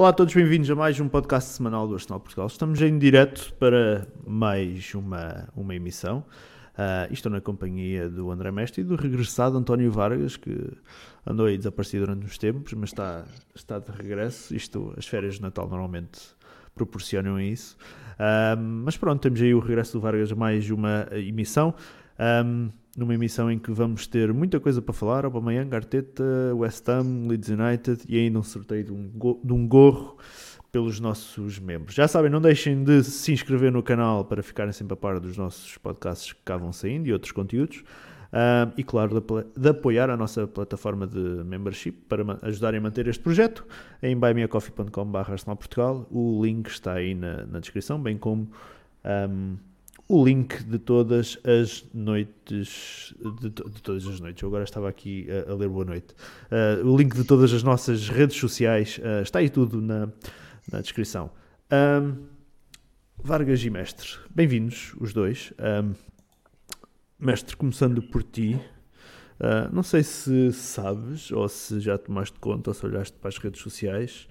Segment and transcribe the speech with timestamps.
[0.00, 2.46] Olá a todos, bem-vindos a mais um podcast semanal do Arsenal Portugal.
[2.46, 6.24] Estamos em direto para mais uma, uma emissão.
[6.72, 10.72] Uh, estou na companhia do André Mestre e do regressado António Vargas, que
[11.26, 14.56] andou aí desaparecido durante uns tempos, mas está, está de regresso.
[14.56, 16.18] Isto, as férias de Natal normalmente
[16.74, 17.76] proporcionam isso.
[18.14, 21.74] Uh, mas pronto, temos aí o regresso do Vargas a mais uma emissão.
[22.18, 27.28] Um, numa emissão em que vamos ter muita coisa para falar, Aubameyang, Arteta, West Ham,
[27.28, 29.10] Leeds United e ainda um sorteio de um,
[29.42, 30.16] de um gorro
[30.72, 31.94] pelos nossos membros.
[31.94, 35.36] Já sabem, não deixem de se inscrever no canal para ficarem sempre a par dos
[35.36, 37.82] nossos podcasts que cá vão saindo e outros conteúdos.
[38.30, 43.08] Uh, e claro, de, de, apoiar a nossa plataforma de membership para ajudarem a manter
[43.08, 43.66] este projeto
[44.00, 46.06] em buymeacoffee.com.br.
[46.10, 48.48] O link está aí na, na descrição, bem como
[49.04, 49.56] um,
[50.10, 53.14] o link de todas as noites.
[53.40, 56.16] De, de, todas as noites, eu agora estava aqui a, a ler Boa Noite.
[56.50, 60.08] Uh, o link de todas as nossas redes sociais uh, está aí tudo na,
[60.70, 61.30] na descrição.
[61.72, 62.24] Um,
[63.22, 65.52] Vargas e Mestre, bem-vindos os dois.
[65.60, 65.92] Um,
[67.16, 68.60] mestre, começando por ti.
[69.38, 73.38] Uh, não sei se sabes ou se já tomaste conta ou se olhaste para as
[73.38, 74.26] redes sociais,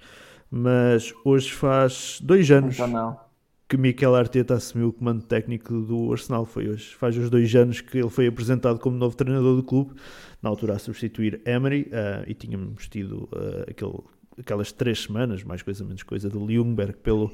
[0.52, 2.76] mas hoje faz dois anos.
[2.76, 3.29] Então não
[3.70, 6.44] que Mikel Arteta assumiu o comando técnico do Arsenal.
[6.44, 6.96] Foi hoje.
[6.96, 9.94] Faz os dois anos que ele foi apresentado como novo treinador do clube,
[10.42, 14.00] na altura a substituir Emery, uh, e tínhamos tido uh, aquele,
[14.40, 17.32] aquelas três semanas, mais coisa menos coisa, de Ljungberg pelo,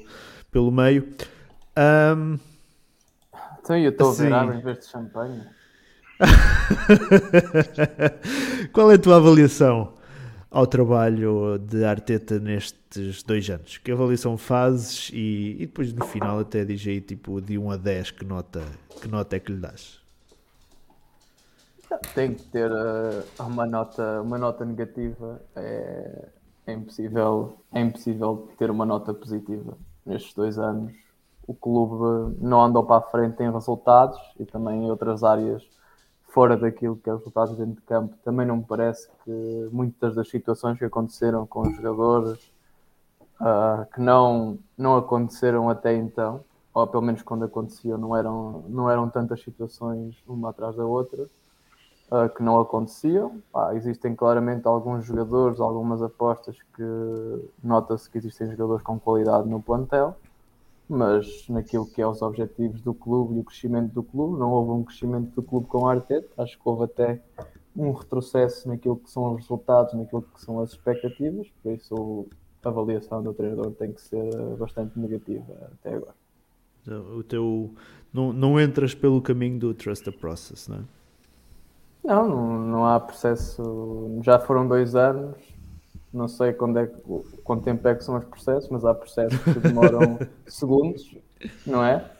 [0.50, 1.08] pelo meio.
[2.14, 2.38] Um,
[3.58, 4.30] então eu estou assim...
[4.30, 5.42] a ver em vez de champanhe.
[8.72, 9.96] Qual é a tua avaliação
[10.56, 13.76] ao trabalho de Arteta nestes dois anos?
[13.76, 17.76] Que avaliação fazes e, e depois no final até diz aí tipo de 1 a
[17.76, 18.62] 10 que nota,
[19.02, 20.00] que nota é que lhe dás?
[22.14, 25.42] Tem que ter uh, uma, nota, uma nota negativa.
[25.54, 26.28] É,
[26.66, 30.90] é, impossível, é impossível ter uma nota positiva nestes dois anos.
[31.46, 35.62] O clube não andou para a frente em resultados e também em outras áreas
[36.36, 40.14] fora daquilo que é os resultados dentro de campo, também não me parece que muitas
[40.14, 42.52] das situações que aconteceram com os jogadores
[43.40, 46.44] uh, que não, não aconteceram até então,
[46.74, 51.22] ou pelo menos quando aconteciam, não eram, não eram tantas situações uma atrás da outra
[51.22, 53.40] uh, que não aconteciam.
[53.72, 60.14] Existem claramente alguns jogadores, algumas apostas que nota-se que existem jogadores com qualidade no plantel
[60.88, 64.70] mas naquilo que é os objetivos do clube e o crescimento do clube, não houve
[64.72, 67.20] um crescimento do clube com a Arteta, acho que houve até
[67.76, 72.26] um retrocesso naquilo que são os resultados, naquilo que são as expectativas, por isso
[72.64, 76.14] a avaliação do treinador tem que ser bastante negativa até agora.
[77.16, 77.74] O teu
[78.12, 80.80] não, não entras pelo caminho do trust the process, não é?
[82.04, 84.20] Não, não, não há processo.
[84.22, 85.36] Já foram dois anos,
[86.16, 86.86] não sei quando é,
[87.44, 90.18] quanto tempo é que são os processos, mas há processos que demoram
[90.48, 91.16] segundos,
[91.66, 92.10] não é?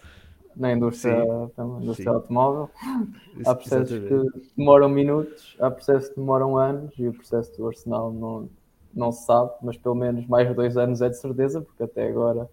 [0.55, 1.25] Na indústria,
[1.57, 2.71] na indústria automóvel.
[3.45, 4.33] Há processos Exatamente.
[4.33, 8.49] que demoram minutos, há processos que demoram anos e o processo do Arsenal não,
[8.95, 12.09] não se sabe, mas pelo menos mais de dois anos é de certeza, porque até
[12.09, 12.49] agora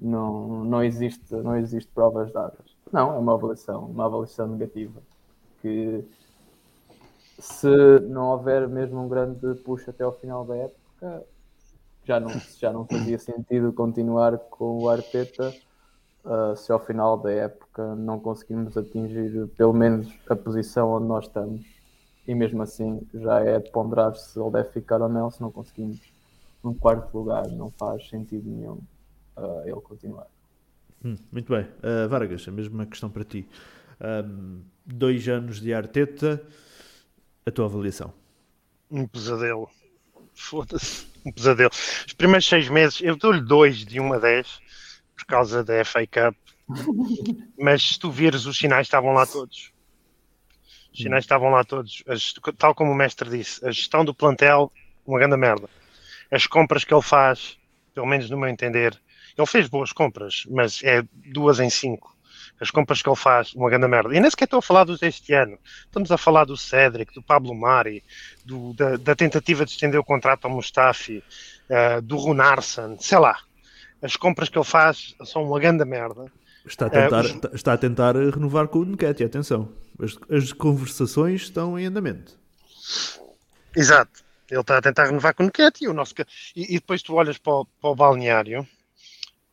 [0.00, 2.76] não, não, existe, não existe provas dadas.
[2.92, 5.00] Não, é uma avaliação, uma avaliação negativa
[5.62, 6.04] que
[7.40, 11.24] se não houver mesmo um grande push até ao final da época,
[12.04, 15.54] já não, já não fazia sentido continuar com o Arteta
[16.24, 21.26] uh, se ao final da época não conseguimos atingir pelo menos a posição onde nós
[21.26, 21.64] estamos.
[22.26, 25.50] E mesmo assim já é de ponderar se ele deve ficar ou não, se não
[25.50, 26.00] conseguimos
[26.62, 28.78] um quarto lugar, não faz sentido nenhum
[29.36, 30.26] uh, ele continuar.
[31.02, 31.64] Hum, muito bem.
[31.78, 33.48] Uh, Vargas, a mesma questão para ti.
[34.00, 36.42] Um, dois anos de Arteta
[37.50, 38.12] a tua avaliação?
[38.90, 39.68] Um pesadelo.
[40.34, 41.06] Foda-se.
[41.24, 41.70] Um pesadelo.
[42.06, 44.60] Os primeiros seis meses, eu dou-lhe dois de 1 a 10
[45.16, 46.36] por causa da FA Cup.
[47.58, 49.72] Mas se tu vires, os sinais estavam lá todos.
[50.92, 52.02] Os sinais estavam lá todos.
[52.06, 54.72] As, tal como o mestre disse, a gestão do plantel,
[55.06, 55.68] uma grande merda.
[56.30, 57.58] As compras que ele faz,
[57.94, 58.98] pelo menos no meu entender,
[59.36, 62.16] ele fez boas compras, mas é duas em cinco
[62.60, 64.14] as compras que ele faz, uma grande merda.
[64.14, 65.58] E nem sequer estou a falar dos deste ano.
[65.86, 68.04] Estamos a falar do Cedric, do Pablo Mari,
[68.44, 71.24] do, da, da, tentativa de estender o contrato ao Mustafi,
[71.70, 73.38] uh, do Runarsson, sei lá.
[74.02, 76.26] As compras que ele faz são uma grande merda.
[76.66, 77.54] Está a tentar, uh, os...
[77.54, 79.72] está a tentar renovar com o Nketi, atenção.
[79.98, 82.38] As, as conversações estão em andamento.
[83.74, 84.22] Exato.
[84.50, 85.88] Ele está a tentar renovar com o Nketi.
[85.88, 86.12] O nosso...
[86.54, 88.68] e, e depois tu olhas para o, para o balneário.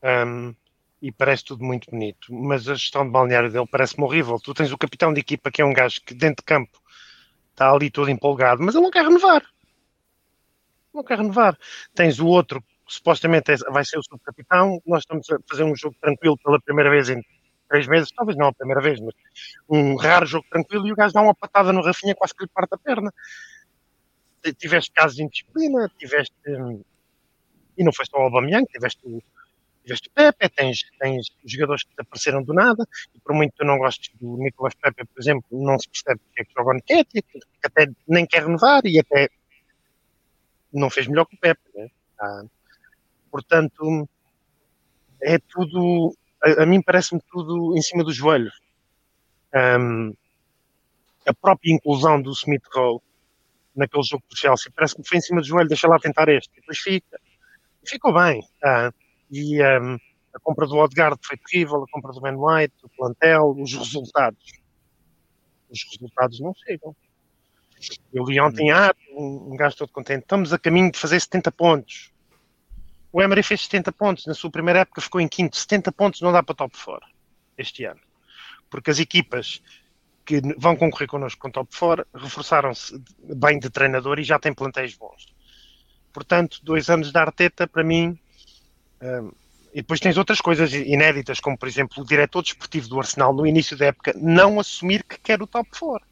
[0.04, 0.54] Um,
[1.02, 4.40] e parece tudo muito bonito, mas a gestão de balneário dele parece-me horrível.
[4.40, 6.80] Tu tens o capitão de equipa que é um gajo que dentro de campo
[7.52, 9.44] está ali todo empolgado, mas ele não quer renovar.
[10.94, 11.58] Não quer renovar.
[11.94, 15.96] Tens o outro supostamente é, vai ser o subcapitão, nós estamos a fazer um jogo
[16.00, 17.24] tranquilo pela primeira vez em
[17.68, 19.14] três meses, talvez não a primeira vez, mas
[19.70, 22.50] um raro jogo tranquilo e o gajo dá uma patada no Rafinha quase que lhe
[22.50, 23.14] parte a perna.
[24.58, 26.34] Tiveste casos de indisciplina, tiveste.
[27.78, 29.22] E não foi só o Aubameyang, tiveste o,
[29.88, 32.86] tiveste Pepe, tens, tens jogadores que apareceram do nada,
[33.16, 36.20] e por muito que tu não gostes do Nicolas Pepe, por exemplo, não se percebe
[36.36, 39.30] que é que joga o Nketiah, que até nem quer renovar e até
[40.74, 41.62] não fez melhor que o Pepe.
[41.74, 41.90] Né?
[42.20, 42.44] Ah,
[43.32, 44.10] portanto,
[45.22, 46.14] é tudo,
[46.44, 48.52] a, a mim parece-me tudo em cima do joelho.
[49.56, 50.14] Um,
[51.26, 53.02] a própria inclusão do Smith Rowe
[53.76, 56.52] naquele jogo do Chelsea parece-me que foi em cima do joelho, deixa lá tentar este,
[56.58, 57.20] e depois fica.
[57.86, 58.42] Ficou bem.
[58.64, 59.98] Uh, e um,
[60.34, 64.52] a compra do Odegaard foi terrível, a compra do Ben White, o plantel, os resultados.
[65.70, 66.96] Os resultados não chegam.
[68.14, 71.52] Eu li ontem, ah, um, um gajo todo contente, estamos a caminho de fazer 70
[71.52, 72.12] pontos.
[73.12, 75.58] O Emery fez 70 pontos, na sua primeira época ficou em quinto.
[75.58, 77.08] 70 pontos não dá para top 4
[77.58, 78.00] este ano.
[78.70, 79.62] Porque as equipas
[80.26, 83.02] que vão concorrer connosco com top 4 reforçaram-se
[83.36, 85.26] bem de treinador e já têm plantéis bons.
[86.12, 88.20] Portanto, dois anos de Arteta, para mim,
[89.02, 89.32] um,
[89.74, 93.46] e depois tens outras coisas inéditas, como por exemplo o diretor desportivo do Arsenal no
[93.46, 96.08] início da época não assumir que quer o top 4.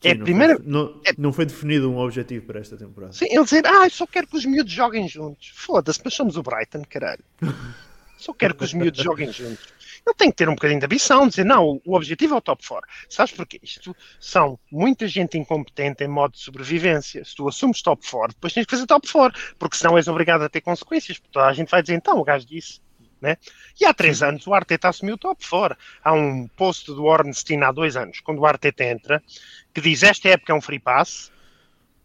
[0.00, 0.56] Sim, é não, primeira...
[0.56, 1.12] foi, não, é...
[1.18, 3.12] não, foi, definido um objetivo para esta temporada.
[3.12, 5.50] Sim, ele dizer, ah, só quero que os miúdos joguem juntos.
[5.54, 7.24] Foda-se, mas somos o Brighton, caralho.
[8.18, 9.72] Só quero que os miúdos joguem juntos.
[10.06, 12.64] Ele tem que ter um bocadinho de ambição, dizer, não, o objetivo é o top
[12.64, 12.88] 4.
[13.10, 13.58] Sabes porquê?
[13.60, 17.24] Isto são muita gente incompetente em modo de sobrevivência.
[17.24, 20.42] Se tu assumes top 4, depois tens que fazer top 4, porque senão és obrigado
[20.42, 22.80] a ter consequências, porque toda a gente vai dizer, então, o gajo disse.
[23.20, 23.36] Né?
[23.80, 25.76] E há três anos o Arteta assumiu o top 4.
[26.04, 29.20] Há um post do Ornstein há dois anos, quando o Arteta entra,
[29.74, 31.32] que diz esta época é um free pass,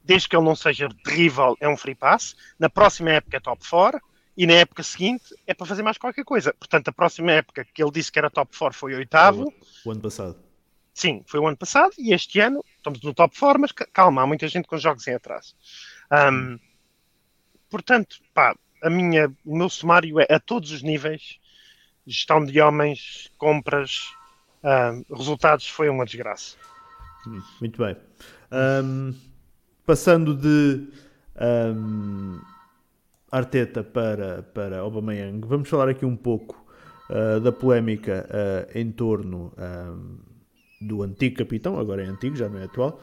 [0.04, 2.36] desde que ele não seja terrível, é um free pass.
[2.58, 4.02] Na próxima época é top 4
[4.36, 6.54] e na época seguinte é para fazer mais qualquer coisa.
[6.54, 9.54] Portanto, a próxima época que ele disse que era top 4 foi oitavo.
[9.86, 10.38] O, ano passado.
[10.94, 14.28] Sim, foi o ano passado e este ano estamos no top 4, mas calma, há
[14.28, 15.56] muita gente com jogos em atraso.
[16.12, 16.60] Um,
[17.70, 21.40] portanto, pá, a minha, o meu sumário é a todos os níveis,
[22.06, 24.12] gestão de homens, compras,
[24.64, 26.56] um, resultados, foi uma desgraça.
[27.28, 27.96] Hum, muito bem.
[28.52, 29.14] Um,
[29.86, 30.88] passando de
[33.32, 36.66] Arteta para, para Aubameyang, vamos falar aqui um pouco
[37.10, 40.20] uh, da polémica uh, em torno um,
[40.82, 43.00] do antigo capitão, agora é antigo, já não é atual.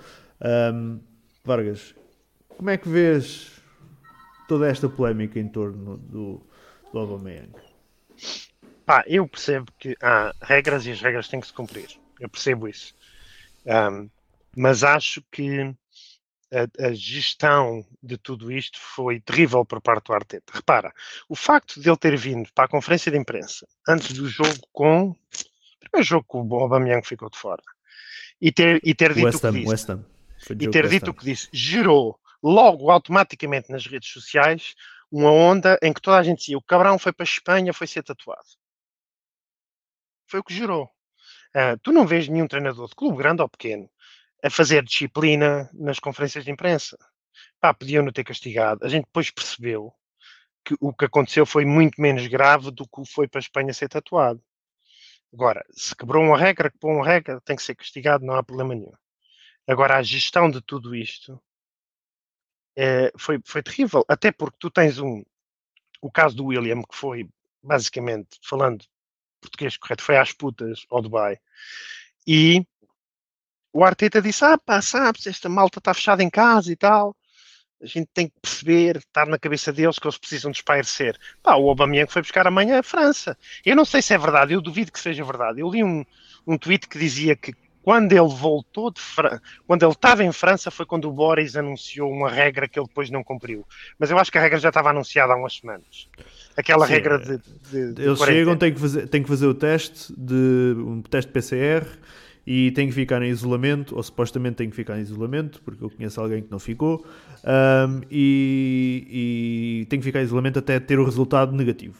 [0.72, 1.00] Um,
[1.44, 1.94] Vargas,
[2.48, 3.62] como é que vês
[4.48, 6.46] toda esta polémica em torno do,
[6.92, 7.52] do Aubameyang?
[8.84, 11.88] Pá, eu percebo que há regras e as regras têm que se cumprir.
[12.20, 12.94] Eu percebo isso.
[13.64, 14.10] Um,
[14.56, 15.74] mas acho que
[16.52, 20.52] a, a, gestão de tudo isto foi terrível por parte do Arteta.
[20.52, 20.92] Repara,
[21.28, 25.10] o facto de ele ter vindo para a conferência de imprensa antes do jogo com.
[25.10, 25.16] O
[25.90, 27.62] primeiro jogo que o Aubameyang ficou de fora.
[28.40, 29.68] E ter, e ter dito West o que disse.
[29.68, 30.04] West Ham.
[30.60, 31.48] E ter dito o que disse.
[31.52, 34.74] Gerou logo automaticamente nas redes sociais
[35.10, 37.86] uma onda em que toda a gente dizia o Cabrão foi para a Espanha, foi
[37.86, 38.46] ser tatuado.
[40.26, 40.84] Foi o que gerou.
[41.56, 43.88] Uh, tu não vês nenhum treinador de clube grande ou pequeno
[44.42, 46.96] a fazer disciplina nas conferências de imprensa.
[47.60, 48.84] Pá, podiam-no ter castigado.
[48.84, 49.92] A gente depois percebeu
[50.64, 53.88] que o que aconteceu foi muito menos grave do que foi para a Espanha ser
[53.88, 54.42] tatuado.
[55.32, 58.74] Agora, se quebrou uma regra, quebrou uma regra, tem que ser castigado, não há problema
[58.74, 58.92] nenhum.
[59.66, 61.40] Agora, a gestão de tudo isto
[62.76, 65.22] é, foi, foi terrível, até porque tu tens um,
[66.00, 67.28] o caso do William, que foi
[67.62, 68.84] basicamente, falando
[69.40, 71.38] português correto, foi às putas ao Dubai,
[72.26, 72.64] e
[73.78, 77.14] o Arteta disse: Ah, pá, sabes, esta malta está fechada em casa e tal.
[77.80, 81.16] A gente tem que perceber, estar na cabeça deles que eles precisam de espairecer.
[81.40, 83.38] Pá, o Aubameyang foi buscar amanhã a França.
[83.64, 85.60] Eu não sei se é verdade, eu duvido que seja verdade.
[85.60, 86.04] Eu li um,
[86.44, 90.72] um tweet que dizia que quando ele voltou de França, quando ele estava em França,
[90.72, 93.64] foi quando o Boris anunciou uma regra que ele depois não cumpriu.
[93.96, 96.08] Mas eu acho que a regra já estava anunciada há umas semanas.
[96.56, 97.38] Aquela Sim, regra de.
[97.70, 101.30] de, de eles chegam, têm que, fazer, têm que fazer o teste de um teste
[101.30, 101.86] PCR
[102.50, 105.90] e tem que ficar em isolamento, ou supostamente tem que ficar em isolamento, porque eu
[105.90, 107.04] conheço alguém que não ficou,
[107.44, 111.98] um, e, e tem que ficar em isolamento até ter o resultado negativo.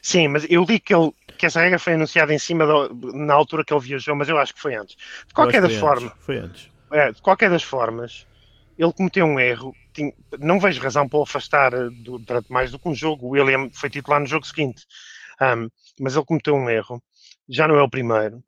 [0.00, 3.34] Sim, mas eu li que, ele, que essa regra foi anunciada em cima do, na
[3.34, 4.96] altura que ele viajou, mas eu acho que foi antes.
[5.28, 6.12] De qualquer das formas.
[6.20, 6.70] Foi antes.
[6.90, 8.26] É, de qualquer das formas,
[8.78, 9.74] ele cometeu um erro.
[9.92, 13.26] Tinha, não vejo razão para o afastar eh, do, durante mais do que um jogo.
[13.26, 14.86] O William foi titular no jogo seguinte.
[15.42, 15.68] Um,
[16.00, 17.02] mas ele cometeu um erro.
[17.50, 18.42] Já não é o primeiro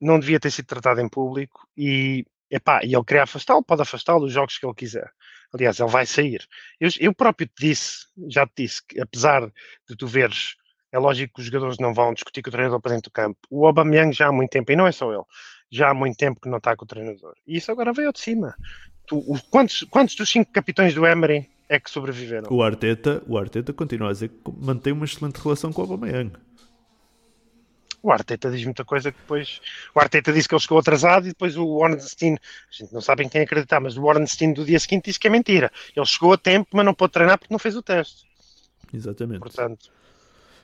[0.00, 4.20] não devia ter sido tratado em público e, epá, e ele queria afastá-lo, pode afastá-lo
[4.20, 5.10] dos jogos que ele quiser.
[5.52, 6.46] Aliás, ele vai sair.
[6.78, 9.50] Eu, eu próprio te disse, já te disse, que apesar
[9.88, 10.56] de tu veres,
[10.92, 13.38] é lógico que os jogadores não vão discutir com o treinador para dentro do campo.
[13.50, 15.24] O Aubameyang já há muito tempo, e não é só ele,
[15.70, 17.34] já há muito tempo que não está com o treinador.
[17.46, 18.54] E isso agora veio de cima.
[19.06, 22.48] Tu, o, quantos, quantos dos cinco capitães do Emery é que sobreviveram?
[22.50, 26.32] O Arteta, o Arteta continua a dizer que mantém uma excelente relação com o Aubameyang.
[28.08, 29.60] O Arteta diz muita coisa que depois.
[29.94, 32.34] O Arteta disse que ele chegou atrasado e depois o Ornstein.
[32.36, 32.38] A
[32.70, 35.30] gente não sabe em quem acreditar, mas o Ornstein do dia seguinte disse que é
[35.30, 35.70] mentira.
[35.94, 38.26] Ele chegou a tempo, mas não pôde treinar porque não fez o teste.
[38.92, 39.40] Exatamente.
[39.40, 39.90] Portanto,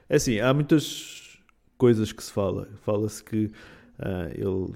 [0.08, 1.38] É assim, há muitas
[1.78, 2.68] coisas que se fala.
[2.82, 3.50] Fala-se que
[3.98, 4.72] ah, ele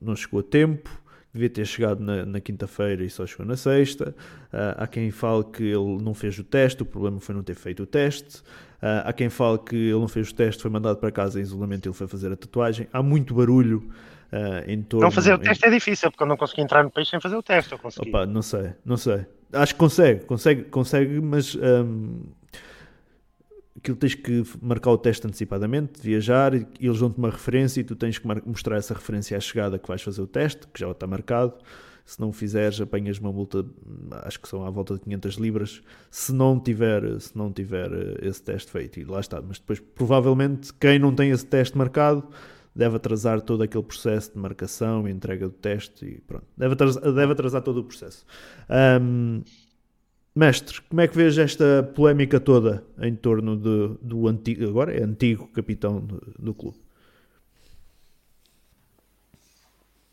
[0.00, 0.90] não chegou a tempo,
[1.32, 4.14] devia ter chegado na, na quinta-feira e só chegou na sexta.
[4.52, 7.54] Ah, há quem fale que ele não fez o teste, o problema foi não ter
[7.54, 8.42] feito o teste.
[8.80, 11.42] Ah, há quem fale que ele não fez o teste, foi mandado para casa em
[11.42, 12.86] isolamento e ele foi fazer a tatuagem.
[12.92, 13.90] Há muito barulho
[14.32, 15.04] ah, em torno.
[15.06, 17.20] não fazer o em- teste é difícil, porque eu não consegui entrar no país sem
[17.20, 17.72] fazer o teste.
[17.72, 18.08] Eu consegui.
[18.08, 19.26] Opa, não sei, não sei.
[19.52, 22.22] Acho que consegue, consegue, consegue, mas hum,
[23.78, 27.94] aquilo tens que marcar o teste antecipadamente, viajar, e eles dão-te uma referência e tu
[27.94, 31.06] tens que mostrar essa referência à chegada que vais fazer o teste, que já está
[31.06, 31.54] marcado.
[32.06, 33.66] Se não fizeres, apanhas uma multa,
[34.24, 38.28] acho que são à volta de 500 libras, se não tiver, se não tiver eh,
[38.28, 39.00] esse teste feito.
[39.00, 39.42] E lá está.
[39.42, 42.24] Mas depois, provavelmente, quem não tem esse teste marcado
[42.74, 46.46] deve atrasar todo aquele processo de marcação e entrega do teste e pronto.
[46.56, 48.24] Deve atrasar, deve atrasar todo o processo.
[48.68, 49.42] Ahm,
[50.34, 55.02] mestre, como é que vês esta polémica toda em torno de- do antigo, agora é
[55.02, 56.78] antigo capitão do, do clube?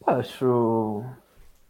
[0.05, 1.03] Acho,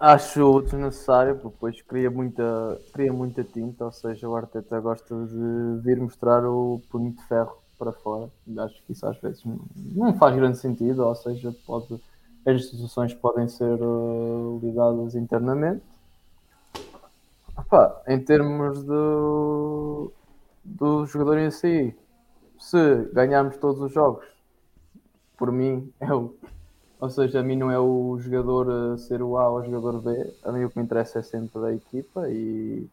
[0.04, 5.82] acho desnecessário, porque depois cria muita, cria muita tinta, ou seja, o Arteta gosta de
[5.84, 8.30] vir mostrar o punho de ferro para fora.
[8.60, 11.94] Acho que isso às vezes não- faz grande sentido, ou seja, pode,
[12.46, 15.84] as instituições podem ser eh, lidadas internamente.
[17.58, 20.12] Epá, em termos do,
[20.64, 21.96] do jogador em si,
[22.60, 24.26] se ganharmos todos os jogos,
[25.38, 26.34] por mim é o
[27.04, 30.02] ou seja, a mim não é o jogador a ser o A ou o jogador
[30.02, 30.34] B.
[30.42, 32.88] A mim o que me interessa é sempre a equipa e,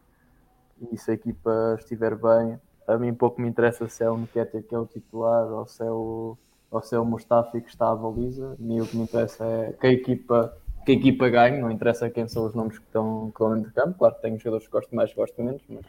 [0.91, 4.63] e se a equipa estiver bem, a mim pouco me interessa se é o Nketiah
[4.63, 6.37] que é o titular ou se é o,
[6.69, 8.57] ou se é o Mustafi que está à baliza.
[8.59, 11.71] A mim o que me interessa é que a equipa, que a equipa ganhe, não
[11.71, 13.97] interessa quem são os nomes que estão, que estão dentro de campo.
[13.97, 15.85] Claro que tenho jogadores que gosto mais, gosto menos, mas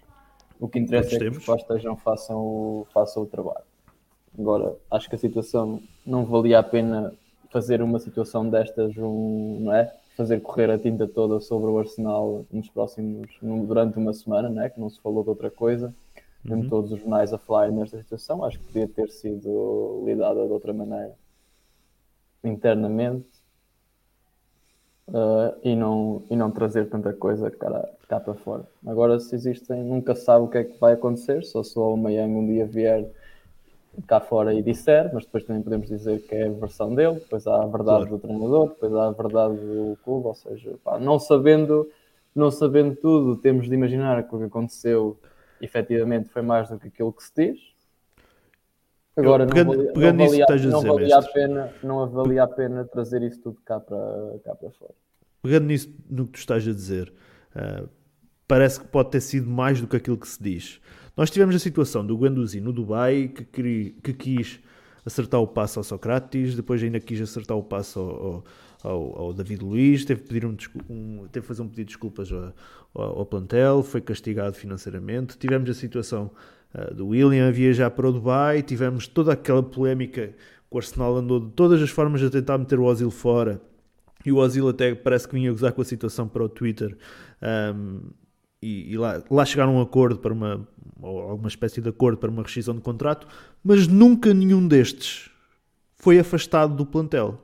[0.61, 1.49] o que interessa Todos é que temos.
[1.49, 3.65] os que estejam façam o, façam o trabalho.
[4.39, 7.13] Agora, acho que a situação não valia a pena
[7.53, 9.95] fazer uma situação destas, um, não é?
[10.17, 14.71] Fazer correr a tinta toda sobre o Arsenal nos próximos, durante uma semana, não é?
[14.71, 15.95] Que não se falou de outra coisa.
[16.45, 20.53] Mesmo todos os jornais a falar nesta situação, acho que podia ter sido lidada de
[20.53, 21.15] outra maneira.
[22.45, 23.29] Internamente.
[25.09, 28.67] uh, e, não, e não trazer tanta coisa cá, cá para fora.
[28.87, 32.33] Agora, se existem, nunca sabe o que é que vai acontecer, só se o Aubameyang
[32.35, 33.09] um dia vier
[34.07, 37.47] cá fora e disser, mas depois também podemos dizer que é a versão dele, depois
[37.47, 38.11] há a verdade Claro.
[38.11, 41.89] do treinador, depois há a verdade do clube, ou seja, pá, não sabendo
[42.35, 45.19] não sabendo tudo, temos de imaginar que o que aconteceu
[45.61, 47.61] efetivamente foi mais do que aquilo que se diz.
[49.15, 52.49] Agora, pegando- não valia, não valia, a não dizer, valia a pena, não valia a
[52.49, 54.95] pena trazer isso tudo cá para, cá para fora.
[55.43, 57.13] Pegando nisso no que tu estás a dizer,
[57.55, 57.85] ah,
[58.53, 60.79] parece que pode ter sido mais do que aquilo que se diz.
[61.17, 64.61] Nós tivemos a situação do Guendouzi no Dubai que, queri- que quis
[65.07, 68.45] acertar o passo ao Socrates, depois ainda quis acertar o passo ao,
[68.83, 70.55] ao- ao- David Luiz, teve que, pedir um,
[70.91, 72.53] um- teve fazer um pedido de desculpas ao,
[72.95, 75.39] ao- plantel, foi castigado financeiramente.
[75.39, 76.31] Tivemos a situação
[76.75, 80.35] ah, do William a viajar para o Dubai, tivemos toda aquela polémica que
[80.71, 83.63] o Arsenal andou de todas as formas a tentar meter o Ozil fora.
[84.27, 86.99] E o Ozil até parece que vinha gozar com a situação para o Twitter.
[87.75, 88.01] um,
[88.63, 90.67] e e lá, lá chegaram a um acordo para uma,
[91.01, 93.27] ou alguma espécie de acordo para uma rescisão de contrato,
[93.65, 95.31] mas nunca nenhum destes
[95.97, 97.39] foi afastado do plantel.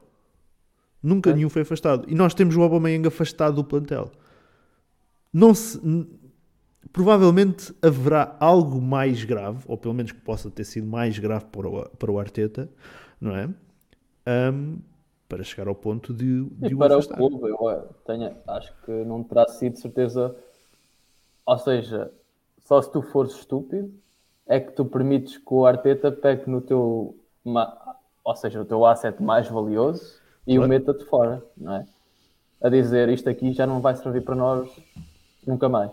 [1.03, 1.33] Nunca É.
[1.33, 2.05] nenhum foi afastado.
[2.09, 4.11] E nós temos o Aubameyang afastado do plantel.
[5.33, 5.79] Não se,
[6.93, 11.69] provavelmente haverá algo mais grave, ou pelo menos que possa ter sido mais grave para
[11.69, 12.71] o, para o Arteta,
[13.21, 13.49] não é?
[14.53, 14.79] Um,
[15.29, 17.17] para chegar ao ponto de, de E o para o afastar.
[17.17, 20.35] clube, eu eh, tenho, acho que não terá sido certeza.
[21.49, 22.13] Ou seja,
[22.67, 23.91] só se tu fores estúpido,
[24.47, 27.17] é que tu permites que o Arteta pegue no teu,
[28.23, 30.67] ou seja, o teu asset mais valioso e Claro.
[30.67, 31.87] o meta-te fora, não é?
[32.63, 34.69] A dizer isto aqui já não vai servir para nós
[35.47, 35.91] nunca mais.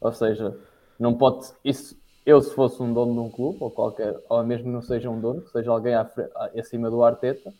[0.00, 0.56] Ou seja,
[0.98, 1.52] não pode.
[1.62, 1.94] Isso,
[2.24, 5.20] eu, se fosse um dono de um clube, ou qualquer, ou mesmo não seja um
[5.20, 6.10] dono, seja alguém à-
[6.58, 7.52] acima do Arteta,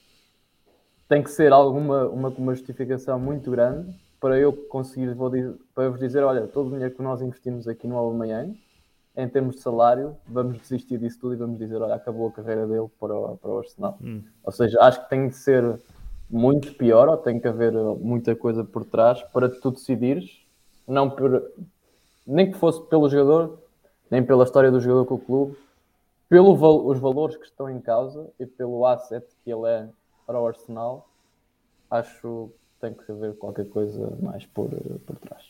[1.09, 3.95] tem que ser alguma uma, uma justificação muito grande
[4.25, 7.69] para eu conseguir, vou dizer, para vos dizer, olha, todo o dinheiro que nós investimos
[7.69, 8.59] aqui no Aubameyang,
[9.15, 12.67] em termos de salário, vamos desistir disso tudo e vamos dizer, olha, acabou a carreira
[12.67, 13.99] dele para o, para o Arsenal.
[14.03, 14.23] Hum.
[14.43, 15.79] Ou seja, acho que tem de ser
[16.31, 20.41] muito pior, ou tem que haver muita coisa por trás para tu decidires,
[20.89, 21.53] não por,
[22.27, 23.59] nem que fosse pelo jogador,
[24.11, 25.59] nem pela história do jogador com o clube,
[26.31, 29.87] pelos os valores que estão em causa e pelo asset que ele é
[30.27, 31.11] para o Arsenal,
[31.91, 32.51] acho
[32.85, 34.69] tem que haver qualquer coisa mais por,
[35.07, 35.43] por trás.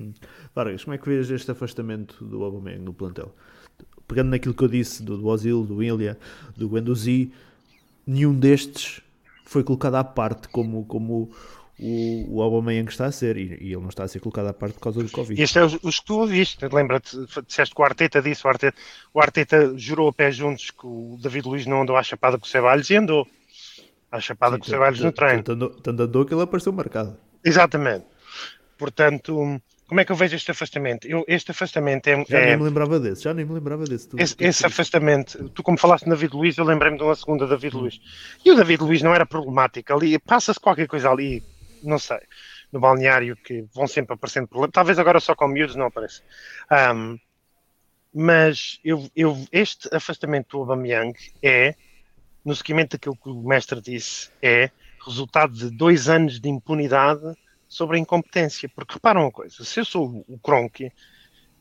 [0.00, 0.12] Hum.
[0.54, 3.34] Vargas, como é que vês este afastamento do Aubameyang no plantel?
[4.06, 6.16] Pegando naquilo que eu disse do, do Ozil, do Ilha,
[6.56, 7.32] do Guendouzi,
[8.06, 9.02] nenhum destes
[9.44, 11.30] foi colocado à parte como, como
[11.78, 14.52] o, o Aubameyang está a ser, e, e, ele não está a ser colocado à
[14.52, 15.40] parte por causa do Covid.
[15.40, 18.78] Este é os, os que tu ouviste, lembra-te, disseste que o Arteta disse, o Arteta,
[19.12, 22.44] o Arteta jurou a pé juntos que o David Luiz não andou à chapada com
[22.44, 23.26] o Ceballos e andou
[24.10, 25.42] à chapada Sim, com o Ceballos no treino.
[25.42, 27.16] Tanto, andou que ele apareceu marcado.
[27.44, 28.06] Exatamente.
[28.76, 31.06] Portanto, como é que eu vejo este afastamento?
[31.06, 32.24] Eu, este afastamento é.
[32.28, 32.46] Já é...
[32.46, 34.08] nem me lembrava desse, já nem me lembrava desse.
[34.08, 37.14] Tu, esse, tu, esse afastamento, tu como falaste de David Luiz, eu lembrei-me de uma
[37.14, 37.80] segunda David hum.
[37.80, 38.00] Luiz.
[38.44, 41.42] E o David Luiz não era problemático ali, passa-se qualquer coisa ali,
[41.82, 42.20] não sei,
[42.72, 44.72] no balneário que vão sempre aparecendo problemas.
[44.72, 46.22] Talvez agora só com miúdos não apareça.
[46.94, 47.18] Um,
[48.14, 51.74] mas eu, eu, este afastamento do Aubameyang é,
[52.44, 54.70] no seguimento daquilo que o mestre disse, é
[55.04, 57.36] resultado de dois anos de impunidade
[57.68, 58.68] sobre a incompetência.
[58.68, 60.90] Porque repara uma coisa, se eu sou o Kronk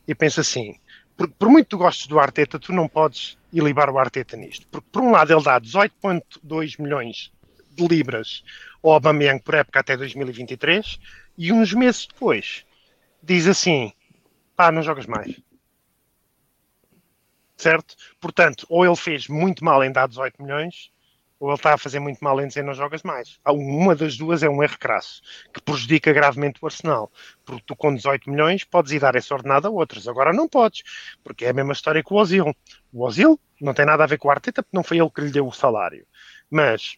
[0.08, 0.76] e penso assim,
[1.16, 4.68] por, por, muito que gostes do Arteta, tu não podes ilibar o Arteta nisto.
[4.68, 7.32] Porque por um lado ele dá 18.2 milhões
[7.72, 8.44] de libras
[8.82, 11.00] ao Aubameyang por época até 2023
[11.38, 12.66] e uns meses depois
[13.22, 13.92] diz assim,
[14.56, 15.40] pá, não jogas mais.
[17.60, 17.94] Certo?
[18.22, 20.92] Portanto, ou ele fez muito mal em dar 18 milhões
[21.38, 23.38] ou ele está a fazer muito mal em dizer não jogas mais.
[23.46, 25.22] Uma das duas é um erro crasso,
[25.54, 27.12] que prejudica gravemente o Arsenal.
[27.44, 30.08] Porque tu com 18 milhões podes ir dar essa ordenada a outros.
[30.08, 30.84] Agora não podes,
[31.22, 32.56] porque é a mesma história que o Ozil.
[32.94, 35.20] O Ozil não tem nada a ver com o Arteta, porque não foi ele que
[35.20, 36.08] lhe deu o salário.
[36.50, 36.98] Mas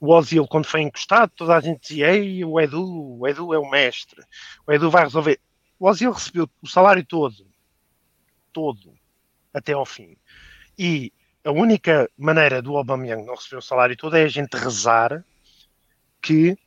[0.00, 3.58] o Ozil, quando foi encostado, toda a gente dizia, ei, o Edu, o Edu é
[3.58, 4.22] o mestre.
[4.66, 5.38] O Edu vai resolver.
[5.78, 7.46] O Ozil recebeu o salário todo.
[8.54, 8.95] Todo.
[9.56, 10.14] Até ao fim.
[10.78, 11.10] E
[11.42, 15.24] a única maneira do Aubameyang não receber o salário todo é a gente rezar
[16.20, 16.58] que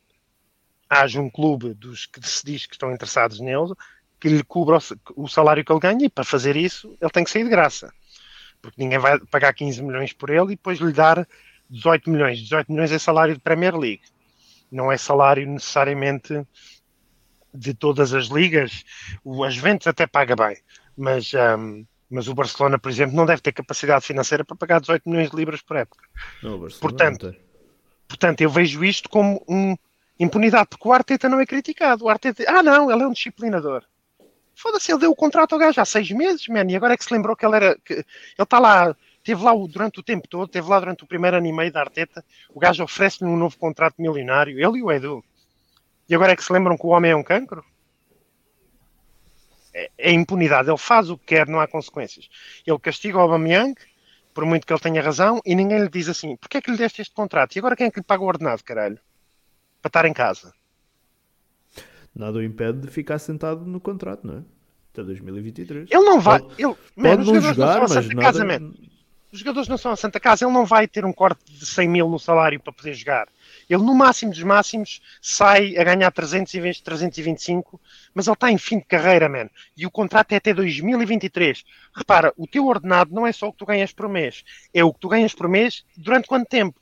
[0.88, 3.74] haja um clube dos que se diz que estão interessados nele
[4.18, 4.78] que lhe cubra
[5.14, 7.94] o salário que ele ganha e para fazer isso ele tem que sair de graça.
[8.60, 11.26] Porque ninguém vai pagar 15 milhões por ele e depois lhe dar
[11.70, 12.40] 18 milhões.
[12.40, 14.02] 18 milhões é salário de Premier League.
[14.70, 16.44] Não é salário necessariamente
[17.54, 18.84] de todas as ligas.
[19.24, 20.56] O Juventus até paga bem
[21.00, 25.08] mas um, mas o Barcelona, por exemplo, não deve ter capacidade financeira para pagar 18
[25.08, 26.04] milhões de libras por época.
[26.42, 27.34] Não, portanto,
[28.08, 29.76] portanto, eu vejo isto como um
[30.18, 32.04] impunidade, porque o Arteta não é criticado.
[32.04, 33.84] O Arteta, ah não, ele é um disciplinador.
[34.54, 37.04] Foda-se, ele deu o contrato ao gajo há seis meses, man, e agora é que
[37.04, 37.78] se lembrou que ele era.
[37.82, 38.04] Que, ele
[38.38, 41.52] está lá, esteve lá durante o tempo todo, esteve lá durante o primeiro ano e
[41.52, 42.24] meio da Arteta.
[42.50, 45.24] O gajo oferece-lhe um novo contrato milionário, ele e o Edu.
[46.08, 47.64] E agora é que se lembram que o homem é um cancro?
[49.72, 50.68] É, é impunidade.
[50.68, 52.28] Ele faz o que quer, não há consequências.
[52.66, 53.74] Ele castiga o Aubameyang,
[54.34, 56.76] por muito que ele tenha razão, e ninguém lhe diz assim, porquê é que lhe
[56.76, 57.54] deste este contrato?
[57.54, 58.98] E agora quem é que lhe paga o ordenado, caralho?
[59.82, 60.52] Para estar em casa.
[62.14, 64.42] Nada o impede de ficar sentado no contrato, não é?
[64.92, 65.88] Até 2023.
[65.90, 66.40] Ele não vai...
[66.40, 68.20] Pode, ele, pode não jogar, mas nada...
[68.20, 68.72] Casa,
[69.32, 70.44] Os jogadores não são a Santa Casa.
[70.44, 73.28] Ele não vai ter um corte de 100 mil no salário para poder jogar.
[73.70, 77.80] Ele, no máximo dos máximos, sai a ganhar 300 em vez de 325,
[78.12, 79.48] mas ele está em fim de carreira, man.
[79.76, 81.64] E o contrato é até 2023.
[81.94, 84.42] Repara, o teu ordenado não é só o que tu ganhas por mês,
[84.74, 86.80] é o que tu ganhas por mês durante quanto tempo?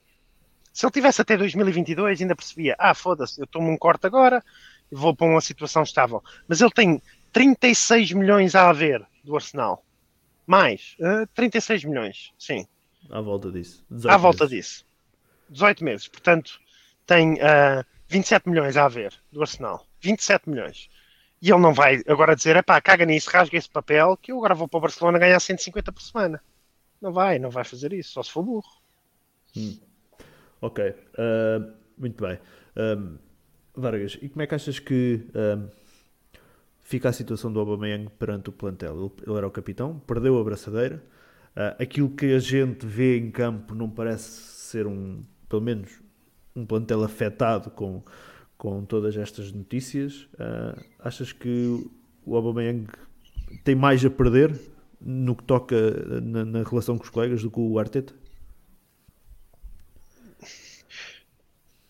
[0.73, 4.43] Se ele tivesse até 2022, ainda percebia, ah, foda-se, eu tomo um corte agora,
[4.91, 6.25] vou para uma situação estável.
[6.49, 7.03] Mas ele tem
[7.35, 9.85] 36 milhões a haver do Arsenal.
[10.47, 12.67] Mais, uh, eh, 36 milhões, sim.
[13.11, 13.85] À volta disso.
[14.09, 14.87] À volta disso.
[15.51, 16.09] 18 meses.
[16.09, 16.59] Portanto,
[17.09, 19.85] tem uh, ah, 27 milhões a haver do Arsenal.
[20.01, 20.89] 27 milhões.
[21.41, 24.55] E ele não vai agora dizer, pá, caga nisso, rasga esse papel, que eu agora
[24.55, 26.41] vou para o Barcelona ganhar 150 por semana.
[27.01, 28.69] Não vai, não vai fazer isso, só se for burro.
[29.57, 29.79] Hum.
[30.61, 32.39] Ok, uh, muito bem.
[32.77, 33.17] Um,
[33.75, 35.69] Vargas, e como é que achas que um,
[36.83, 38.99] fica a situação do Aubameyang perante o plantel?
[38.99, 41.03] Ele, ele era o capitão, perdeu a braçadeira.
[41.57, 46.01] Uh, aquilo que a gente vê em campo não parece ser um, pelo menos
[46.59, 48.03] um plantel afetado com,
[48.57, 50.29] com todas estas notícias.
[50.35, 51.87] Uh, achas que
[52.25, 52.87] o Aubameyang
[53.65, 54.59] tem mais a perder
[55.01, 55.77] no que toca
[56.21, 58.15] na, na, relação com os colegas do que o Arteta?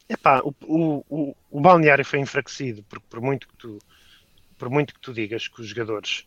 [0.09, 3.79] epá, o, o, o, o balneário foi enfraquecido, porque por muito que tu,
[4.57, 6.27] por muito que tu digas que os jogadores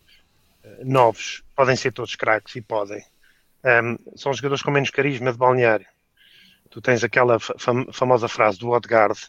[0.64, 3.04] uh, novos podem ser todos craques e podem,
[3.64, 5.86] um, são jogadores com menos carisma de balneário.
[6.72, 9.20] Tu tens aquela fam famosa frase do Odegaard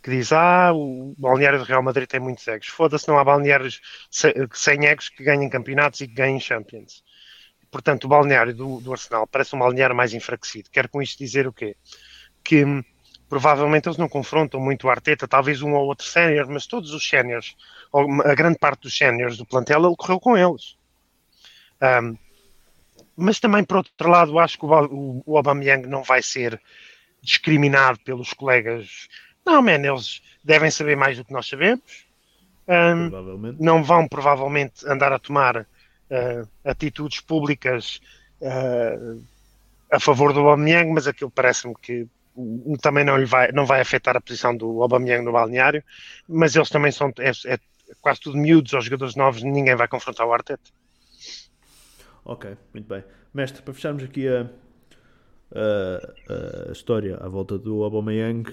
[0.00, 2.68] que diz: Ah, o balneário do Real Madrid tem muitos egos.
[2.68, 7.02] Foda-se, não há balneários sem egos que ganhem campeonatos e que ganhem Champions.
[7.72, 10.70] Portanto, o balneário do, do Arsenal parece um balneário mais enfraquecido.
[10.70, 11.76] Quero com isto dizer o quê?
[12.44, 12.84] Que hum,
[13.28, 17.08] provavelmente eles não confrontam muito o Arteta, talvez um ou outro sénior, mas todos os
[17.08, 17.56] séniores,
[17.90, 20.76] ou a grande parte dos séniores do plantel, ele correu com eles.
[21.82, 22.16] Um,
[23.16, 26.60] mas também, por outro lado, acho que o, o Aubameyang não vai ser
[27.22, 29.08] discriminado pelos colegas.
[29.44, 32.06] Não, man, eles devem saber mais do que nós sabemos.
[32.68, 38.00] Um, não vão provavelmente andar a tomar uh, atitudes públicas
[38.40, 39.22] uh,
[39.90, 42.06] a favor do Aubameyang, mas aquilo parece-me que
[42.80, 45.82] também não, lhe vai, não vai afetar a posição do Aubameyang no balneário,
[46.26, 47.58] mas eles também são é, é
[48.00, 50.70] quase tudo miúdos aos jogadores novos, ninguém vai confrontar o Arteta.
[52.24, 53.04] Ok, muito bem.
[53.34, 54.46] Mestre, para fecharmos aqui a,
[55.54, 58.44] a, a história à volta do Aubameyang,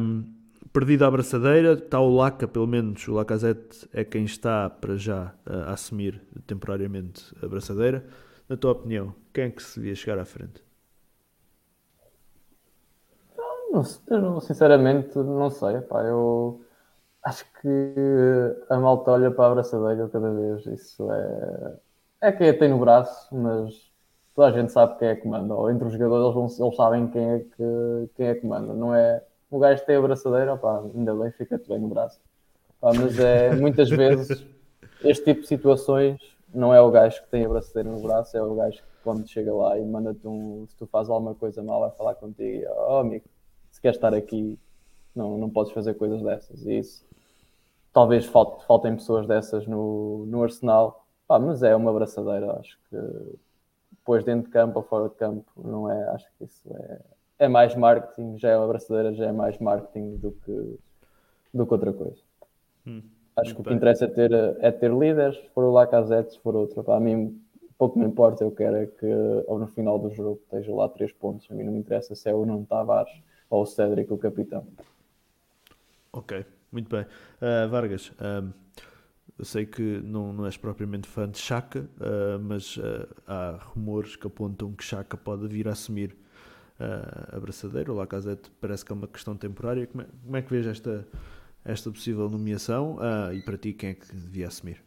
[0.00, 0.24] um,
[0.72, 5.34] perdida a abraçadeira, está o Laca, pelo menos o Lacazette é quem está para já
[5.46, 8.04] a assumir temporariamente a abraçadeira.
[8.48, 10.62] Na tua opinião, quem é que se devia chegar à frente?
[14.08, 15.80] Não, sinceramente, não sei.
[15.80, 16.64] Pá, eu
[17.24, 17.68] acho que
[18.70, 20.66] a malta olha para a abraçadeira cada vez.
[20.66, 21.78] Isso é.
[22.20, 23.93] É quem tem no braço, mas
[24.34, 25.54] toda a gente sabe quem é que manda.
[25.54, 28.72] Ou entre os jogadores eles, vão, eles sabem quem é, que, quem é que manda.
[28.74, 29.22] Não é.
[29.50, 32.20] O gajo tem a abraçadeira, pá, ainda bem, fica-te bem no braço.
[32.80, 34.44] Pá, mas é muitas vezes
[35.04, 36.20] este tipo de situações
[36.52, 39.28] não é o gajo que tem a abraçadeira no braço, é o gajo que quando
[39.28, 40.66] chega lá e manda-te um.
[40.68, 42.62] Se tu fazes alguma coisa mal, vai falar contigo.
[42.62, 43.24] E, oh, amigo,
[43.84, 44.58] queres estar aqui,
[45.14, 46.64] não, não podes fazer coisas dessas.
[46.64, 47.04] E isso,
[47.92, 52.96] talvez falte, faltem pessoas dessas no, no Arsenal, Pá, mas é uma abraçadeira, acho que
[54.04, 57.00] depois dentro de campo ou fora de campo, não é, acho que isso é,
[57.38, 60.78] é mais marketing, já é uma abraçadeira, já é mais marketing do que,
[61.54, 62.20] do que outra coisa.
[62.86, 63.02] Hum,
[63.34, 63.62] acho que bem.
[63.62, 66.84] o que interessa é ter, é ter líderes, se for o Lacazette, se for outro,
[66.84, 67.40] para mim
[67.78, 69.06] pouco me importa, eu quero é que
[69.46, 72.28] ou no final do jogo esteja lá três pontos, a mim não me interessa se
[72.28, 73.12] é o Nuno Tavares
[73.48, 74.66] ou o Cédric, o capitão.
[76.12, 77.06] Ok, muito bem.
[77.40, 78.52] Uh, Vargas, um,
[79.38, 84.16] eu sei que não, não és propriamente fã de Chaka, uh, mas uh, há rumores
[84.16, 86.16] que apontam que Chaka pode vir a assumir
[87.32, 87.92] a braçadeira.
[87.92, 89.86] O Lacazette parece que é uma questão temporária.
[89.86, 91.06] Como é, como é que vês esta,
[91.64, 92.98] esta possível nomeação
[93.32, 94.82] e para ti quem é que devia assumir?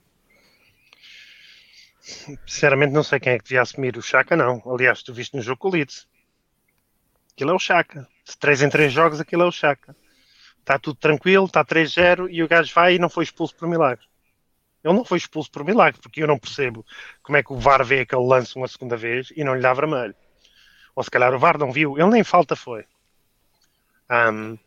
[2.46, 4.62] Sinceramente não sei quem é que devia assumir o Chaka, não.
[4.66, 6.08] Aliás, tu viste no jogo com o Leeds.
[7.34, 8.08] Aquilo é o Chaka.
[8.26, 9.96] Se 3 em 3 jogos, aquilo é o Chaka.
[10.60, 14.06] Está tudo tranquilo, está 3-0 e o gajo vai e não foi expulso por milagre.
[14.88, 16.86] Ele não foi expulso por milagre, porque eu não percebo
[17.21, 19.73] como é que o VAR vê aquele lance uma segunda vez e não lhe dá
[19.73, 20.15] vermelho.
[20.95, 22.86] Ou se calhar o VAR não viu, ele nem falta foi.
[24.10, 24.58] Um,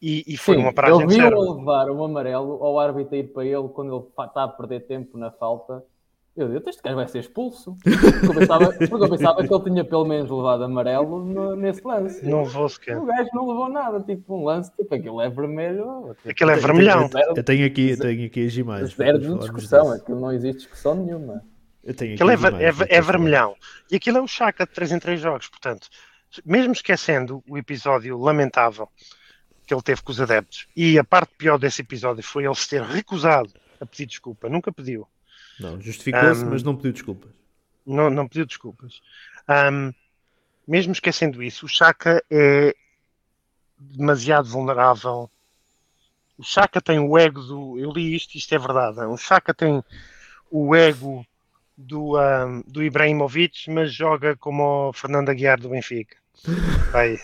[0.00, 3.44] e, e, foi Sim, uma paragem Ele viu levar um amarelo ao árbitro ir para
[3.44, 5.82] ele quando ele está a perder tempo na falta
[6.40, 7.76] eu disse, este gajo vai ser expulso.
[7.82, 11.84] Porque eu, pensava, porque eu pensava que ele tinha pelo menos levado amarelo no, nesse
[11.84, 12.24] lance.
[12.24, 12.96] Não levou sequer.
[12.98, 16.14] O gajo não levou nada, tipo um lance, tipo aquilo é vermelho.
[16.16, 17.10] Tipo, aquilo é vermelhão.
[17.34, 18.94] Eu tenho aqui, tenho aqui as imagens.
[18.94, 21.42] Zero de discussão, aquilo não existe discussão nenhuma.
[21.82, 23.56] Eu tenho aquilo é, imagens, é, é vermelhão.
[23.90, 25.88] E aquilo é o Chaka de 3 em 3 jogos, portanto,
[26.44, 28.88] mesmo esquecendo o episódio lamentável
[29.66, 32.70] que ele teve com os adeptos, e a parte pior desse episódio foi ele se
[32.70, 35.06] ter recusado a pedir desculpa, nunca pediu
[35.60, 37.30] não, justificou-se, um, mas não pediu desculpas.
[37.86, 39.00] Não, não pediu desculpas.
[39.48, 39.92] Um,
[40.66, 42.74] mesmo esquecendo isso, o Chaka é
[43.78, 45.30] demasiado vulnerável.
[46.36, 47.78] O Chaka tem o ego do.
[47.78, 49.00] Eu li isto, isto é verdade.
[49.00, 49.82] O Chaka tem
[50.50, 51.26] o ego
[51.76, 56.16] do, um, do Ibrahimovic, mas joga como o Fernando Aguiar do Benfica.
[56.92, 57.18] Vai.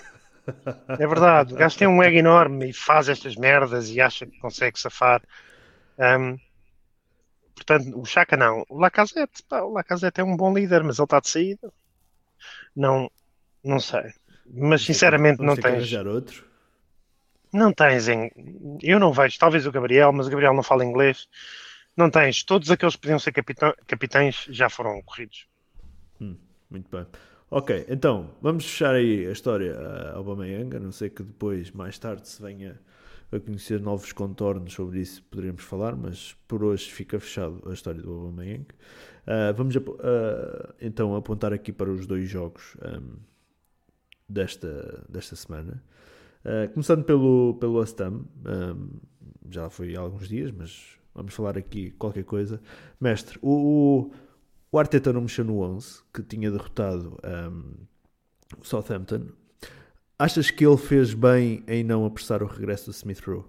[0.89, 4.39] É verdade, o gajo tem um ego enorme e faz estas merdas e acha que
[4.39, 5.23] consegue safar.
[5.99, 6.39] Um,
[7.55, 8.65] Portanto, o Chaka não.
[8.69, 11.73] O Lacazette, pá, o Lacazette é um bom líder, mas ele está de saída.
[12.75, 13.11] Não,
[13.63, 14.13] não sei.
[14.47, 15.93] Mas sinceramente não tens.
[15.93, 16.45] outro?
[17.53, 18.31] Não tens em.
[18.83, 21.29] Eu não vejo, talvez o Gabriel, mas o Gabriel não fala inglês.
[21.97, 22.43] Não tens.
[22.43, 25.47] Todos aqueles que podiam ser capitão, capitães já foram corridos.
[26.21, 26.37] Hum,
[26.69, 27.07] muito bem.
[27.51, 31.97] Ok, então vamos fechar aí a história a Aubameyang, a não ser que depois, mais
[31.99, 32.81] tarde, se venha
[33.33, 38.01] a conhecer novos contornos sobre isso poderíamos falar, mas por hoje fica fechado a história
[38.01, 38.67] do Aubameyang.
[39.27, 39.81] Uh, vamos uh,
[40.81, 43.17] então apontar aqui para os dois jogos um,
[44.29, 45.83] desta, desta semana.
[46.45, 48.91] Uh, começando pelo, pelo West Ham, um,
[49.51, 52.61] já foi há alguns dias, mas vamos falar aqui qualquer coisa.
[53.01, 54.11] Mestre, o,
[54.71, 57.87] o Arteta não mexeu no 11, que tinha derrotado um,
[58.59, 59.29] o Southampton.
[60.25, 63.41] Achas que ele fez bem em não apressar o regresso do Smith Rowe?
[63.41, 63.47] Uh,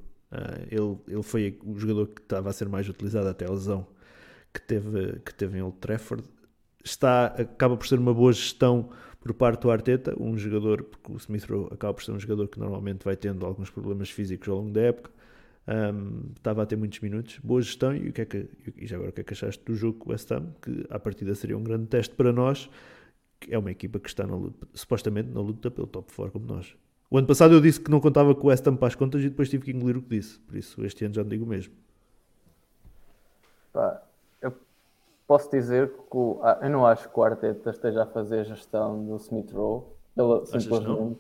[0.70, 3.88] ele, ele foi o jogador que estava a ser mais utilizado até a lesão
[4.54, 6.26] que teve, que teve em Old Trafford.
[6.84, 8.90] Está, acaba por ser uma boa gestão
[9.22, 12.50] por parte do Arteta, um jogador, porque o Smith Rowe acaba por ser um jogador
[12.50, 15.12] que normalmente vai tendo alguns problemas físicos ao longo da época.
[15.66, 17.96] Um, estava a ter muitos minutos, boa gestão.
[17.96, 20.00] E, o que é que, e já agora, o que é que achaste do jogo
[20.00, 20.48] com o West Ham?
[20.62, 22.70] Que à partida seria um grande teste para nós.
[23.50, 26.76] É uma equipa que está na luta, supostamente na luta pelo top 4 como nós.
[27.10, 29.22] O ano passado eu disse que não contava com o West Ham para as contas
[29.22, 30.40] e depois tive que engolir o que disse.
[30.40, 31.74] Por isso, este ano já não digo mesmo.
[33.72, 34.02] Pá,
[34.42, 34.54] eu
[35.28, 38.44] posso dizer que o, ah, eu não acho que o Arteta esteja a fazer a
[38.44, 39.84] gestão do Smith Rowe.
[40.18, 41.20] Ele simplesmente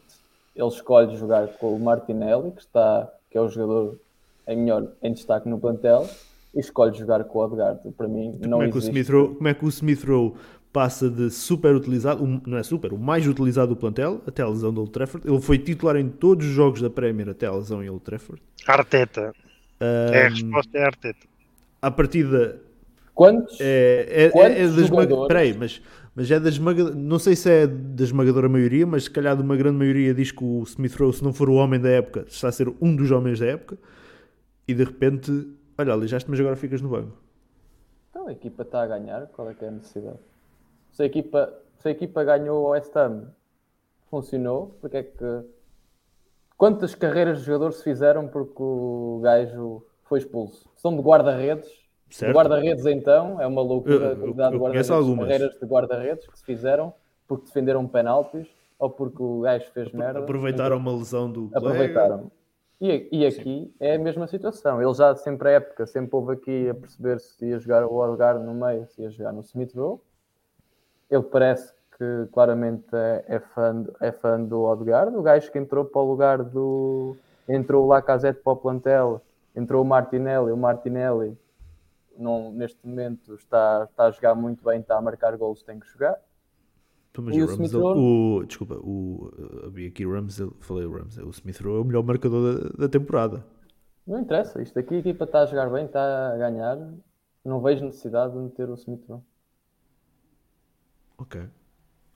[0.55, 3.99] ele escolhe jogar com o Martinelli, que, está, que é o jogador
[4.47, 6.07] em melhor em destaque no plantel,
[6.53, 7.91] e escolhe jogar com o Odegaard.
[7.91, 8.89] Para mim, então, não como é que existe...
[8.89, 10.33] o Smith Rowe, Como é que o Smith Rowe
[10.75, 14.73] passa de super utilizado, não é super, o mais utilizado do plantel, até a lesão
[14.73, 15.25] do Old Trafford.
[15.25, 18.41] Ele foi titular em todos os jogos da Premier até a lesão em Old Trafford.
[18.67, 19.33] Arteta.
[19.79, 21.27] Um, é, a resposta é Arteta.
[21.81, 22.61] A partida.
[23.13, 23.57] Quantos?
[23.61, 25.27] É, é, Quantos é, é das esmaga...
[25.27, 25.81] Peraí, mas,
[26.13, 26.93] mas é da esmagadora.
[26.93, 30.29] Não sei se é da esmagadora maioria, mas se calhar de uma grande maioria diz
[30.33, 32.93] que o Smith Rowe, se não for o homem da época, está a ser um
[32.93, 33.77] dos homens da época.
[34.67, 35.31] E de repente,
[35.77, 37.13] olha, alijaste, mas agora ficas no banco.
[38.09, 40.19] Então a equipa está a ganhar, qual é que é a necessidade?
[40.95, 43.27] Se a equipa, se a equipa ganhou o West Ham,
[44.09, 45.43] funcionou, porque é que
[46.57, 50.69] quantas carreiras de jogador se fizeram porque o gajo foi expulso?
[50.77, 51.69] São de guarda-redes.
[52.07, 56.45] De guarda-redes então, é uma loucura a quantidade de guarda-redes, carreiras de guarda-redes que se
[56.45, 56.93] fizeram
[57.27, 58.47] porque defenderam penaltis
[58.79, 60.19] ou porque o gajo fez merda.
[60.19, 62.31] Aproveitaram então, uma lesão do Aproveitaram.
[62.79, 63.73] E, e aqui Sim.
[63.81, 64.81] é a mesma situação.
[64.81, 68.39] Ele já sempre, a época, sempre houve aqui a perceber se ia jogar o Algar
[68.39, 69.99] no meio, se ia jogar no Smith Rowe
[71.09, 75.85] ele parece que claramente é, é, fã, é fã do Odegaard, o gajo que entrou
[75.85, 77.15] para o lugar do.
[77.47, 79.21] Entrou o Lacazette para o plantel,
[79.55, 81.37] entrou o Martinelli, o Martinelli
[82.17, 85.87] não, neste momento está, está a jogar muito bem, está a marcar gols, tem que
[85.87, 86.19] jogar.
[87.17, 89.31] Mas o, Smith o, desculpa, o,
[89.65, 92.69] havia aqui o Ramsey, falei o Ramsey, o Smith Rowe é o melhor marcador da,
[92.77, 93.45] da temporada.
[94.05, 96.77] Não interessa, isto aqui a equipa está a jogar bem, está a ganhar,
[97.43, 99.21] não vejo necessidade de meter o Smith Rowe.
[101.17, 101.41] Ok.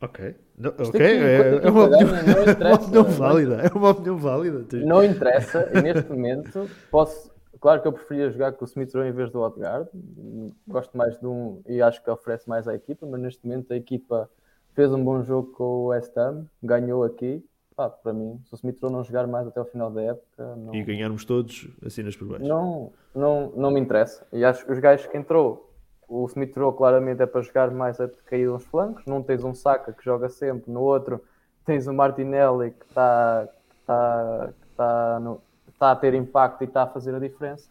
[0.02, 0.36] Ok.
[0.58, 1.02] Não, ok.
[1.02, 3.56] É, é, uma opinião, é uma opinião válida.
[3.56, 4.66] É uma opinião válida.
[4.86, 5.70] Não interessa.
[5.82, 7.32] Neste momento posso.
[7.60, 9.90] Claro que eu preferia jogar com o Smith Rowe em vez do Odegaard.
[10.66, 13.76] Gosto mais de um e acho que oferece mais à equipa, mas neste momento a
[13.76, 14.30] equipa
[14.74, 17.44] fez um bom jogo com o West Ham, ganhou aqui.
[17.76, 20.56] Pá, para mim, se o Smith Rowe não jogar mais até o final da época.
[20.56, 20.74] Não...
[20.74, 22.46] E ganharmos todos, assinas por baixo.
[22.46, 24.26] Não, não, não me interessa.
[24.32, 25.69] E acho que os gajos que entrou
[26.10, 29.06] o Smith Rowe claramente é para jogar mais a cair nos flancos.
[29.06, 31.24] Num tens um Saka que joga sempre, no outro
[31.66, 33.48] tens o Martinelli que está
[33.86, 35.38] tá, tá
[35.78, 37.70] tá a ter impacto e está a fazer a diferença.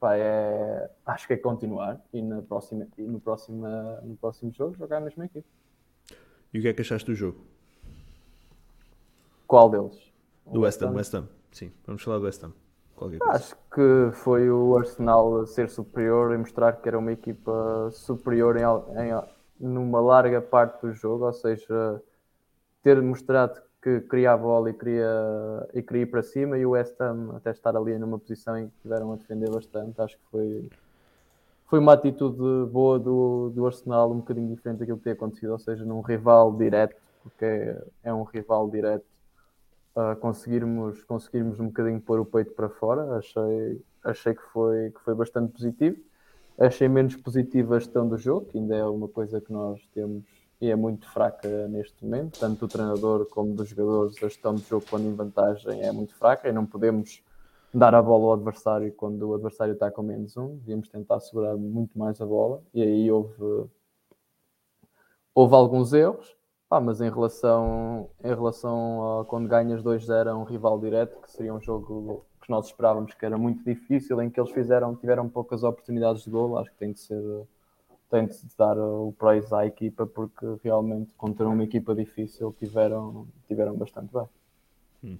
[0.00, 3.66] Pá, é, acho que é continuar e, na próxima, e no, próximo,
[4.02, 5.46] no próximo jogo jogar a mesma equipe.
[6.52, 7.40] E o que é que achaste do jogo?
[9.46, 10.12] Qual deles?
[10.50, 11.28] Do West Ham, West Ham.
[11.52, 12.52] Sim, vamos falar do West Ham.
[13.28, 18.56] Acho que foi o Arsenal a ser superior e mostrar que era uma equipa superior
[18.56, 19.22] em, em,
[19.60, 22.02] numa larga parte do jogo, ou seja,
[22.82, 26.70] ter mostrado que queria a bola e queria, e queria ir para cima e o
[26.70, 30.00] West Ham até estar ali numa posição em que tiveram a defender bastante.
[30.00, 30.68] Acho que foi,
[31.66, 35.58] foi uma atitude boa do, do Arsenal, um bocadinho diferente daquilo que tem acontecido, ou
[35.58, 39.04] seja, num rival direto, porque é, é um rival direto
[39.96, 43.16] uh, conseguirmos, conseguirmos um bocadinho pôr o peito para fora.
[43.16, 45.96] Achei, achei que, foi, que foi bastante positivo.
[46.58, 50.24] Achei menos positiva a gestão do jogo, que ainda é uma coisa que nós temos
[50.58, 54.16] e é muito fraca neste momento, tanto do treinador como dos jogadores.
[54.16, 57.22] A gestão do jogo quando em vantagem é muito fraca e não podemos
[57.74, 60.56] dar a bola ao adversário quando o adversário está com menos um.
[60.56, 63.68] Devíamos tentar segurar muito mais a bola e aí houve,
[65.34, 66.35] houve alguns erros.
[66.68, 71.30] Ah, mas em relação, em relação a quando ganhas 2-0 a um rival direto, que
[71.30, 75.28] seria um jogo que nós esperávamos que era muito difícil, em que eles fizeram, tiveram
[75.28, 77.46] poucas oportunidades de gol, acho que tem de ser
[78.10, 83.76] tem de dar o praise à equipa porque realmente contra uma equipa difícil tiveram, tiveram
[83.76, 84.28] bastante bem.
[85.02, 85.18] Hum.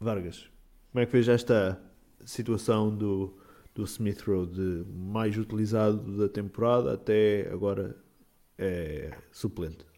[0.00, 0.50] Vargas,
[0.90, 1.78] como é que fez esta
[2.24, 3.36] situação do,
[3.74, 7.94] do Smith Road mais utilizado da temporada até agora
[8.58, 9.91] é suplente?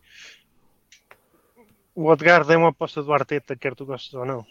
[1.94, 4.44] O Odegaard é uma aposta do Arteta, quer tu gostes ou não.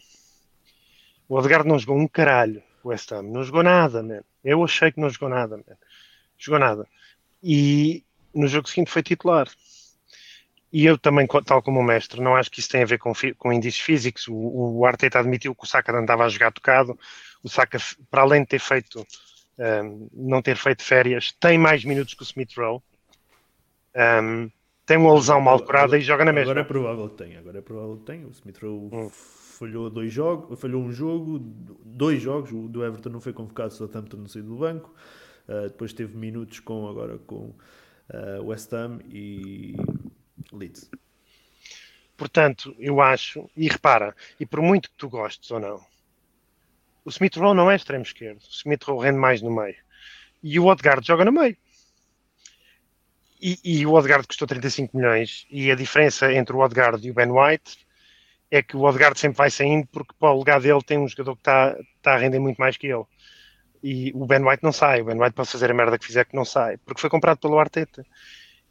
[1.27, 3.23] O Odegaard não jogou um caralho, o West Ham.
[3.23, 4.21] Não jogou nada, man.
[4.43, 5.77] Eu achei que não jogou nada, man.
[6.38, 6.88] Jogou nada.
[7.41, 8.03] E
[8.34, 9.47] no jogo seguinte foi titular.
[10.71, 13.13] E eu também, tal como o mestre, não acho que isso tem a ver com,
[13.38, 14.27] com indícios físicos.
[14.27, 16.97] O, o Arteta admitiu que o Saka andava a jogar tocado.
[17.43, 17.77] O Saka,
[18.10, 19.06] para além de ter feito,
[19.60, 22.82] um, não ter feito férias, tem mais minutos que o Smith Rowe.
[23.95, 24.49] Um,
[24.86, 26.52] tem uma lesão mal curada e joga na mesma.
[26.52, 27.39] Agora é provável que tenha.
[27.39, 28.28] Agora é provável que tenha.
[28.28, 29.10] O Smith Rowe hum.
[29.10, 31.39] falhou dois jogos, falhou um jogo,
[31.86, 32.52] dois jogos.
[32.52, 34.93] O do Everton não foi convocado, o Southampton não saiu do banco.
[35.48, 37.54] Uh, depois teve minutos com agora com
[38.10, 39.76] uh, West Ham e
[40.52, 40.89] Leeds.
[42.15, 45.82] Portanto, eu acho, e repara, e por muito que tu gostes ou não,
[47.04, 48.39] o Smith Rowe não é extremo esquerdo.
[48.39, 49.76] O Smith Rowe rende mais no meio.
[50.41, 51.58] E o Odegaard joga no meio.
[53.45, 55.45] E, e, o Odegaard custou 35 milhões.
[55.51, 57.77] E a diferença entre o Odegaard e o Ben White
[58.49, 61.36] é que o Odegaard sempre vai saindo porque para o lugar dele tem um jogador
[61.36, 63.03] que está, está a render muito mais que ele.
[63.84, 65.01] E o Ben White não sai.
[65.01, 66.77] O Ben White pode fazer a merda que fizer que não sai.
[66.77, 68.06] Porque foi comprado pelo Arteta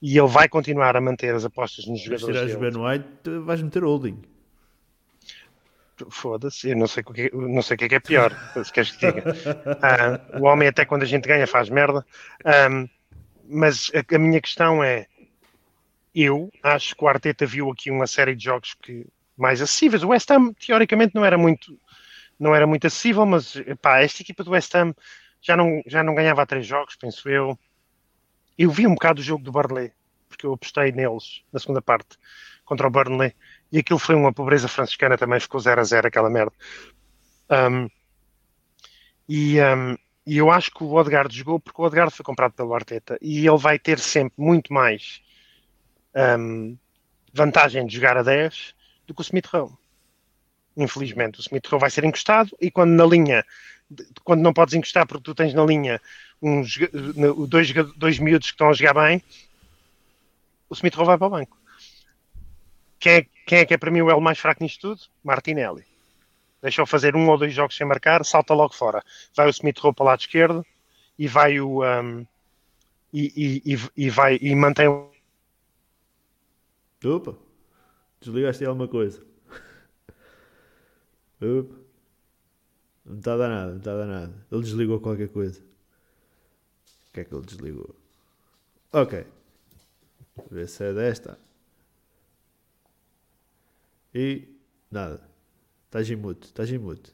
[0.00, 2.34] e ele vai continuar a manter as apostas nos jogadores.
[2.34, 4.22] Se tirares Ben White, vais meter holding.
[6.08, 8.72] Foda-se, eu não sei, o que, não sei o que é, que é pior, se
[8.72, 9.22] queres que diga.
[9.30, 12.04] Uh, o homem, até quando a gente ganha, faz merda.
[12.70, 12.88] Um,
[13.52, 15.06] mas a, a, minha questão é:
[16.14, 20.02] eu acho que o Arteta viu aqui uma série de jogos que mais acessíveis.
[20.02, 21.78] O West Ham, teoricamente, não era muito,
[22.38, 24.94] não era muito acessível, mas pá, esta equipa do West Ham
[25.40, 27.58] já não, já não ganhava três jogos, penso eu
[28.56, 29.92] eu vi um bocado o jogo do Burnley,
[30.28, 32.18] porque eu apostei neles na segunda parte
[32.64, 33.34] contra o Burnley,
[33.70, 36.52] e aquilo foi uma pobreza franciscana também, ficou 0 a 0 aquela merda.
[37.50, 37.88] Um,
[39.28, 42.74] e, um, e, eu acho que o Odegaard jogou porque o Odegaard foi comprado pelo
[42.74, 45.22] Arteta e ele vai ter sempre muito mais
[46.38, 46.76] um,
[47.32, 48.74] vantagem de jogar a 10
[49.06, 49.72] do que o Smith Rowe.
[50.76, 53.44] Infelizmente, o Smith Rowe vai ser encostado e quando na linha,
[54.24, 56.00] quando não podes encostar porque tu tens na linha
[56.40, 56.78] uns,
[57.48, 59.22] dois, dois miúdos que estão a jogar bem,
[60.68, 61.58] o Smith Rowe vai para o banco.
[62.98, 65.02] Quem é, quem é que é para mim o elo mais fraco nisto tudo?
[65.24, 65.84] Martinelli.
[66.62, 69.02] Deixou fazer um ou dois jogos sem marcar, salta logo fora.
[69.34, 70.64] Vai o Smith Rowe para o lado esquerdo
[71.18, 71.82] e vai o.
[71.82, 72.26] Um,
[73.12, 75.10] e, e, e, vai e mantém o.
[77.04, 77.36] Opa!
[78.20, 79.22] Desligaste alguma coisa.
[81.40, 81.82] Opa!
[83.04, 84.46] Não está a dar nada, não está a dar nada.
[84.50, 85.72] Ele desligou qualquer coisa
[87.12, 87.94] que é que ele desligou?
[88.92, 89.26] Ok.
[90.50, 91.38] Ver se é desta.
[94.14, 94.48] E
[94.90, 95.20] nada.
[95.92, 97.12] Estás em mute, estás em mute.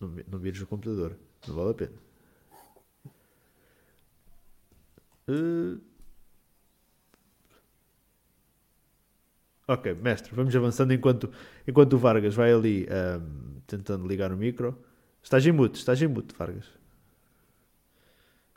[0.00, 1.16] Não, não vires o computador.
[1.46, 1.92] Não vale a pena.
[5.28, 5.80] Uh...
[9.68, 11.32] Ok, mestre, vamos avançando enquanto,
[11.68, 14.76] enquanto o Vargas vai ali um, tentando ligar o micro.
[15.22, 16.66] Estás em mute, estás em mute, Vargas.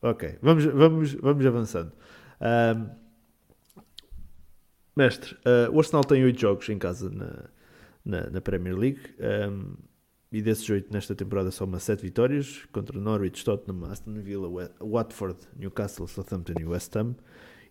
[0.02, 1.94] Ok, vamos, vamos, vamos avançando.
[2.42, 3.07] Um,
[4.98, 7.46] mestre, uh, o Arsenal tem 8 jogos em casa na,
[8.04, 9.02] na, na Premier League.
[9.20, 9.76] Um,
[10.32, 16.08] e desses 8 nesta temporada soma 7 vitórias contra Norwich, Tottenham, Aston Villa, Watford, Newcastle,
[16.08, 17.16] Southampton e West Ham.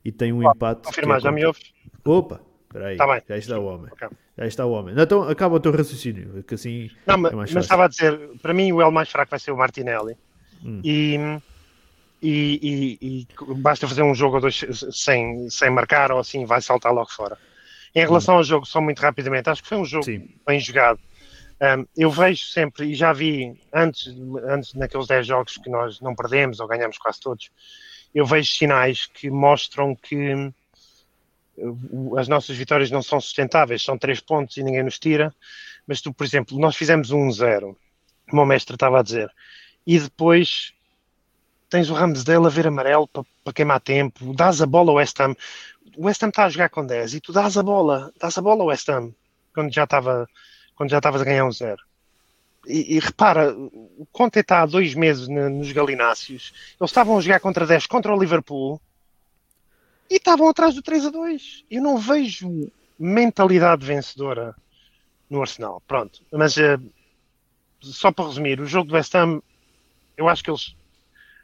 [0.04, 0.82] E tem um empate.
[0.86, 1.74] Confirmar, é já me ouves?
[2.04, 2.40] Opa!
[2.62, 3.92] Espera aí, tá já está o homem.
[3.92, 4.08] Okay.
[4.38, 4.94] Já está o homem.
[4.98, 8.52] Então acaba o teu raciocínio, que assim Não, é mas, mas estava a dizer, para
[8.52, 10.16] mim o L mais fraco vai ser o Martinelli.
[10.64, 10.80] Hum.
[10.82, 11.18] E,
[12.28, 16.60] e, e, e, basta fazer um jogo ou dois sem, sem marcar ou assim vai
[16.60, 17.38] saltar logo fora.
[17.94, 20.28] Em relação ao jogo, só muito rapidamente, acho que foi um jogo Sim.
[20.46, 20.98] bem jogado.
[21.60, 26.14] Um, eu vejo sempre, e já vi antes, antes naqueles 10 jogos que nós não
[26.14, 27.48] perdemos ou ganhamos quase todos,
[28.14, 30.52] eu vejo sinais que mostram que
[32.18, 35.32] as nossas vitórias não são sustentáveis, são três pontos e ninguém nos tira.
[35.86, 37.78] Mas tu, por exemplo, nós fizemos um zero,
[38.28, 39.30] como o mestre estava a dizer,
[39.86, 40.74] e depois
[41.68, 45.18] tens o Ramsdale a ver amarelo para, para queimar tempo, dás a bola ao West
[45.20, 45.34] Ham.
[45.96, 48.42] O West Ham está a jogar com 10 e tu dás a bola, dás a
[48.42, 49.12] bola ao West Ham
[49.54, 50.28] quando já estava
[50.74, 51.82] quando já estavas a ganhar um zero.
[52.66, 56.52] E, e, repara, o Conte está há dois meses nos galináceos.
[56.78, 58.80] Eles estavam a jogar contra 10 contra o Liverpool
[60.10, 61.64] e estavam atrás do 3 a 2.
[61.70, 64.54] Eu não vejo mentalidade vencedora
[65.30, 65.80] no Arsenal.
[65.86, 66.20] Pronto.
[66.32, 66.82] Mas uh,
[67.80, 69.40] só para resumir, o jogo do West Ham,
[70.16, 70.74] eu acho que eles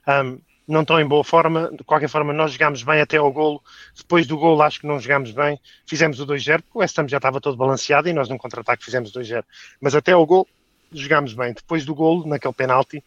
[0.07, 1.71] um, não estão em boa forma.
[1.71, 3.63] De qualquer forma, nós jogámos bem até ao golo.
[3.97, 5.61] Depois do golo, acho que não jogámos bem.
[5.87, 8.85] Fizemos o 2-0, porque o West Ham já estava todo balanceado e nós num contra-ataque
[8.85, 9.45] fizemos 2-0.
[9.81, 10.47] Mas até ao golo,
[10.93, 11.53] jogámos bem.
[11.53, 13.03] Depois do golo, naquele penalti,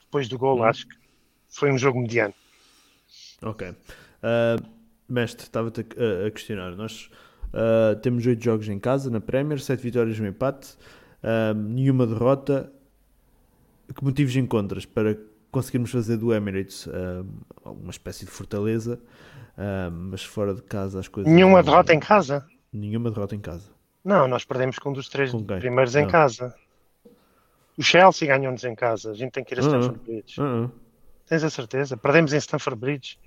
[0.00, 0.64] depois do golo, hum.
[0.64, 0.94] acho que
[1.48, 2.34] foi um jogo mediano.
[3.42, 3.68] Ok.
[3.68, 4.64] Uh,
[5.08, 6.72] mestre, estava-te a, a, questionar.
[6.76, 7.10] Nós
[7.52, 10.74] Uh, temos 8 jogos em casa na Premier, 7 vitórias no empate,
[11.22, 12.72] uh, nenhuma derrota.
[13.94, 15.18] Que motivos encontras para
[15.52, 17.24] conseguirmos fazer do Emirates uh,
[17.64, 18.98] uma espécie de fortaleza,
[19.92, 21.32] mas fora de casa as coisas.
[21.32, 21.64] Nenhuma não...
[21.64, 22.44] derrota em casa?
[22.72, 23.70] Nenhuma derrota em casa.
[24.04, 25.30] Não, nós perdemos com um dos três
[25.60, 26.54] primeiros em casa.
[27.76, 29.12] O Chelsea ganhou-nos em casa.
[29.12, 30.40] A gente tem que ir a Stamford Bridge.
[30.40, 30.70] Uh -uh.
[31.26, 31.96] Tens a certeza?
[31.96, 33.18] Perdemos em Stamford Bridge.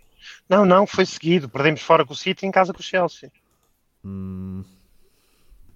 [0.49, 1.47] Não, não, foi seguido.
[1.47, 3.31] Perdemos fora com o City em casa com o Chelsea.
[4.03, 4.63] Hum.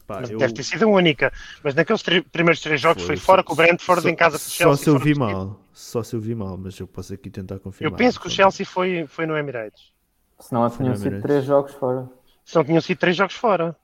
[0.10, 0.40] Pá, mas eu...
[0.40, 1.32] Deve ter sido a única.
[1.64, 2.02] Mas naqueles
[2.32, 4.78] primeiros três jogos foi, foi fora com o Brentford só, em casa com o Chelsea.
[4.78, 5.62] Só se eu vi mal.
[5.72, 7.94] Só se eu vi mal, mas eu posso aqui tentar confirmar.
[7.94, 9.94] Eu penso que o Chelsea foi, foi no Emirates.
[10.40, 12.10] Se não tinham sido três jogos fora.
[12.44, 13.76] Se não tinham sido três jogos fora.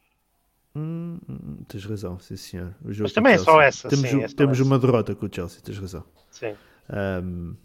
[0.76, 2.74] Hum, hum, tens razão, sim senhor.
[2.82, 3.88] Mas também é só essa.
[3.88, 4.68] Temos, sim, é só temos essa.
[4.68, 6.04] uma derrota com o Chelsea, tens razão.
[6.32, 6.56] Sim.
[7.24, 7.56] Um,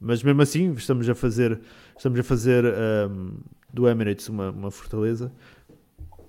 [0.00, 1.60] mas mesmo assim estamos a fazer,
[1.96, 3.38] estamos a fazer um,
[3.72, 5.32] do Emirates uma, uma fortaleza.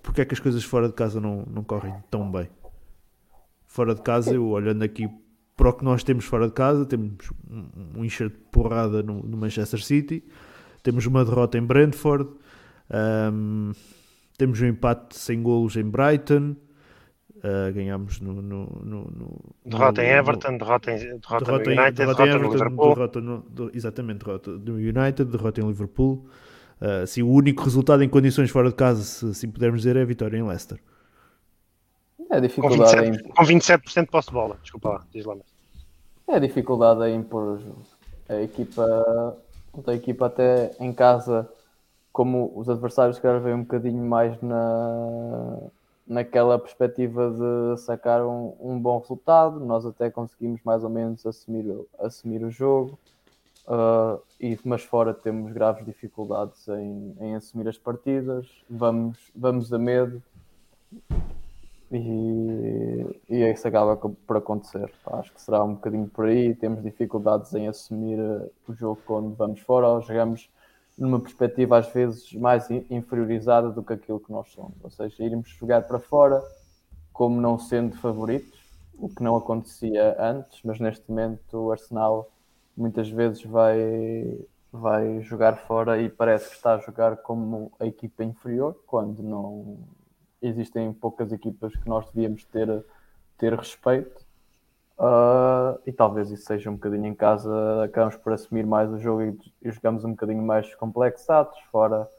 [0.01, 2.49] Porque é que as coisas fora de casa não, não correm tão bem?
[3.65, 5.09] Fora de casa, eu olhando aqui
[5.59, 7.31] para o que nós temos fora de casa, temos
[7.95, 10.23] um, enxerto de porrada no, no, Manchester City,
[10.81, 12.29] temos uma derrota em Brentford,
[13.33, 13.73] um,
[14.37, 16.55] temos um empate sem golos em Brighton,
[17.39, 22.23] uh, ganhámos no, no, no, Derrota em Everton, derrota em, derrota derrota no United, derrota,
[22.23, 22.93] em Everton, no Liverpool.
[22.95, 26.29] derrota no, exatamente, derrota do United, derrota em Liverpool.
[26.81, 30.01] Uh, assim, o único resultado em condições fora de casa, se assim pudermos dizer, é
[30.01, 30.79] a vitória em Leicester.
[32.29, 34.57] É a Com dificuldade 27%, em, com 27 de posse de bola.
[34.61, 35.35] Desculpa lá, diz lá.
[35.35, 35.45] mas-
[36.27, 37.59] é a dificuldade em pôr
[38.29, 39.37] a equipa,
[39.87, 41.49] a equipa até em casa,
[42.13, 45.57] como os adversários se calhar veem um bocadinho mais na,
[46.07, 51.65] naquela perspectiva de sacar um, um bom resultado, nós até conseguimos mais ou menos assumir,
[51.65, 52.97] o- assumir o jogo.
[53.71, 59.77] Uh, e, mas fora temos graves dificuldades em, em assumir as partidas, vamos, vamos a
[59.77, 60.23] medo
[61.91, 64.91] e, e isso acaba por acontecer.
[65.05, 66.55] Acho que será um bocadinho por aí.
[66.55, 70.49] Temos dificuldades em assumir uh, o jogo quando vamos fora ou jogamos
[70.97, 74.83] numa perspectiva às vezes mais in- inferiorizada do que aquilo que nós somos.
[74.83, 76.43] Ou seja, irmos jogar para fora
[77.13, 78.57] como não sendo favoritos,
[78.97, 82.31] o que não acontecia antes, mas neste momento o Arsenal
[82.79, 84.39] muitas vezes vai,
[84.71, 89.77] vai jogar fora e parece que está a jogar como a equipa inferior, quando não
[90.41, 92.85] existem poucas equipas que nós devíamos ter,
[93.37, 94.25] ter respeito.
[94.97, 99.23] Ah, e talvez isso seja um bocadinho em casa, acabamos por assumir mais o jogo
[99.23, 101.57] e, e jogamos um bocadinho mais complexados.
[101.71, 102.09] Fora,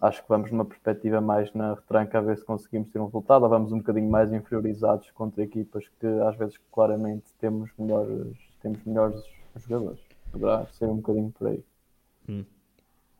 [0.00, 3.42] acho que vamos numa perspectiva mais na retranca a ver se conseguimos ter um resultado,
[3.42, 8.84] ou vamos um bocadinho mais inferiorizados contra equipas que às vezes claramente temos melhores, temos
[8.84, 9.22] melhores
[9.62, 10.00] jogadores.
[10.30, 11.64] Poderá ser um bocadinho por aí.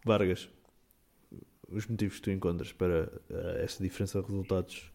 [0.05, 0.49] Vargas,
[1.69, 4.93] os motivos que tu encontras para uh, esta diferença de resultados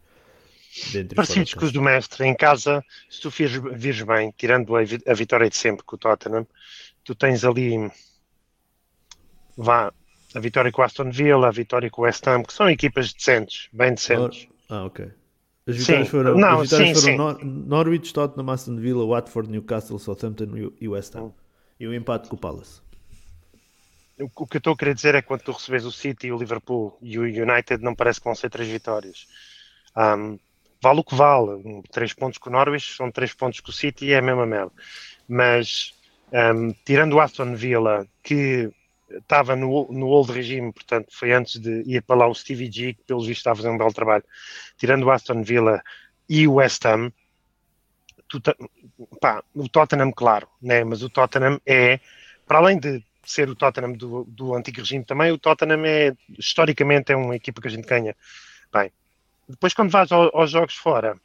[0.92, 2.26] dentro Parecidos com os do mestre.
[2.26, 5.98] Em casa, se tu vires, vires bem, tirando a, a vitória de sempre com o
[5.98, 6.46] Tottenham,
[7.02, 7.90] tu tens ali
[9.56, 9.92] vá,
[10.34, 13.12] a vitória com o Aston Villa, a vitória com o West Ham, que são equipas
[13.12, 14.48] decentes, bem decentes.
[14.68, 15.10] Ah, ok.
[15.66, 16.10] As vitórias Sim.
[16.10, 17.44] foram, Não, as vitórias sim, foram sim.
[17.44, 21.24] Nor- Norwich, Tottenham, Aston Villa, Watford, Newcastle, Southampton e- West Ham.
[21.24, 21.32] Hum.
[21.78, 22.80] E o empate com o Palace.
[24.36, 26.36] O que eu estou a querer dizer é que quando tu recebes o City, o
[26.36, 29.26] Liverpool e o United, não parece que vão ser três vitórias.
[29.96, 30.36] Ahm,
[30.82, 31.50] vale o que vale.
[31.52, 34.22] Um, Três pontos com o Norwich são três pontos com o City e é a
[34.22, 34.72] mesma merda.
[35.26, 35.94] Mas,
[36.34, 38.70] ahm, tirando o Aston Villa, que
[39.10, 42.94] estava no, no old regime, portanto, foi antes de ir para lá o Stevie G,
[42.94, 44.24] que pelos vistos está a fazer um belo trabalho.
[44.78, 45.82] Tirando o Aston Villa
[46.28, 47.12] e o West Ham,
[48.28, 48.40] tu
[49.20, 50.84] pá, o Tottenham, claro, né?
[50.84, 51.98] mas o Tottenham é,
[52.46, 57.12] para além de ser o Tottenham do, do antigo regime também, o Tottenham é, historicamente,
[57.12, 58.16] é uma equipa que a gente ganha.
[58.72, 58.92] Bem,
[59.48, 61.20] depois quando vais ao- aos jogos fora,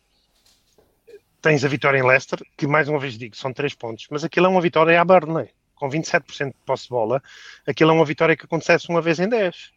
[1.41, 4.47] tens a vitória em Leicester, que mais uma vez digo, são três pontos, mas aquilo
[4.47, 7.21] é uma vitória à Burnley, com 27% de posse de bola,
[7.67, 9.73] aquilo é uma vitória que acontece uma vez em 10.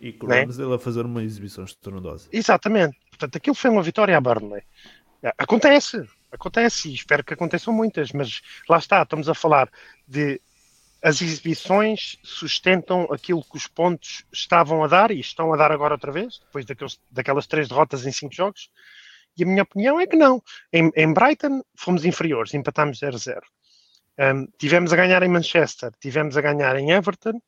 [0.00, 2.28] E coroamos ele a fazer uma exibição estrondosa.
[2.32, 2.96] Exatamente.
[3.10, 4.62] Portanto, aquilo foi uma vitória à Burnley.
[5.36, 9.70] Acontece, acontece e espero que aconteçam muitas, mas lá está, estamos a falar
[10.08, 10.40] de
[11.02, 15.94] as exibições sustentam aquilo que os pontos estavam a dar e estão a dar agora
[15.94, 18.70] outra vez, depois daqueles, daquelas três derrotas em cinco jogos.
[19.36, 20.42] E a minha opinião é que não.
[20.72, 23.40] Em, em Brighton fomos inferiores, empatámos 0-0.
[24.20, 27.40] Um, tivemos a ganhar em Manchester, tivemos a ganhar em Everton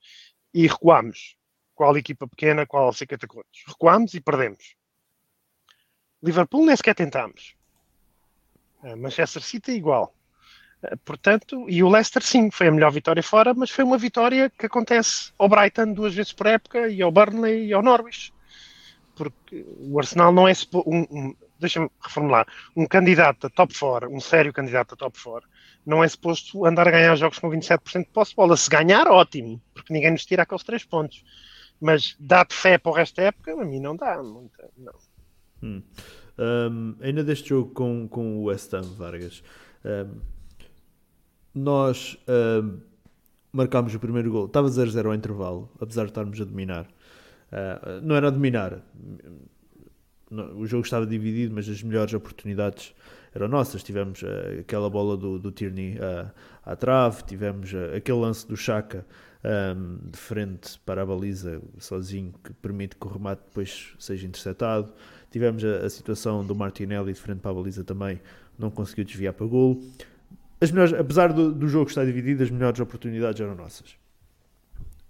[0.55, 1.37] e recuámos.
[1.75, 3.63] Qual equipa pequena, qual sei que contos.
[3.67, 4.75] Recuámos e perdemos.
[6.23, 7.55] Liverpool nem sequer tentámos.
[8.83, 10.15] Uh, Manchester City igual.
[10.83, 14.49] Uh, portanto, e o Leicester sim, foi a melhor vitória fora, mas foi uma vitória
[14.49, 18.33] que acontece ao Brighton duas vezes por época e ao Burnley e ao Norwich.
[19.15, 20.53] porque o Arsenal não é
[20.87, 25.49] um, um deixa-me reformular, um candidato a top 4, um sério candidato a top 4,
[25.85, 28.57] não é suposto andar a ganhar jogos com 27% de posse de bola.
[28.57, 31.25] Se ganhar, ótimo, porque ninguém nos tira aqueles 3 pontos.
[31.81, 34.23] Mas dá-te fé para o resto da época, a mim não dá.
[34.23, 34.95] Muita, não.
[35.63, 35.83] Hum.
[36.39, 39.43] Um, ainda deste jogo com, com o West Ham, Vargas,
[39.85, 40.21] um,
[41.55, 42.17] nós
[42.63, 42.81] um,
[43.53, 44.47] marcámos o primeiro gol.
[44.47, 46.85] Estava 0-0 ao intervalo, apesar de estarmos a dominar.
[46.85, 48.81] Uh, não era a dominar,
[50.57, 52.95] o jogo estava dividido, mas as melhores oportunidades
[53.35, 53.83] eram nossas.
[53.83, 56.31] Tivemos uh, aquela bola do, do Tierney uh,
[56.65, 59.07] à trave, tivemos uh, aquele lance do Chaka
[59.45, 64.27] um, ehm, de frente para a baliza, sozinho, que permite que o remate depois seja
[64.27, 64.93] interceptado.
[65.31, 68.21] Tivemos a, a situação do Martinelli de frente para a baliza também,
[68.59, 69.83] não conseguiu desviar para gol.
[70.61, 73.97] As melhores, apesar do, do jogo estar dividido, as melhores oportunidades eram nossas.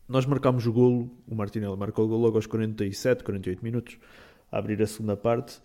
[0.08, 3.98] Nós marcámos o golo, o Martinelli marcou o golo logo aos 47, 48 minutos
[4.50, 5.60] a abrir a segunda parte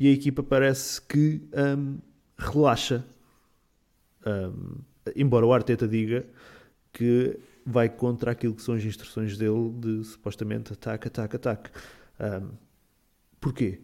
[0.00, 1.98] e a equipa parece que um,
[2.38, 3.04] relaxa.
[4.26, 4.78] Um,
[5.14, 6.26] embora o Arteta diga
[6.90, 11.70] que vai contra aquilo que são as instruções dele de supostamente ataque, ataque, ataque.
[12.18, 12.50] Um,
[13.38, 13.82] porquê?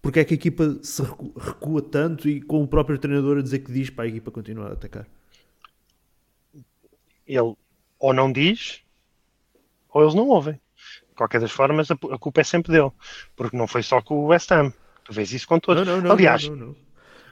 [0.00, 3.58] Porque é que a equipa se recua tanto e com o próprio treinador a dizer
[3.58, 5.06] que diz para a equipa continuar a atacar?
[7.26, 7.54] Ele
[7.98, 8.82] ou não diz
[9.90, 10.58] ou eles não ouvem
[11.20, 12.90] qualquer das formas, a, a, culpa é sempre dele.
[13.36, 14.72] Porque não foi só com o West Ham.
[15.04, 15.86] Tu vês isso com todos.
[15.86, 16.74] Não, não, não, aliás, não,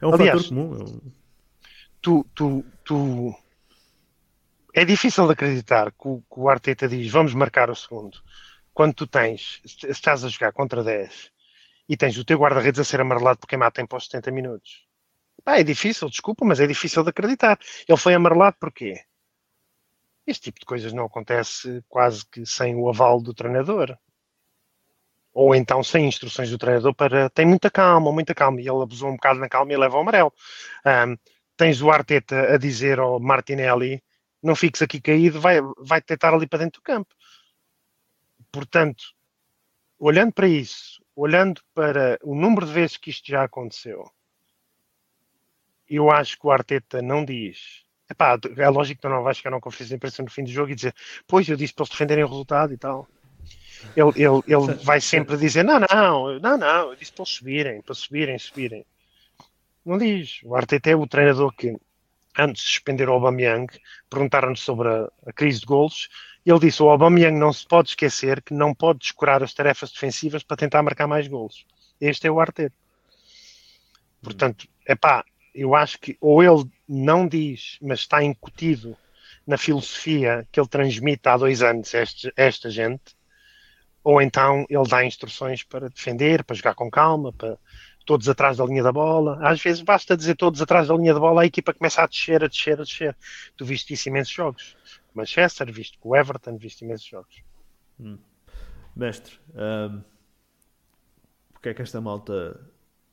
[0.02, 0.74] é um aliás, fator comum.
[0.74, 1.12] É um...
[2.02, 3.34] Tu, tu, tu...
[4.74, 8.18] É difícil de acreditar que o, que o Arteta diz vamos marcar o segundo.
[8.74, 11.32] Quando tu tens, estás a jogar contra 10
[11.88, 14.86] e tens o teu guarda-redes a ser amarelado porque queimar tempo aos 70 minutos.
[15.42, 17.58] Pá, é difícil, desculpa, mas é difícil de acreditar.
[17.88, 19.00] Ele foi amarelado porquê?
[20.28, 23.96] Este tipo de coisas não acontece quase que sem o aval do treinador.
[25.32, 27.30] Ou então sem instruções do treinador para.
[27.30, 28.60] Tem muita calma, muita calma.
[28.60, 30.30] E ele abusou um bocado na calma e leva o amarelo.
[30.84, 31.16] Um,
[31.56, 34.04] tens o Arteta a dizer ao Martinelli:
[34.42, 37.14] não fiques aqui caído, vai, vai tentar ali para dentro do campo.
[38.52, 39.14] Portanto,
[39.98, 44.04] olhando para isso, olhando para o número de vezes que isto já aconteceu,
[45.88, 49.52] eu acho que o Arteta não diz Epá, é lógico que tu não vais chegar
[49.52, 50.94] a uma conferência de imprensa no fim do jogo e dizer,
[51.26, 53.06] pois eu disse para eles defenderem o resultado e tal.
[53.94, 57.82] Ele, ele, ele vai sempre dizer, não, não, não, não, eu disse para eles subirem,
[57.82, 58.86] para subirem, subirem.
[59.84, 60.40] Não diz.
[60.44, 61.76] O Arteta é o treinador que,
[62.36, 63.66] antes de suspender o Aubameyang,
[64.10, 66.08] perguntaram-nos sobre a, a, crise de golos,
[66.44, 69.92] e ele disse, o Aubameyang não se pode esquecer que não pode descurar as tarefas
[69.92, 71.66] defensivas para tentar marcar mais golos.
[72.00, 72.74] Este é o Arteta.
[74.22, 75.24] Portanto, é pá,
[75.54, 78.96] eu acho que ou ele não diz, mas está incutido
[79.46, 82.04] na filosofia que ele transmite há dois anos a
[82.36, 83.16] esta gente,
[84.04, 87.58] ou então ele dá instruções para defender, para jogar com calma, para
[88.04, 89.38] todos atrás da linha da bola.
[89.40, 92.42] Às vezes basta dizer todos atrás da linha da bola, a equipa começa a descer,
[92.42, 93.16] a descer, a descer.
[93.56, 94.76] Tu viste isso imensos jogos.
[95.14, 97.42] Manchester, viste com o Everton, viste imensos jogos.
[98.00, 98.18] Hum.
[98.94, 100.02] Mestre, um,
[101.52, 102.58] porque é que esta malta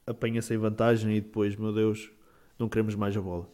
[0.07, 2.09] apanha sem vantagem e depois, meu Deus,
[2.57, 3.47] não queremos mais a bola?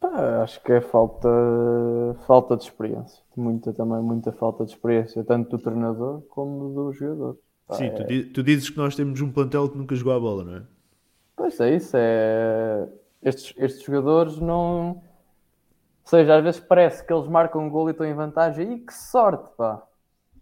[0.00, 1.28] Pá, acho que é falta,
[2.26, 3.22] falta de experiência.
[3.36, 7.38] Muita também, muita falta de experiência, tanto do treinador como do jogador.
[7.72, 7.90] Sim, é...
[7.90, 10.62] tu, tu, dizes que nós temos um plantel que nunca jogou a bola, não é?
[11.36, 12.86] Pois é, isso é.
[13.22, 14.88] Estes, estes jogadores não.
[14.96, 18.74] Ou seja, às vezes parece que eles marcam um gol e estão em vantagem.
[18.74, 19.82] E que sorte, pá!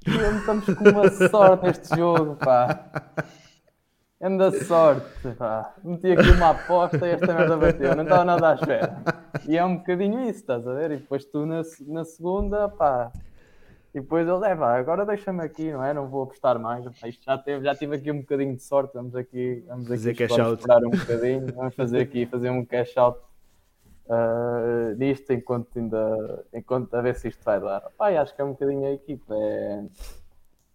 [0.04, 2.90] Estamos com uma sorte neste jogo, pá!
[4.22, 5.74] Anda sorte, pá.
[5.82, 9.02] Meti aqui uma aposta e esta merda bateu, não estava nada à espera.
[9.48, 10.92] E é um bocadinho isso, estás a ver?
[10.92, 13.10] E depois tu na, na segunda, pá.
[13.92, 15.92] E depois ele, é pá, agora deixa-me aqui, não é?
[15.92, 16.84] Não vou apostar mais.
[17.00, 19.96] Pá, isto já, teve, já tive aqui um bocadinho de sorte, vamos aqui, vamos aqui
[19.96, 20.64] fazer cash out.
[20.70, 23.18] um bocadinho, vamos fazer aqui, fazer um cash out
[24.06, 27.80] uh, disto enquanto ainda, enquanto a ver se isto vai dar.
[27.98, 29.34] Pá, acho que é um bocadinho a equipa.
[29.34, 29.84] É,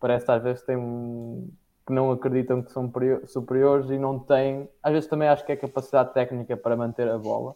[0.01, 1.49] parece às vezes tem um
[1.87, 2.91] que não acreditam que são
[3.25, 4.67] superiores e não têm.
[4.83, 7.55] Às vezes também acho que é capacidade técnica para manter a bola.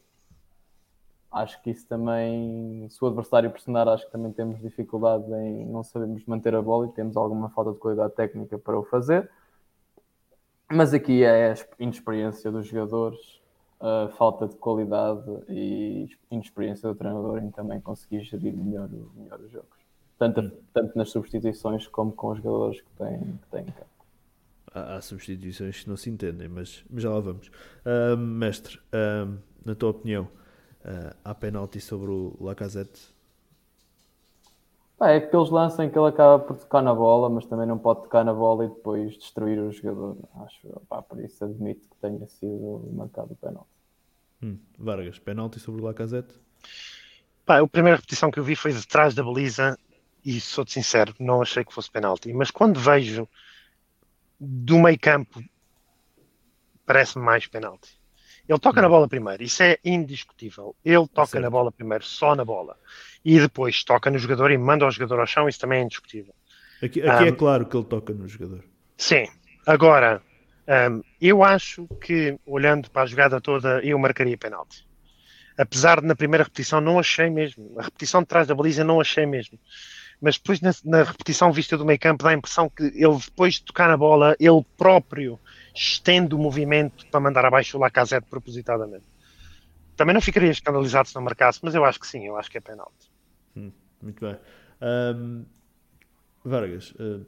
[1.29, 5.83] Acho que isso também, se o adversário pressionar, acho que também temos dificuldade em não
[5.83, 9.29] sabemos manter a bola e temos alguma falta de qualidade técnica para o fazer.
[10.71, 13.41] Mas aqui é a inexperiência dos jogadores,
[13.81, 19.51] a falta de qualidade e inexperiência do treinador em também conseguir gerir melhor, melhor os
[19.51, 19.81] jogos.
[20.17, 23.90] Tanto, tanto nas substituições como com os jogadores que têm, que têm cá
[24.73, 27.47] há, há substituições que não se entendem, mas, mas já lá vamos.
[27.85, 30.23] Uh, mestre, uh, na tua opinião,
[30.85, 33.13] uh, há penalti sobre o Lacazette?
[35.07, 38.03] é aqueles lances em que ele acaba por tocar na bola, mas também não pode
[38.03, 40.15] tocar na bola e depois destruir o jogador.
[40.45, 43.67] Acho, pá, por isso admito que tenha sido marcado o penalti.
[44.43, 46.35] Hum, Vargas, penalti sobre o Lacazette?
[47.45, 49.75] Pá, a primeira repetição que eu vi foi de trás da baliza
[50.23, 52.31] e sou-te sincero, não achei que fosse penalti.
[52.31, 53.27] Mas quando vejo
[54.43, 55.39] do meio campo,
[56.85, 57.99] parece-me mais penalti.
[58.49, 60.75] Ele toca na bola primeiro, isso é indiscutível.
[60.83, 61.43] Ele toca Certo.
[61.43, 62.75] na bola primeiro, só na bola.
[63.23, 66.33] E depois toca no jogador e manda o jogador ao chão, isso também é indiscutível.
[66.81, 68.65] Aqui, aqui é Ah, claro que ele toca no jogador.
[68.97, 69.27] Sim.
[69.65, 70.21] Agora,
[70.67, 74.87] hum, eu acho que, olhando para a jogada toda, eu marcaria penalti.
[75.55, 77.79] Apesar de na primeira repetição não achei mesmo.
[77.79, 79.59] A repetição de trás da baliza não achei mesmo.
[80.21, 83.55] Mas depois na, na repetição vista do meio campo dá a impressão que ele depois
[83.55, 85.39] de tocar na bola, ele próprio
[85.73, 89.05] estende o movimento para mandar abaixo o Lacazette propositadamente.
[89.95, 92.57] Também não ficaria escandalizado se não marcasse, mas eu acho que sim, eu acho que
[92.57, 93.11] é penalti.
[94.01, 94.37] Muito bem.
[94.81, 95.45] Ahm,
[96.43, 97.21] Vargas, ah,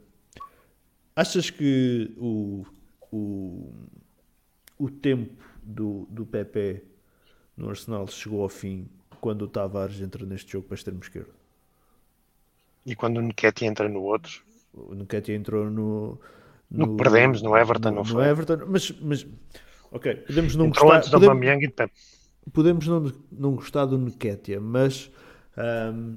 [1.14, 2.66] achas que o,
[3.12, 3.72] o,
[4.78, 6.82] o tempo do, do PP
[7.56, 8.88] no Arsenal chegou ao fim
[9.20, 11.32] quando o Tavares entra neste jogo para extremo esquerdo?
[12.86, 16.18] E quando o Nketiah entra no outro, O Nketiah entrou no...
[16.70, 18.24] No que perdemos, no Everton, no, não no foi?
[18.26, 19.26] Everton, mas, mas
[19.92, 21.74] ok, podemos não entrou gostar, antes do podemos, Aubameyang e de
[22.52, 25.10] podemos não, não gostar do Nketiah, mas
[25.56, 26.16] ahm,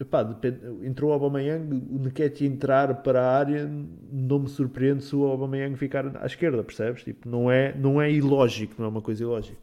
[0.00, 3.66] epá, depende, entrou o Aubameyang, o Nketiah entrar para a área
[4.10, 7.04] não me surpreende se o Aubameyang ficar à esquerda, percebes?
[7.04, 9.58] Tipo, não é, não é ilógico, não é uma coisa ilógica.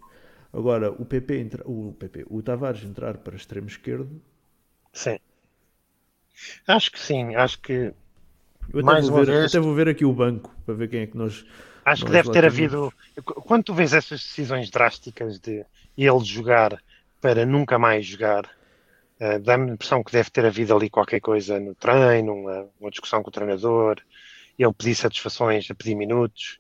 [0.54, 4.22] Agora, o PP, entra, o PP, o Tavares entrar para extremo esquerdo,
[4.94, 5.20] Sim.
[6.68, 7.72] Acho que sim, acho que
[8.74, 10.90] eu até, Mais vou uma ver, vez- até vou ver aqui o banco para ver
[10.90, 11.46] quem é que nós.
[11.86, 12.94] Acho que Nós deve lá ter temos- havido.
[13.24, 15.66] Quando tu vês essas decisões drásticas de
[15.98, 16.82] ele jogar
[17.20, 18.50] para nunca mais jogar,
[19.20, 22.92] eh, dá-me a impressão que deve ter havido ali qualquer coisa no treino, uma, uma
[22.92, 23.98] discussão com o treinador,
[24.58, 26.60] ele pedir satisfações a pedir minutos.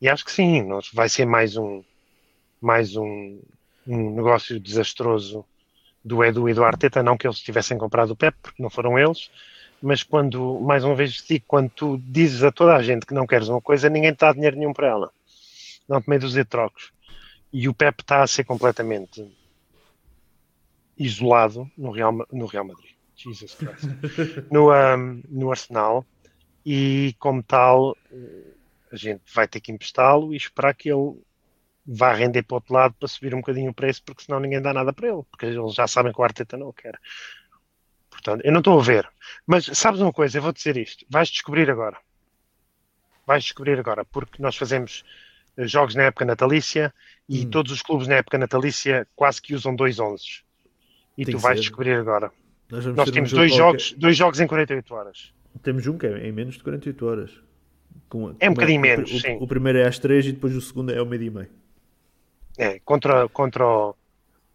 [0.00, 1.82] E acho que sim, vai ser mais um,
[2.60, 3.40] mais um,
[3.86, 5.44] um negócio desastroso
[6.04, 7.02] do Edu e do Arteta.
[7.02, 9.30] Não que eles tivessem comprado o Pep, porque não foram eles.
[9.80, 13.26] Mas quando, mais uma vez digo, quando tu dizes a toda a gente que não
[13.26, 15.10] queres uma coisa, ninguém te dá dinheiro nenhum para ela.
[15.88, 16.92] Não te meio de trocos.
[17.52, 19.26] E o Pep está a ser completamente
[20.96, 22.92] isolado no Real, no Real Madrid.
[23.16, 23.84] Jesus Christ.
[24.50, 26.04] No, ahm, no Arsenal.
[26.64, 28.54] E como tal, eh,
[28.92, 31.20] a gente vai ter que emprestá-lo e esperar que ele
[31.86, 34.60] vá render para o outro lado para subir um bocadinho o preço, porque senão ninguém
[34.62, 35.22] dá nada para ele.
[35.30, 36.98] Porque eles já sabem que o Arteta não o quer.
[38.10, 39.08] Portanto, eu não estou a ver.
[39.46, 41.04] Mas sabes uma coisa, eu vou dizer isto.
[41.10, 41.96] Vais descobrir agora.
[43.26, 45.04] Vais descobrir agora, porque nós fazemos
[45.56, 46.92] eh, jogos na época natalícia
[47.28, 47.50] e Hum.
[47.50, 50.42] todos os clubes na época natalícia quase que usam dois 11.
[51.16, 51.62] E Tem tu vais ser.
[51.62, 52.30] descobrir agora.
[52.70, 55.32] Nós, Nós um temos jogo dois qualquer- jogos, dois jogos em 48 horas.
[55.62, 57.30] Temos um que é em menos de 48 horas.
[58.08, 59.36] Com- É um bocadinho menos, o, sim.
[59.40, 61.50] O primeiro é às 3 e depois o segundo é ao meio-dia e meio.
[62.58, 63.94] É, contra, contra, o-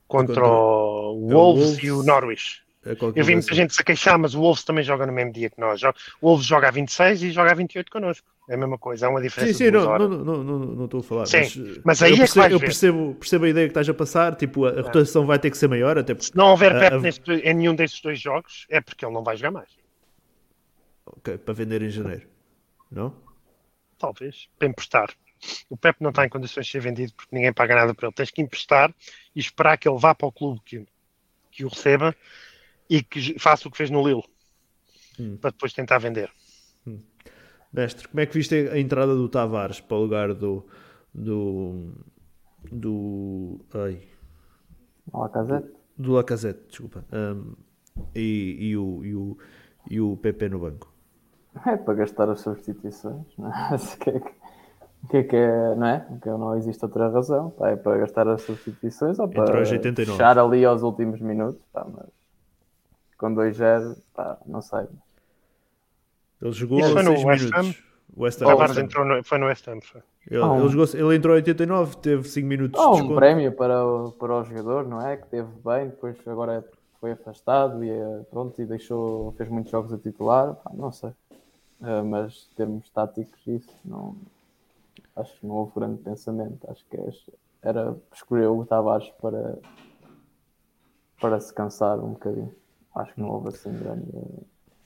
[0.07, 1.83] contra, Contra o é Wolves, Wolves.
[1.83, 2.61] e o Norwich.
[2.85, 5.49] É Eu vi muita gente se queixar, mas o Wolves também joga no mesmo dia
[5.49, 5.81] que nós.
[5.83, 8.25] O Wolves joga a 26 e joga a 28 connosco.
[8.49, 11.03] É a mesma coisa, há uma diferença Sim, sim, não, não, não, não, estou a
[11.03, 11.25] falar.
[11.25, 13.93] Sim, mas, aí eu é que percebo, eu percebo, percebo a ideia que estás a
[13.93, 14.35] passar.
[14.37, 16.27] Tipo, a, a rotação vai ter que ser maior, até porque.
[16.31, 19.35] Se não houver Pep neste- em nenhum desses dois jogos, é porque ele não vai
[19.35, 19.69] jogar mais.
[21.05, 22.25] ok, para vender em janeiro.
[22.89, 23.13] Não?
[23.97, 25.09] Talvez, para emprestar.
[25.69, 28.15] O Pep não está em condições de ser vendido porque ninguém paga nada para ele.
[28.15, 28.93] Tens que emprestar
[29.35, 30.85] e esperar que ele vá para o clube que,
[31.51, 32.15] que o receba
[32.89, 34.23] e que faça o que fez no Lille.
[35.19, 35.37] Hum.
[35.37, 36.31] Para depois tentar vender.
[37.71, 40.65] Mestre, como é que viste a entrada do Tavares para o lugar do.
[41.13, 41.91] do.
[42.71, 43.59] do.
[43.73, 44.01] ai,
[45.13, 45.71] Lacazette.
[45.97, 47.05] do Lacazette, desculpa.
[47.11, 47.55] Um,
[48.15, 49.37] e, e, o, e, o,
[49.89, 50.93] e o PP no banco.
[51.65, 53.77] É para gastar as substituições, não é?
[55.03, 55.99] O que é que, que é, que é, não é?
[55.99, 57.49] Porque não existe outra razão.
[57.51, 60.17] Pá, é para gastar as substituições ou para aos 89.
[60.17, 61.61] fechar ali aos últimos minutos.
[61.71, 62.07] Pá, mas
[63.17, 64.85] com 2-0, pá, não sei.
[66.41, 67.61] Ele jogou Isso foi no 6 West Ham?
[67.63, 67.83] minutos.
[68.17, 68.45] West Ham.
[68.45, 69.79] Tavares entrou no, foi no West Ham.
[69.81, 70.01] foi.
[70.29, 73.15] Ele, Ah, um- ele, jogou, ele entrou em 89, teve 5 minutos de um desconto.
[73.15, 75.15] prémio para o, para o jogador, não é?
[75.17, 76.65] Que teve bem, depois agora
[76.99, 80.53] foi afastado e eh, pronto, e deixou, fez muitos jogos a titular.
[80.55, 81.11] Pá, não sei.
[81.81, 84.15] Eh, mas em termos táticos, isso não.
[85.17, 86.69] Acho que não houve grande pensamento.
[86.69, 87.09] Acho que é-
[87.61, 89.57] era escolher o Tavares para,
[91.19, 92.53] para se cansar um bocadinho.
[92.95, 94.05] Acho que não houve assim grande.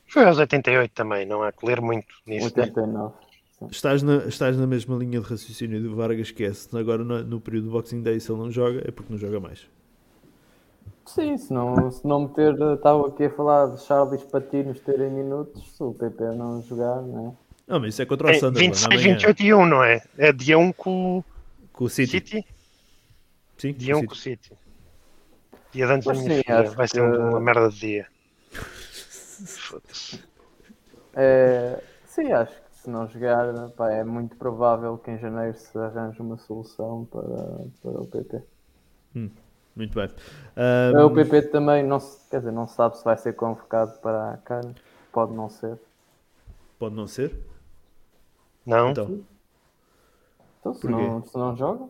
[0.08, 2.54] Foi aos 88 também, não há que ler muito nisso.
[2.58, 2.64] né?
[2.64, 3.16] 89.
[3.60, 3.68] sim.
[3.70, 7.24] Estás na, estás na mesma linha de raciocínio do Vargas que é, se agora no,
[7.24, 9.68] no período do Boxing Day se ele não joga, é porque não joga mais.
[11.06, 15.76] Sim, se não, se não meter, estava aqui a falar de Charles Patinos terem minutos,
[15.76, 17.41] se o PP não jogar, não é?
[17.72, 19.16] Não, mas isso é contra o É, Sunderland 26, amanhã.
[19.16, 20.04] 28 e 1, não é?
[20.18, 21.24] É dia 1 com
[21.72, 22.12] Com o City.
[22.12, 22.46] City?
[23.58, 24.54] Sim, Dia com 1 o com o City.
[25.72, 26.72] Dia de antes da minha sim, filha.
[26.72, 28.08] Vai ser que- uma merda de dia.
[28.52, 30.20] Foda-se.
[31.16, 35.78] É, sim, acho que se não jogar, pá, é muito provável que em janeiro se
[35.78, 37.22] arranje uma solução para,
[37.82, 38.42] para o PP.
[39.76, 40.10] Muito bem.
[40.58, 43.34] É, Ahm, O PP também não se, quer dizer, não se sabe se vai ser
[43.34, 44.74] convocado para a CAN,
[45.14, 45.78] pode não ser.
[46.78, 47.34] Pode não ser?
[48.72, 48.92] Não?
[48.92, 49.26] Então,
[50.60, 50.88] Então se Porquê?
[50.88, 51.88] não, se não joga,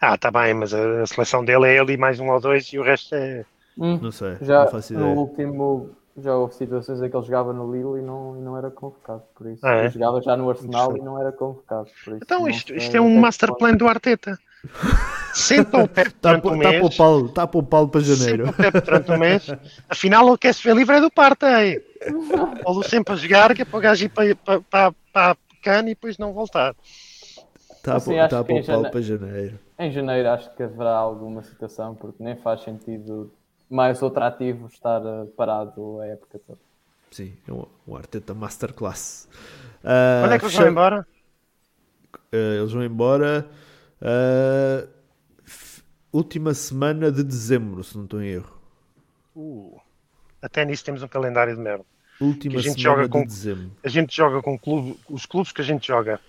[0.00, 2.72] Ah, tá bem, mas a, a seleção dele é ele e mais um ou dois
[2.72, 3.44] e o resto é.
[3.78, 4.36] Hum, não sei.
[4.40, 5.14] já não faço no ideia.
[5.14, 8.70] último já houve situações em que ele jogava no Lille e não, e não era
[8.70, 9.62] convocado, por isso.
[9.62, 9.86] Ah, é?
[9.86, 12.24] Ele jogava já no Arsenal e não era convocado, por isso.
[12.24, 14.38] Então isto, isto é um que master plan do Arteta.
[15.32, 16.96] Senta o pé Está a durante um pô- tá mês.
[17.34, 18.44] tá a poupá-lo para janeiro.
[18.44, 19.54] Senta o pé durante um mês.
[19.88, 21.80] Afinal, ele quer se ver livre é do Partey.
[22.64, 25.36] Ou sempre a jogar, que é para o gajo ir para, para, para,
[25.66, 26.74] para e depois não voltar.
[27.76, 29.58] Está Assim, tá a que em poupá-lo jane- para janeiro.
[29.78, 33.32] Em janeiro acho que haverá alguma situação, porque nem faz sentido
[33.68, 36.58] mais outro ativo estar eh, parado a época toda.
[37.10, 39.28] Sim, é um, um Arteta Masterclass.
[39.84, 41.06] Ah, Quando é que eles fecha- vão embora?
[42.32, 43.48] Ah, eles vão embora
[44.00, 44.86] ah,
[45.44, 48.56] f- última semana de dezembro, se não estou em erro.
[49.36, 49.80] Uh,
[50.42, 51.84] até nisso temos um calendário de merda.
[52.20, 53.70] Última a gente semana joga de com- dezembro.
[53.84, 56.20] A gente joga com clube, os clubes que a gente joga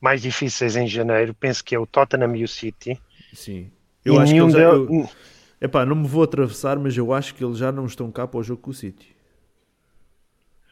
[0.00, 3.00] mais difíceis em janeiro, penso que é o Tottenham e o City.
[3.32, 3.70] Sim.
[4.04, 5.08] E Eu acho que eles dele- eu,
[5.60, 8.38] epá, não me vou atravessar, mas eu acho que eles já não estão cá para
[8.40, 9.14] o jogo com o City.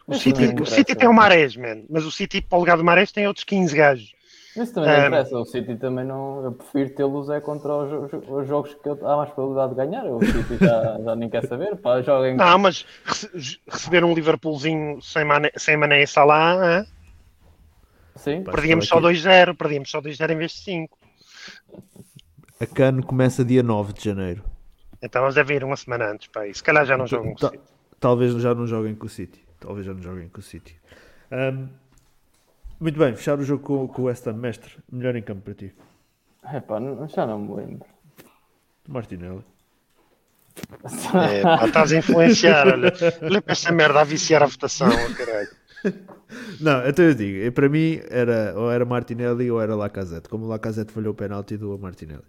[0.07, 0.67] O Isso City, o.
[0.67, 1.83] City tem o Marés, man.
[1.89, 4.13] Mas o City, para o lugar do Marés, tem outros 15 gajos.
[4.61, 6.45] Isso também não Um, interessa, o City também não.
[6.45, 10.05] Eu prefiro tê-los é contra os, os jogos que eu- há mais probabilidade de ganhar.
[10.07, 11.77] O City já, já nem quer saber.
[11.77, 12.37] Pá, joguem.
[12.37, 16.85] Não, mas rece- receber um Liverpoolzinho sem Mané, sem Mané e Salah?
[18.17, 20.99] Sim, perdíamos só estava 2-0, perdíamos só 2-0 em vez de 5.
[22.61, 24.45] A Cano começa dia 9 de janeiro.
[25.03, 26.47] Então eles devem ir uma semana antes, pá.
[26.47, 27.61] E se calhar já não jogam com o City.
[27.99, 29.43] Talvez já não joguem com o City.
[29.59, 30.77] Talvez já não joguem com o City.
[31.31, 31.69] Ahm,
[32.81, 34.77] muito bem, fechar o jogo com, com o West Ham, mestre.
[34.91, 35.75] Melhor em campo para ti.
[36.53, 37.87] Epá, não- já não me lembro.
[38.89, 39.45] Martinelli.
[41.15, 42.93] É, pá, estás a influenciar, olha.
[43.23, 45.49] Olha para esta merda a viciar a votação, oh, caralho.
[46.61, 50.29] Não, então eu digo, para mim era ou era Martinelli ou era Lacazette.
[50.29, 52.25] Como o Lacazette falhou o penalti do Martinelli.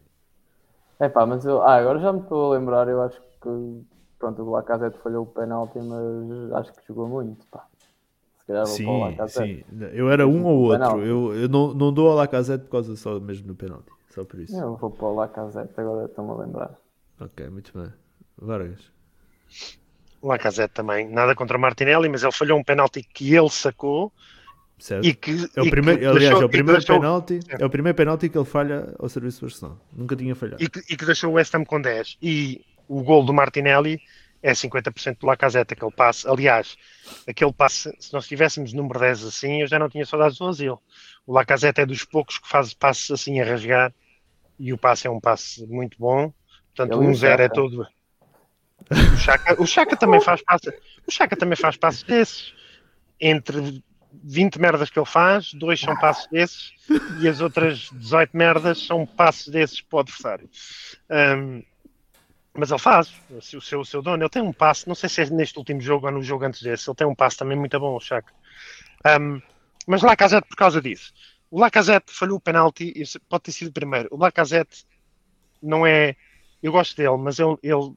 [0.99, 1.61] Epá, mas eu.
[1.61, 2.87] Ah, agora já me estou a lembrar.
[2.87, 3.81] Eu acho que.
[4.17, 7.45] Pronto, o Lacazette falhou o penalti, mas acho que jogou muito.
[7.47, 7.65] Pá.
[8.65, 9.65] Sim, Lacazette.
[9.69, 9.85] sim.
[9.93, 11.01] Eu era um ou outro.
[11.03, 13.89] Eu, eu não, não dou ao Lacazette por causa só mesmo do penalti.
[14.09, 14.55] Só por isso.
[14.57, 16.71] Eu vou para o Lacazette, agora estou-me a lembrar.
[17.19, 17.91] Ok, muito bem.
[18.37, 18.79] Vargas.
[20.21, 21.09] Lacazette também.
[21.09, 24.11] Nada contra o Martinelli, mas ele falhou um penalti que ele sacou
[24.77, 25.05] Certo?
[25.05, 25.49] e que.
[25.55, 27.95] É o e primeiro, que aliás, deixou- é o primeiro deixou- penalti, é o primeiro
[27.95, 29.77] penalti que ele falha ao serviço do Arsenal.
[29.93, 30.61] Nunca tinha falhado.
[30.63, 32.17] e que, e que deixou o West Ham com 10.
[32.21, 33.99] E o gol do Martinelli
[34.41, 36.27] é 50% do Lacazette, aquele passe.
[36.27, 36.77] Aliás,
[37.27, 40.81] aquele passe, se nós tivéssemos número 10 assim, eu já não tinha saudades do asilo.
[41.25, 43.93] O Lacazette é dos poucos que faz passes assim a rasgar
[44.57, 46.33] e o passe é um passe muito bom.
[46.75, 47.87] Portanto, Ele e o 1-0 é todo.
[48.89, 50.73] O Chaka, o Chaka também faz passes.
[51.07, 52.53] O Chaka também faz passes desses.
[53.19, 53.83] Entre
[54.23, 56.73] 20 merdas que ele faz, dois são passes desses
[57.21, 60.49] e as outras 18 merdas são passes desses para o adversário.
[61.09, 61.63] Um,
[62.53, 65.21] mas ele faz, o seu, o seu dono, ele tem um passe, não sei se
[65.21, 67.79] é neste último jogo ou no jogo antes desse, ele tem um passe também muito
[67.79, 68.33] bom, o Chaka.
[69.19, 69.41] Um,
[69.87, 71.13] mas Lacazette por causa disso.
[71.49, 72.93] O Lacazette falhou o penalti,
[73.27, 74.09] pode ter sido o primeiro.
[74.11, 74.85] O Lacazette
[75.61, 76.15] não é.
[76.61, 77.93] Eu gosto dele, mas ele, ele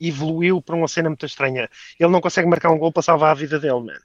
[0.00, 1.68] evoluiu para uma cena muito estranha.
[1.98, 4.00] Ele não consegue marcar um gol para salvar a vida dele, man.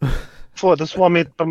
[0.54, 1.24] Foda-se, o homem.
[1.24, 1.46] para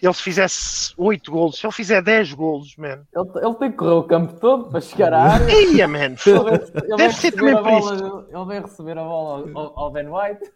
[0.00, 3.00] Ele se fizesse 8 golos, se ele fizer 10 golos, man.
[3.14, 5.52] Ele, ele tem que correr o campo todo para chegar à área.
[5.52, 9.90] Eia, man, Ele Deve ser também por bola, ele vai receber a bola ao, ao
[9.90, 10.52] Ben White.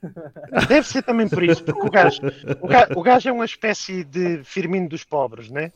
[0.68, 2.20] Deve ser também por isso, porque o gajo,
[2.60, 5.72] o gajo, o gajo é uma espécie de Firmino dos pobres, né?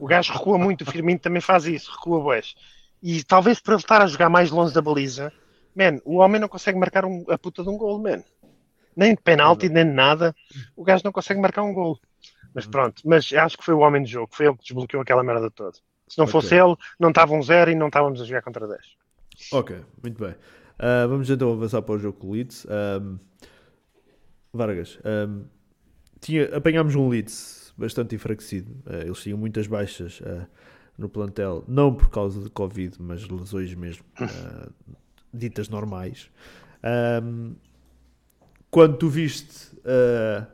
[0.00, 2.54] O gajo recua muito, o Firmino também faz isso, recua boés.
[3.02, 5.32] E talvez por ele estar a jogar mais longe da baliza,
[5.76, 8.22] man, o homem não consegue marcar um- a puta de um gol, man.
[8.98, 10.34] Nem de penalti, nem de nada.
[10.76, 12.00] O gajo não consegue marcar um gol.
[12.52, 15.22] Mas pronto, mas acho que foi o homem do jogo, foi ele que desbloqueou aquela
[15.22, 15.78] merda toda.
[16.08, 16.58] Se não fosse Ok.
[16.58, 18.80] ele, não estava um zero e não estávamos a jogar contra 10.
[19.52, 20.34] Ok, muito bem.
[20.78, 22.66] Ah, vamos então avançar para o jogo com o Leeds.
[22.68, 23.18] Ahm,
[24.52, 25.44] Vargas, ahm,
[26.20, 28.74] tinha, apanhámos um Leeds bastante enfraquecido.
[28.86, 30.46] Ah, eles tinham muitas baixas ah,
[30.96, 34.04] no plantel, não por causa de Covid, mas lesões mesmo.
[34.20, 34.68] Ah,
[35.32, 36.30] ditas normais.
[37.22, 37.54] Um,
[38.70, 40.46] quando tu viste uh,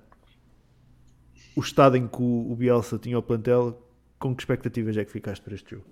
[1.57, 3.81] o estado em que o, o Bielsa tinha o plantel,
[4.19, 5.87] com que expectativas é que ficaste para este jogo?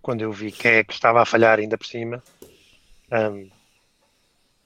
[0.00, 2.22] Quando eu vi quem é que estava a falhar ainda por cima,
[3.10, 3.50] um,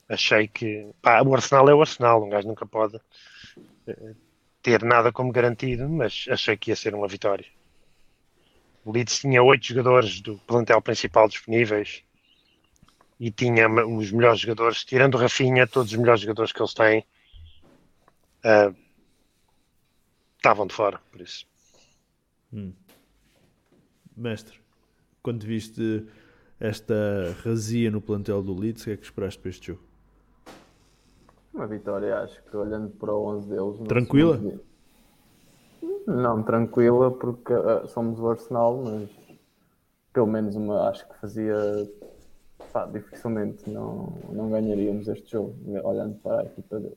[0.08, 4.16] achei que pá, o Arsenal é o Arsenal, um gajo nunca pode uh,
[4.62, 7.46] ter nada como garantido, mas achei que ia ser uma vitória.
[8.84, 12.04] O Leeds tinha oito jogadores do plantel principal disponíveis
[13.18, 17.04] e tinha os melhores jogadores, tirando o Rafinha, todos os melhores jogadores que eles têm
[18.44, 18.76] uh,
[20.36, 21.46] estavam de fora, por isso.
[22.52, 22.72] Hum.
[24.16, 24.58] Mestre,
[25.22, 26.06] quando viste
[26.58, 26.94] esta
[27.42, 29.82] razia no plantel do Leeds, o que é que esperaste para este jogo?
[31.52, 33.88] Uma vitória, acho que olhando para o 11 deles.
[33.88, 34.40] Tranquila?
[36.06, 39.10] Não, tranquila, porque uh, somos o Arsenal, mas
[40.12, 41.56] pelo menos uma, acho que fazia.
[42.76, 46.96] Pá, dificilmente não, não ganharíamos este jogo, olhando para a equipa dele.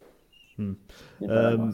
[0.60, 0.76] Hum.
[1.22, 1.74] Um,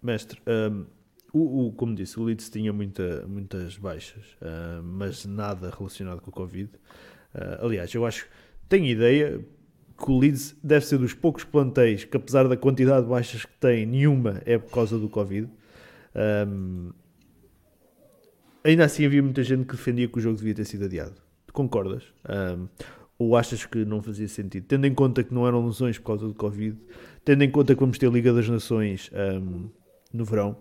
[0.00, 0.86] mestre, um,
[1.34, 6.30] o, o, como disse, o Leeds tinha muita, muitas baixas, uh, mas nada relacionado com
[6.30, 6.70] o Covid.
[7.34, 8.26] Uh, aliás, eu acho,
[8.70, 9.38] tenho ideia,
[9.98, 13.56] que o Leeds deve ser dos poucos plantéis que, apesar da quantidade de baixas que
[13.58, 15.46] tem, nenhuma é por causa do Covid.
[16.48, 16.90] Um,
[18.64, 21.25] ainda assim, havia muita gente que defendia que o jogo devia ter sido adiado.
[21.56, 22.04] Concordas?
[22.28, 22.68] Um,
[23.18, 24.66] ou achas que não fazia sentido?
[24.66, 26.76] Tendo em conta que não eram lesões por causa do Covid,
[27.24, 29.70] tendo em conta que vamos ter Liga das Nações um,
[30.12, 30.58] no verão,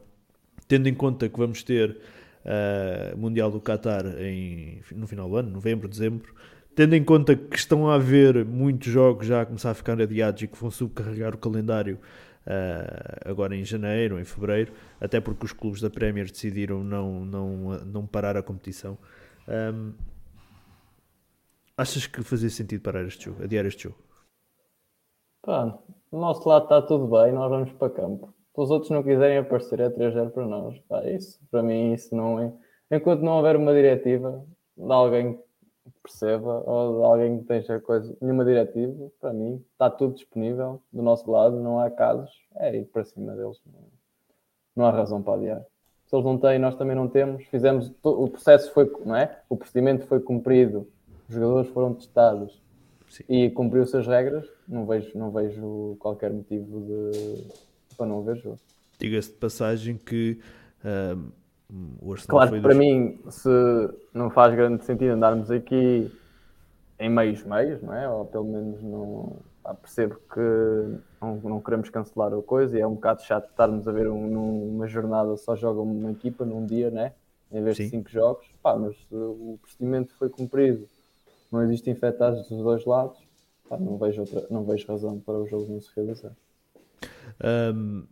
[0.70, 1.98] tendo em conta que vamos ter
[2.46, 6.34] uh, Mundial do Qatar em, no final do ano, novembro, dezembro,
[6.74, 10.42] tendo em conta que estão a haver muitos jogos já a começar a ficar adiados
[10.42, 12.00] e que vão subcarregar o calendário
[12.48, 14.72] uh, agora em janeiro, em fevereiro,
[15.02, 18.98] até porque os clubes da Premier decidiram não, não, não parar a competição.
[19.46, 19.92] Um,
[21.78, 23.98] achas que fazia sentido parar este jogo, adiar este jogo?
[25.42, 25.78] Pá,
[26.12, 28.34] do nosso lado está tudo bem, nós vamos para campo.
[28.54, 30.80] Se os outros não quiserem aparecer, é 3-0 para nós.
[30.88, 32.54] Pá, isso, para mim, isso não é.
[32.90, 34.46] Enquanto não houver uma diretiva
[34.78, 35.40] de alguém
[36.02, 41.02] perceba ou de alguém que tenha coisa, nenhuma diretiva, para mim está tudo disponível do
[41.02, 43.62] nosso lado, não há casos, é ir para cima deles,
[44.76, 45.66] não há razão para adiar.
[46.06, 47.44] Se eles não têm, nós também não temos.
[47.46, 49.42] Fizemos o processo foi, não é?
[49.50, 50.88] O procedimento foi cumprido,
[51.28, 52.62] os jogadores foram testados
[53.10, 53.24] Sim.
[53.28, 54.46] e cumpriu-se as regras.
[54.68, 57.44] Não vejo, não vejo qualquer motivo de,
[57.98, 58.60] para não ver jogo.
[59.00, 60.40] Diga-se de passagem que
[60.84, 61.32] uh,
[62.02, 62.78] o Arsenal claro, para dos...
[62.78, 63.50] mim, se
[64.14, 66.12] não faz grande sentido andarmos aqui
[67.00, 68.10] em meios meios, não é?
[68.10, 70.40] Ou pelo menos não pá, percebo que
[71.22, 74.28] não, não, queremos cancelar a coisa e é um bocado chato estarmos a ver um,
[74.28, 77.14] numa jornada só joga uma equipa num dia, né?
[77.52, 77.84] Em vez Sim.
[77.84, 80.88] de cinco jogos, pá, mas o procedimento foi cumprido,
[81.56, 83.18] não existem infectados dos dois lados,
[83.68, 86.36] pá, não, vejo outra, não vejo razão para o jogo não se realizar.
[87.74, 88.04] Um,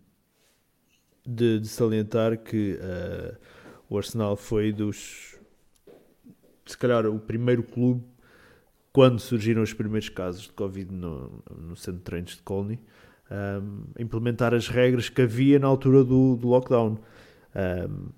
[1.25, 3.37] de, de salientar que uh,
[3.89, 5.39] o Arsenal foi dos
[6.65, 8.03] se calhar o primeiro clube
[8.91, 12.79] quando surgiram os primeiros casos de Covid no, no centro de treinos de Colney
[13.31, 16.97] um, implementar as regras que havia na altura do, do lockdown
[17.55, 18.09] um,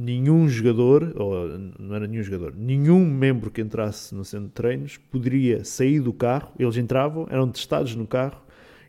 [0.00, 4.96] nenhum jogador ou não era nenhum jogador nenhum membro que entrasse no centro de treinos
[4.96, 8.40] poderia sair do carro eles entravam, eram testados no carro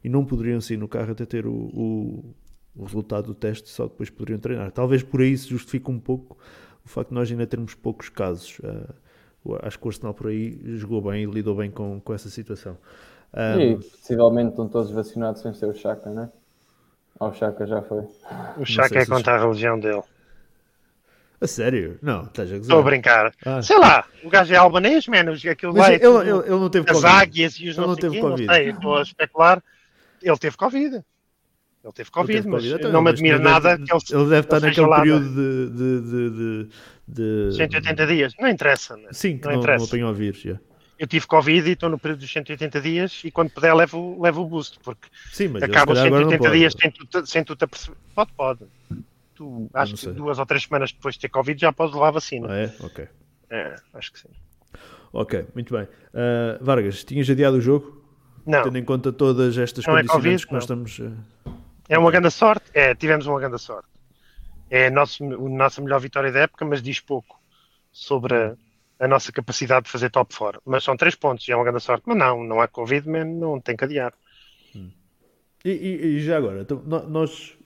[0.03, 2.35] e não poderiam sair no carro até ter o, o,
[2.75, 4.71] o resultado do teste só depois poderiam treinar.
[4.71, 6.37] Talvez por aí se justifique um pouco
[6.85, 8.59] o facto de nós ainda termos poucos casos.
[8.59, 12.29] Uh, acho que o Arsenal por aí jogou bem e lidou bem com, com essa
[12.29, 12.77] situação.
[13.33, 16.29] Um, e possivelmente estão todos vacinados sem ser o Chaka, não é?
[17.19, 18.05] Ou o Chaka já foi?
[18.57, 20.01] O Chaka é contra a religião dele.
[21.41, 21.97] A sério?
[22.01, 22.61] Não, estás a gozar.
[22.61, 23.33] Estou a brincar.
[23.45, 23.61] Ah.
[23.61, 25.93] Sei lá, o gajo é albanês, menos aquilo Mas lá.
[25.93, 27.07] É ele, ele, ele, não teve as Covid.
[27.07, 28.45] As águias e os ele não, não teve Covid.
[28.47, 29.63] Não sei, estou a especular.
[30.21, 31.03] Ele teve Covid.
[31.81, 34.59] Ele teve Covid, mas COVID, não me admira nada deve, que ele, ele deve estar
[34.59, 36.67] naquele período de, de,
[37.07, 38.97] de, de, 180 dias, não interessa.
[38.97, 39.07] Né?
[39.13, 39.85] Sim, que não, não, interessa.
[39.85, 40.43] não apanhou vírus.
[40.43, 40.61] Yeah.
[40.99, 44.41] Eu tive Covid e estou no período dos 180 dias e quando puder levo, levo
[44.41, 47.97] o boost, porque Sim, mas acaba os 180 dias sem tu, sem tu te aperceber.
[48.13, 48.65] Pode, pode.
[49.39, 52.11] Tu, acho que duas ou três semanas depois de ter Covid já podes levar a
[52.11, 52.47] vacina.
[52.51, 52.75] Ah, é?
[52.81, 53.07] Ok.
[53.49, 54.27] É, acho que sim.
[55.13, 55.83] Ok, muito bem.
[55.83, 58.03] Uh, Vargas, tinhas adiado o jogo?
[58.45, 58.63] Não.
[58.63, 60.83] Tendo em conta todas estas não condicionantes é COVID, que nós não.
[60.83, 60.99] estamos.
[60.99, 61.53] Uh...
[61.87, 62.69] É uma grande sorte?
[62.73, 63.87] É, tivemos uma grande sorte.
[64.69, 67.39] É a nossa, a nossa melhor vitória da época, mas diz pouco
[67.93, 68.57] sobre a,
[68.99, 70.61] a nossa capacidade de fazer top 4.
[70.65, 72.03] Mas são três pontos e é uma grande sorte.
[72.05, 74.13] Mas não, não há Covid, man, não tem que adiar.
[74.75, 74.91] Hum.
[75.63, 77.57] E, e, e, já agora, então, nós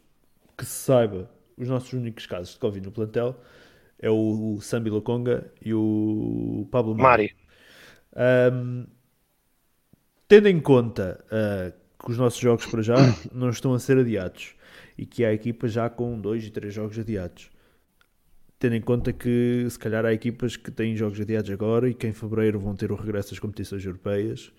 [0.56, 3.40] que se saiba, os nossos únicos casos de Covid no plantel
[4.00, 7.34] é o, o Sambi Lokonga e o Pablo Mari.
[8.16, 8.86] Um,
[10.28, 11.74] tendo em conta uh,
[12.04, 12.96] que os nossos jogos para já
[13.32, 14.56] não estão a ser adiados
[14.98, 17.50] e que há equipas já com dois e três jogos adiados.
[18.60, 22.08] Tendo em conta que se calhar há equipas que têm jogos adiados agora e que
[22.08, 24.52] em fevereiro vão ter o regresso às competições europeias.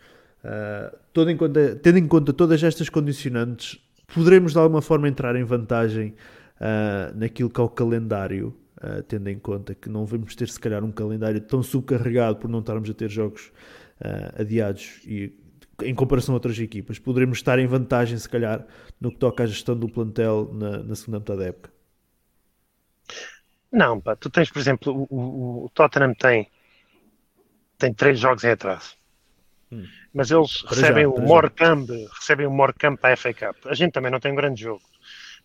[0.43, 3.79] Uh, em conta, tendo em conta todas estas condicionantes,
[4.15, 6.15] poderemos de alguma forma entrar em vantagem
[6.61, 10.59] uh, naquilo que é o calendário, uh, tendo em conta que não vamos ter se
[10.59, 13.53] calhar um calendário tão subcarregado por não estarmos a ter jogos
[14.37, 15.33] adiados e
[15.83, 18.67] em comparação a outras equipas, poderemos estar em vantagem, se calhar,
[19.01, 21.73] no que toca à gestão do plantel na, na segunda metade da época?
[23.73, 26.49] Não, pá, tu tens, por exemplo, o, o, Tottenham tem,
[27.77, 28.97] tem três jogos em atraso.
[29.73, 29.85] Hum.
[30.13, 33.67] Mas eles para recebem, já, o Morecambe, recebem o Morecambe para a FA Cup.
[33.67, 34.83] A gente também não tem um grande jogo.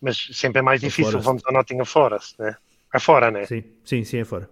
[0.01, 2.55] Mas sempre é mais difícil, vamos ao Nottingham Forest, né?
[2.93, 3.45] É fora, né?
[3.45, 4.49] Sim, sim, sim, é fora.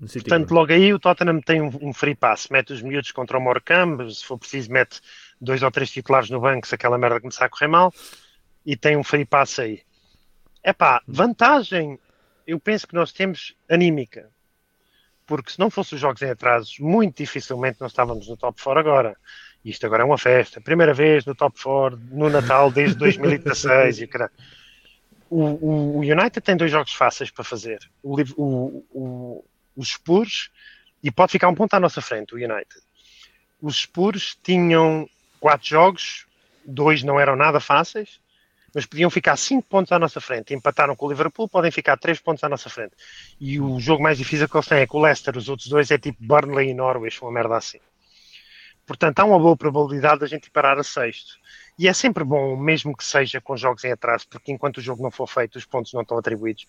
[0.00, 3.40] Portanto, logo aí o Tottenham tem um, um free pass, mete os miúdos contra o
[3.40, 5.00] Morecambe, se for preciso mete
[5.38, 7.92] dois ou três titulares no banco se aquela merda começar a correr mal,
[8.64, 9.82] e tem um free pass aí.
[10.62, 11.98] É pá, vantagem,
[12.46, 14.30] eu penso que nós temos anímica,
[15.26, 18.80] porque se não fossem os jogos em atrasos, muito dificilmente nós estávamos no top 4
[18.80, 19.16] agora.
[19.62, 24.06] Isto agora é uma festa, primeira vez no top 4 no Natal desde 2016 e
[24.06, 24.32] caralho.
[25.30, 27.78] O, o, United tem dois jogos fáceis para fazer.
[28.02, 28.20] O,
[28.92, 29.44] o,
[29.76, 30.50] os Spurs,
[31.02, 32.82] e pode ficar um ponto à nossa frente, o United.
[33.62, 35.08] Os Spurs tinham
[35.38, 36.26] quatro jogos,
[36.64, 38.20] dois não eram nada fáceis,
[38.74, 40.52] mas podiam ficar cinco pontos à nossa frente.
[40.52, 42.92] Empataram com o Liverpool, podem ficar três pontos à nossa frente.
[43.40, 45.90] E o jogo mais difícil que eles têm é com o Leicester, os outros dois
[45.90, 47.80] é tipo Burnley e Norwich, uma merda assim.
[48.86, 51.38] Portanto, há uma boa probabilidade da gente parar a sexto.
[51.80, 55.02] E é sempre bom, mesmo que seja com jogos em atraso, porque enquanto o jogo
[55.02, 56.66] não for feito, os pontos não estão atribuídos.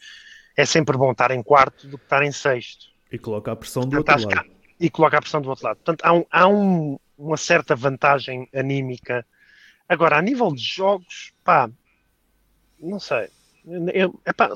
[0.55, 2.85] É sempre bom estar em quarto do que estar em sexto.
[3.11, 4.49] E coloca a pressão do Portanto, outro lado.
[4.79, 5.75] e coloca a pressão do outro lado.
[5.79, 9.27] Portanto, há, um, há um, uma certa vantagem anímica.
[9.89, 11.69] Agora, a nível de jogos, pá,
[12.79, 13.27] não sei.
[13.93, 14.49] Eu, epá,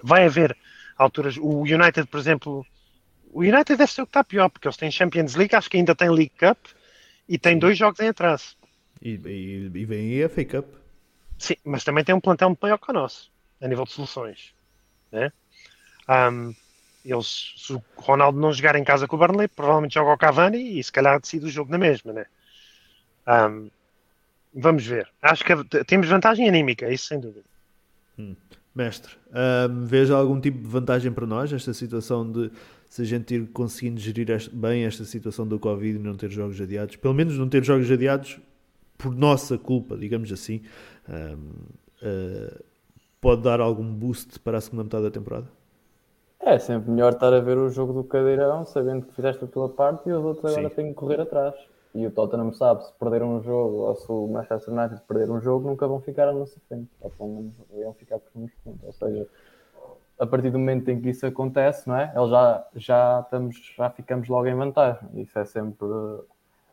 [0.00, 0.56] vai haver
[0.96, 1.36] alturas.
[1.38, 2.64] O United, por exemplo,
[3.32, 5.76] o United deve ser o que está pior, porque eles têm Champions League, acho que
[5.76, 6.56] ainda tem League Cup
[7.28, 8.56] e tem dois jogos em atraso.
[9.00, 10.66] E, e, e vem aí a FA Cup.
[11.38, 13.30] Sim, mas também tem um plantel maior que o nosso,
[13.60, 14.54] a nível de soluções.
[15.12, 15.30] Né?
[16.08, 16.54] Um,
[17.04, 20.78] eles, se o Ronaldo não jogar em casa com o Burnley, provavelmente joga o Cavani
[20.78, 22.26] e se calhar decide o jogo na mesma, né?
[23.28, 23.70] Um,
[24.52, 25.08] vamos ver.
[25.22, 27.44] Acho que temos vantagem anímica, isso sem dúvida.
[28.18, 28.34] Hum.
[28.74, 29.12] Mestre,
[29.70, 32.50] um, veja algum tipo de vantagem para nós, esta situação de
[32.90, 36.30] se a gente ir conseguindo gerir este, bem esta situação do Covid e não ter
[36.30, 38.38] jogos adiados, pelo menos não ter jogos adiados
[38.96, 40.62] por nossa culpa, digamos assim,
[41.08, 42.64] um, uh,
[43.20, 45.46] pode dar algum boost para a segunda metade da temporada?
[46.40, 49.68] É sempre melhor estar a ver o jogo do cadeirão, sabendo que fizeste a tua
[49.68, 50.74] parte e os outros agora Sim.
[50.76, 51.54] têm que correr atrás.
[51.94, 55.40] E o Tottenham sabe, se perder um jogo ou se o Manchester United perder um
[55.40, 56.90] jogo, nunca vão ficar à nossa frente.
[57.00, 58.84] Ou pelo menos vão ficar por uns pontos.
[58.84, 59.26] Ou seja,
[60.18, 62.12] a partir do momento em que isso acontece, não é?
[62.14, 65.08] Eles já, já, estamos, já ficamos logo em vantagem.
[65.14, 65.88] Isso é sempre,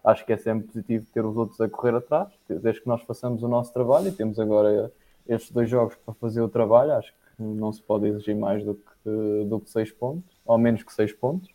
[0.04, 3.42] acho que é sempre positivo ter os outros a correr atrás, desde que nós façamos
[3.42, 4.92] o nosso trabalho e temos agora
[5.28, 8.76] estes dois jogos para fazer o trabalho, acho que não se pode exigir mais do
[8.76, 11.50] que, do que 6 pontos, ou menos que 6 pontos.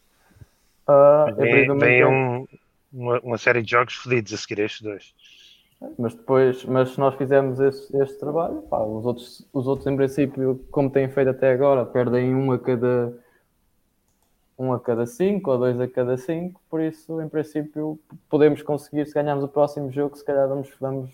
[0.88, 2.46] Uh, vem, vem um,
[2.90, 5.14] uma, uma, série de jogos fodidos a seguir estes dois.
[5.98, 9.94] Mas depois, mas se nós fizermos este, este trabalho, pá, os, outros, os outros em
[9.94, 13.14] princípio, como têm feito até agora, perdem um a cada
[14.58, 17.98] um a cada 5 ou dois a cada 5, por isso em princípio
[18.28, 21.10] podemos conseguir, se ganharmos o próximo jogo, se calhar vamos, vamos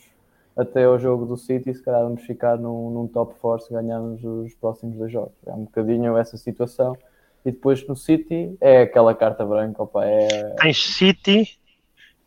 [0.57, 4.24] até ao jogo do City, se calhar vamos ficar num, num top 4 se ganharmos
[4.24, 5.34] os próximos dois jogos.
[5.47, 6.97] É um bocadinho essa situação.
[7.45, 9.82] E depois no City é aquela carta branca.
[9.82, 10.55] Opa, é...
[10.55, 11.59] Tens City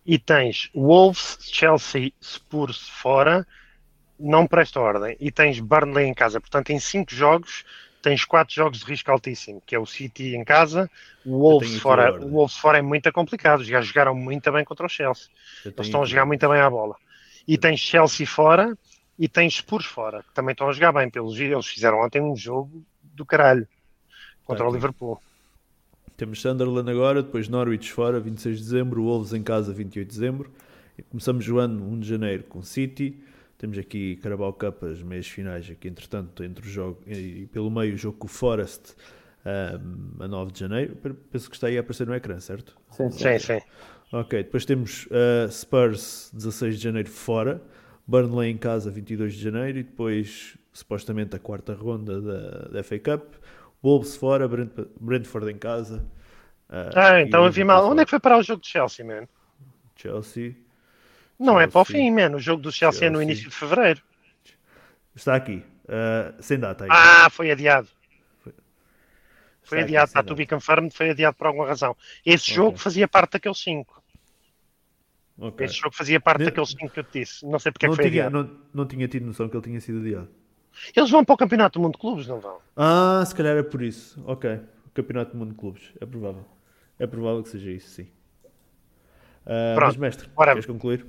[0.06, 3.48] e tens Wolves, Chelsea, Spurs fora,
[4.20, 5.18] não presta ordem.
[5.20, 6.40] E tens Burnley em casa.
[6.40, 7.66] Portanto, em 5 jogos
[8.08, 10.90] tens 4 jogos de risco altíssimo, que é o City em casa,
[11.26, 12.18] o Wolves fora.
[12.26, 13.66] O Wolves fora é muito complicado.
[13.66, 15.28] Já jogaram muito bem contra o Chelsea.
[15.66, 16.96] Eles estão a jogar muito bem à bola.
[17.46, 18.78] E tens Chelsea fora
[19.20, 21.10] e tens Spurs fora, que também estão a jogar bem.
[21.10, 23.68] Pelos eles fizeram ontem um jogo do caralho
[24.46, 25.22] contra tá, o Liverpool.
[26.16, 30.52] Temos Sunderland agora, depois Norwich fora, 26 de dezembro, Wolves em casa, 28 de dezembro.
[31.10, 33.22] Começamos o ano 1 de janeiro com City.
[33.58, 37.96] Temos aqui Carabao Cup, as meias finais, aqui entretanto, entre o jogo e pelo meio
[37.96, 38.96] o jogo com o Forest
[39.46, 40.96] um, a 9 de janeiro.
[41.32, 42.78] Penso que está aí a aparecer no ecrã, certo?
[42.92, 43.40] Sim, sim.
[43.40, 43.60] sim, sim.
[44.14, 47.62] Ok, depois temos uh, Spurs 16 de janeiro fora,
[48.06, 53.00] Burnley em casa 22 de janeiro e depois supostamente a quarta ronda da, da FA
[53.00, 53.34] Cup,
[53.84, 56.06] Wolves fora, Brent, Brentford em casa,
[56.70, 57.90] ah, então havia mal.
[57.90, 59.28] Onde é que foi parar o jogo do Chelsea, man?
[59.96, 60.56] Chelsea.
[61.40, 62.36] Não é para o fim, man.
[62.36, 64.02] O jogo do Chelsea, é no início de fevereiro.
[65.16, 65.64] Está aqui.
[65.86, 66.90] Uh, sem data aí.
[66.92, 67.88] Ah, foi adiado.
[68.44, 68.54] Foi,
[69.64, 71.96] foi adiado, está be confirmed, foi adiado por alguma razão.
[72.26, 72.56] Esse okay.
[72.56, 74.04] jogo fazia parte daqueles 5.
[75.40, 75.66] Okay.
[75.66, 77.46] Esse jogo fazia parte daqueles 5 que eu te disse.
[77.46, 78.44] Não sei porque não é que foi tinha, adiado.
[78.44, 80.30] Não, não tinha tido noção que ele tinha sido adiado.
[80.96, 82.60] Eles vão para o Campeonato do Mundo de Clubes, não vão?
[82.76, 84.22] Ah, se calhar é por isso.
[84.26, 84.60] Ok.
[84.86, 85.94] O Campeonato do Mundo de Clubes.
[86.02, 86.46] É provável.
[87.00, 88.10] É provável que seja isso, sim.
[89.46, 90.52] Uh, Pronto, mas, mestre, ora.
[90.52, 91.06] queres concluir?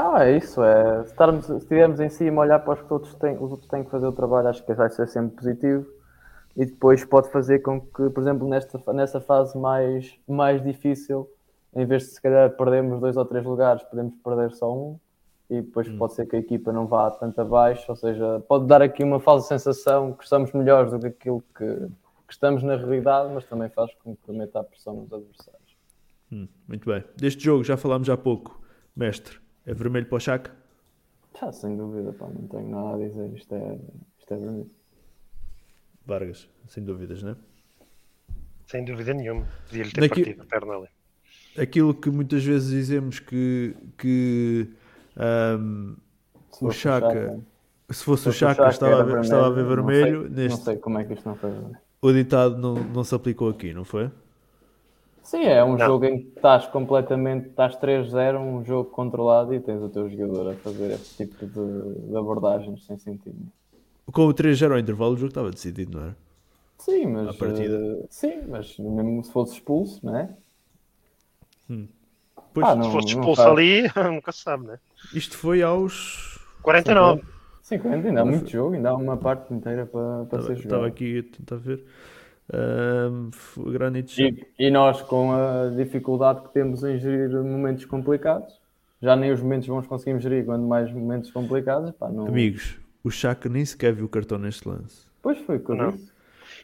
[0.00, 0.62] Ah, é isso.
[0.62, 1.02] É.
[1.02, 3.68] Se, estarmos, se estivermos em cima, olhar para os que os outros, têm, os outros
[3.68, 5.86] têm que fazer o trabalho, acho que vai ser sempre positivo.
[6.56, 11.28] E depois pode fazer com que, por exemplo, nesta, nessa fase mais, mais difícil,
[11.74, 15.00] em vez de se calhar perdermos dois ou três lugares, podemos perder só um.
[15.50, 15.98] E depois hum.
[15.98, 19.18] pode ser que a equipa não vá tanto abaixo, ou seja, pode dar aqui uma
[19.18, 23.68] falsa sensação que estamos melhores do que aquilo que, que estamos na realidade, mas também
[23.70, 25.76] faz com que meta a pressão nos adversários.
[26.30, 27.02] Hum, muito bem.
[27.16, 28.62] Deste jogo já falámos há pouco,
[28.94, 29.47] mestre.
[29.68, 30.50] É vermelho para o Chaco?
[31.38, 33.30] Já, sem dúvida, pá, não tenho nada a dizer.
[33.34, 33.78] Isto é,
[34.18, 34.70] isto é vermelho.
[36.06, 37.36] Vargas, sem dúvidas, não é?
[38.66, 39.46] Sem dúvida nenhuma.
[39.66, 40.22] Podia-lhe ter Daqui...
[40.22, 40.88] partido a perna ali.
[41.58, 44.70] Aquilo que muitas vezes dizemos que, que
[45.60, 45.96] um,
[46.62, 47.38] o Chaka,
[47.90, 50.22] se fosse o Chaka, estava, a ver, estava a ver vermelho.
[50.22, 50.58] Não sei, neste...
[50.58, 51.78] não sei como é que isto não foi vermelho.
[52.00, 54.10] O ditado não, não se aplicou aqui, não foi?
[55.28, 55.86] Sim, é um não.
[55.86, 60.52] jogo em que estás completamente, estás 3-0, um jogo controlado e tens o teu jogador
[60.52, 63.36] a fazer esse tipo de, de abordagens sem sentido.
[64.10, 66.16] Com o 3-0 ao intervalo, o jogo estava decidido, não era?
[66.78, 67.38] Sim, mas.
[67.38, 70.30] Uh, sim, mas mesmo se fosse expulso, não é?
[71.68, 71.88] Hum.
[72.54, 74.78] Pois, ah, não, se fosse expulso ali, nunca se sabe, né?
[75.12, 77.20] Isto foi aos 49.
[77.60, 80.64] 50, ainda há muito jogo, ainda há uma parte inteira para, para ser jogado.
[80.64, 81.84] Estava aqui a tentar ver.
[82.50, 83.30] Um,
[84.16, 88.58] e, e, nós, com a dificuldade que temos em gerir momentos complicados,
[89.02, 91.90] já nem os momentos vamos conseguir gerir, quando mais momentos complicados.
[91.92, 92.26] Pá, não...
[92.26, 95.06] Amigos, o Chaka nem sequer viu o cartão neste lance.
[95.22, 96.10] Pois foi, que eu disse.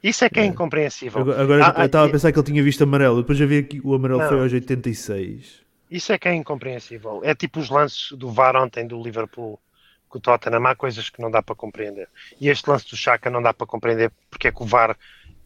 [0.03, 0.47] Isso é que é, é.
[0.47, 1.21] incompreensível.
[1.21, 3.47] Agora, agora ah, eu estava ah, a pensar que ele tinha visto amarelo, depois já
[3.47, 4.29] vi que o amarelo não.
[4.29, 5.63] foi aos 86.
[5.91, 7.21] Isso é que é incompreensível.
[7.23, 9.61] É tipo os lances do VAR ontem do Liverpool
[10.09, 10.67] com o Tottenham.
[10.67, 12.09] Há coisas que não dá para compreender.
[12.41, 14.97] E este lance do Chaka não dá para compreender porque é que o VAR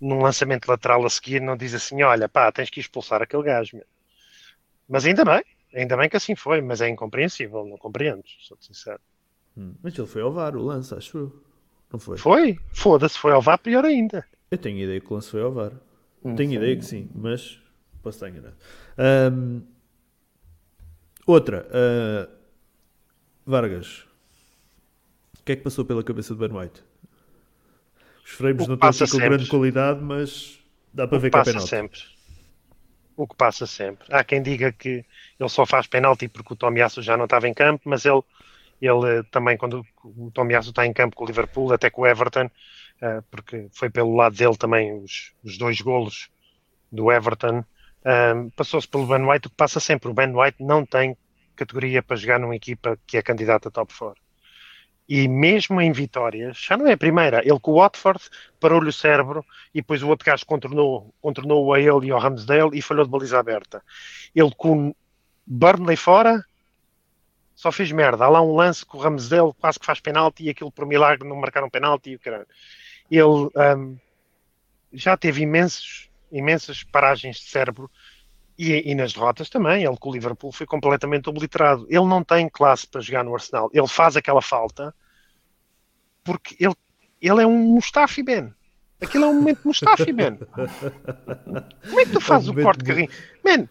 [0.01, 3.76] num lançamento lateral a seguir, não diz assim: olha, pá, tens que expulsar aquele gajo.
[3.76, 3.86] Meu.
[4.88, 5.44] Mas ainda bem,
[5.74, 9.01] ainda bem que assim foi, mas é incompreensível, não compreendo, sou sincero.
[9.57, 11.42] Hum, mas ele foi ao VAR, o lance, acho eu.
[11.92, 12.16] Não foi?
[12.18, 14.24] Foi, foda-se, foi ao VAR, pior ainda.
[14.51, 15.72] Eu tenho ideia que o lance foi ao VAR.
[16.22, 16.59] Não tenho sei.
[16.59, 17.61] ideia que sim, mas
[18.03, 18.57] posso estar enganado.
[21.26, 22.32] Outra, uh,
[23.44, 24.07] Vargas,
[25.38, 26.82] o que é que passou pela cabeça de Ben White?
[28.28, 30.60] Os frames não estão aqui com grande qualidade, mas
[30.92, 31.68] dá para o ver que, que é penalti.
[31.70, 32.00] sempre.
[33.16, 34.06] O que passa sempre.
[34.10, 35.02] Há quem diga que
[35.40, 38.20] ele só faz penalti porque o Tomiasso já não estava em campo, mas ele,
[38.82, 42.50] ele também, quando o Tomiasso está em campo com o Liverpool, até com o Everton,
[43.00, 46.28] eh, porque foi pelo lado dele também os, os dois golos
[46.92, 47.64] do Everton,
[48.04, 50.10] eh, passou-se pelo Ben White, o que passa sempre.
[50.10, 51.16] O Ben White não tem
[51.56, 54.27] categoria para jogar numa equipa que é candidata a top 4
[55.09, 58.20] e mesmo em vitórias, já não é a primeira, ele com o Watford
[58.61, 59.44] parou-lhe o cérebro
[59.74, 63.10] e depois o outro gajo contornou, contornou a ele e ao Ramsdale e falhou de
[63.10, 63.82] baliza aberta.
[64.35, 64.94] Ele com
[65.47, 66.44] Burnley fora
[67.55, 68.26] só fez merda.
[68.26, 71.26] Há lá um lance com o Ramsdale quase que faz penalti e aquilo por milagre
[71.26, 72.47] não marcaram penalti e o caralho.
[73.10, 73.98] Ele um,
[74.93, 77.90] já teve imensos, imensas paragens de cérebro
[78.59, 81.86] e, e, nas derrotas também, ele com o Liverpool foi completamente obliterado.
[81.89, 83.70] Ele não tem classe para jogar no Arsenal.
[83.72, 84.93] Ele faz aquela falta
[86.24, 86.74] porque ele,
[87.22, 88.52] ele é um Mustafi, Ben.
[89.01, 90.36] Aquilo é um momento Mustafi, Ben.
[91.89, 93.10] Como é que tu fazes é um o corte de carrinho?
[93.44, 93.68] Man,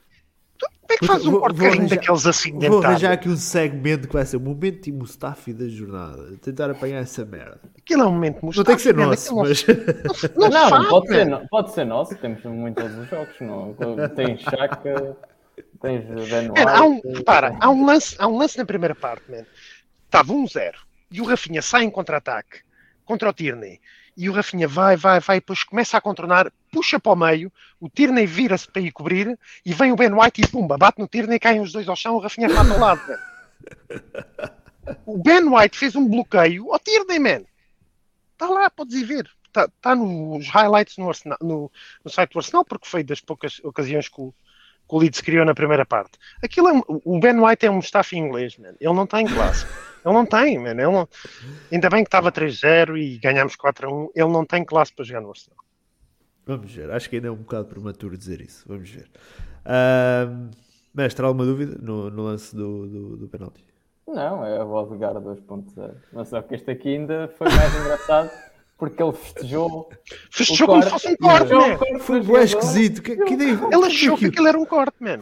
[0.87, 2.69] como é que faz um carrinho daqueles acidentados?
[2.69, 6.37] Vou arranjar aqui um segmento que vai ser o momento Mustafi da jornada.
[6.41, 7.59] Tentar apanhar essa merda.
[7.77, 8.57] Aquilo é um momento Mustafi.
[8.57, 9.65] Não tem que ser nosso, mas...
[10.35, 12.15] Não, não, não pode, ser, pode ser nosso.
[12.15, 13.35] Temos muito todos os jogos.
[13.41, 13.75] Não.
[14.15, 15.17] Tem Chaka,
[15.81, 16.61] tens Ben White.
[16.61, 19.45] há um, repara, há um, lance, há um lance na primeira parte, man.
[20.05, 20.73] Estava 1-0
[21.11, 22.61] e o Rafinha sai em contra-ataque
[23.03, 23.79] contra o Tierney
[24.17, 27.87] e o Rafinha vai, vai, vai, depois começa a contornar, puxa para o meio, o
[27.87, 31.39] Tierney vira-se para ir cobrir e vem o Ben White e pumba, bate no Tierney,
[31.39, 33.01] caem os dois ao chão, o Rafinha mata ao lado.
[35.05, 37.43] O Ben White fez um bloqueio ao Tierney, man.
[38.33, 39.29] Está lá, podes ir ver.
[39.45, 41.71] Está tá nos highlights no, Arsenal, no,
[42.03, 45.45] no, site do Arsenal, porque foi das poucas ocasiões que o, que o Leeds criou
[45.45, 46.17] na primeira parte.
[46.43, 48.75] Aquilo é, o Ben White é um staff inglês, man.
[48.79, 49.65] ele não está em classe.
[50.07, 50.71] Ele não tem, man.
[50.71, 51.07] Ele não...
[51.69, 54.09] Ainda bem que estava 3-0 e ganhámos 4-1.
[54.15, 55.59] Ele não tem classe para jogar no Arsenal.
[56.45, 56.89] Vamos ver.
[56.91, 58.63] Acho que ainda é um bocado prematuro dizer isso.
[58.65, 59.09] Vamos ver.
[59.65, 60.49] Uh,
[60.93, 63.65] mestre, alguma dúvida no, no lance do, do, do penalti?
[64.07, 65.95] Não, é a Odegaard 2.0.
[66.13, 68.31] Mas só que este aqui ainda foi mais engraçado
[68.77, 69.89] porque ele festejou.
[70.31, 71.99] Festejou como se fosse um corte, man.
[71.99, 73.01] Foi bem esquisito.
[73.01, 75.19] Que, que ideia, ele achou que aquilo era um corte, man.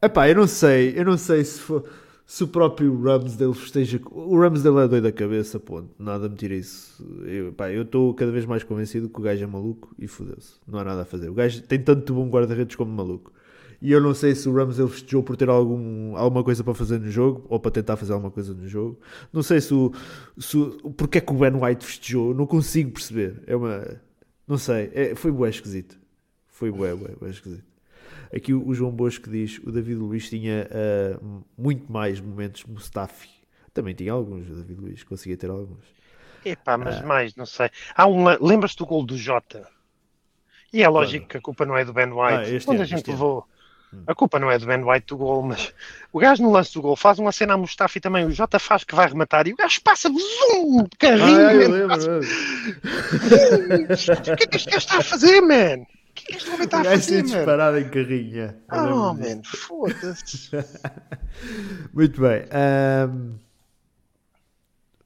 [0.00, 1.86] Epá, eu não sei, eu não sei se for
[2.26, 4.00] se o próprio Ramsdale festeja.
[4.10, 5.90] O Ramsdale é doido da cabeça, ponto.
[5.96, 7.06] Nada me tira isso.
[7.24, 10.54] Eu estou cada vez mais convencido que o gajo é maluco e fodeu-se.
[10.66, 11.30] Não há nada a fazer.
[11.30, 13.32] O gajo tem tanto bom guarda-redes como maluco.
[13.80, 16.98] E eu não sei se o Ramsdale festejou por ter algum, alguma coisa para fazer
[16.98, 18.98] no jogo ou para tentar fazer alguma coisa no jogo.
[19.32, 19.92] Não sei se o.
[20.36, 20.58] Se,
[20.96, 22.34] porque é que o Ben White festejou.
[22.34, 23.40] Não consigo perceber.
[23.46, 24.00] É uma.
[24.48, 24.90] Não sei.
[24.94, 25.96] É, foi bué esquisito.
[26.48, 27.75] Foi bué, bué, bué esquisito.
[28.36, 33.30] Aqui o, João Bosco diz o David Luiz tinha uh, muito mais momentos Mustafi.
[33.72, 35.86] Também tinha alguns, o David Luiz conseguia ter alguns.
[36.44, 37.70] Epá, mas uh, mais, não sei.
[37.94, 39.66] Há um, lembras-te do gol do Jota?
[40.70, 42.56] E é lógico que a culpa não é do Ben White.
[42.56, 43.46] Ah, Quando ano, a gente levou.
[43.90, 44.02] Hum.
[44.06, 45.72] A culpa não é do Ben White do gol, mas
[46.12, 48.26] o gajo no lance do gol faz uma cena a Mustafi também.
[48.26, 51.46] O Jota faz que vai rematar e o gajo passa zoom, carrinho.
[51.46, 52.20] Ah, eu lembro, passa...
[54.32, 55.86] o que é que este gajo está a fazer, man?
[56.16, 58.58] Que este homem está a fazer, disparado em carrinha.
[58.72, 60.50] Oh, man, foda-se.
[61.92, 62.44] Muito bem.
[62.50, 63.34] Um,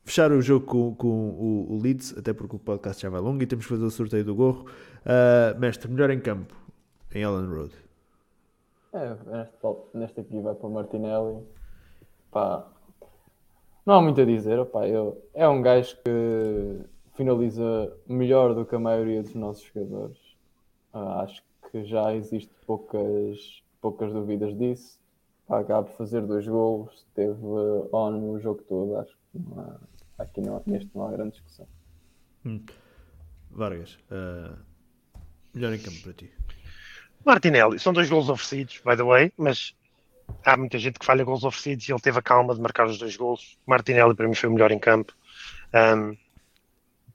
[0.05, 3.43] fechar o jogo com, com o, o, Leeds, até porque o podcast já vai longo
[3.43, 4.67] e temos que fazer o sorteio do gorro.
[5.01, 6.55] Uh, mestre, melhor em campo
[7.13, 7.75] em Ellen Road.
[8.93, 9.55] É, neste,
[9.95, 11.43] neste aqui vai para o Martinelli.
[12.31, 12.67] Pá,
[13.85, 14.65] não há muito a dizer.
[14.67, 16.81] Pá, eu, é um gajo que
[17.15, 20.20] finaliza melhor do que a maioria dos nossos jogadores.
[20.93, 24.99] Uh, acho que já existe poucas, poucas dúvidas disso.
[25.49, 27.45] Acaba por fazer dois gols, esteve
[27.93, 28.97] on no jogo todo.
[28.97, 31.67] Acho que não há, aqui não, neste não há grande discussão.
[32.45, 32.65] Hum.
[33.51, 34.57] Vargas, uh,
[35.53, 36.31] melhor em campo para ti.
[37.25, 39.75] Martinelli, são dois gols oferecidos, by the way, mas
[40.45, 42.99] há muita gente que falha gols oferecidos e ele teve a calma de marcar os
[42.99, 43.59] dois gols.
[43.67, 45.13] Martinelli para mim foi o melhor em campo.
[45.75, 46.17] Um,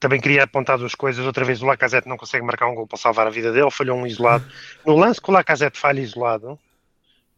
[0.05, 1.25] também queria apontar duas coisas.
[1.25, 3.97] Outra vez, o Lacazette não consegue marcar um gol para salvar a vida dele, falhou
[3.97, 4.45] um isolado.
[4.85, 6.59] No lance que o Lacazette falha isolado,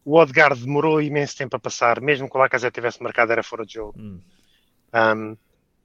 [0.04, 3.64] o Odegaard demorou imenso tempo a passar, mesmo que o Lacazette tivesse marcado, era fora
[3.64, 3.98] de jogo.
[3.98, 4.20] Hum.
[4.92, 5.36] Um,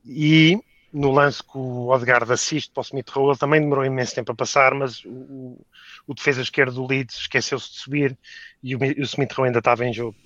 [0.06, 0.62] e
[0.92, 4.34] no lance que o Odegaard assiste para o Smith Rowe, ele também demorou imenso tempo
[4.34, 5.66] a passar, mas o,
[6.06, 8.18] o defesa esquerdo do Leeds esqueceu-se de subir
[8.62, 10.18] e o, o Smith Rowe ainda estava em jogo.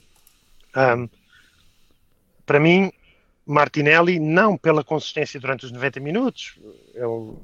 [0.75, 1.07] Um,
[2.47, 2.91] para mim,
[3.47, 6.59] Martinelli, não pela consistência durante os 90 minutos.
[6.93, 7.41] Eu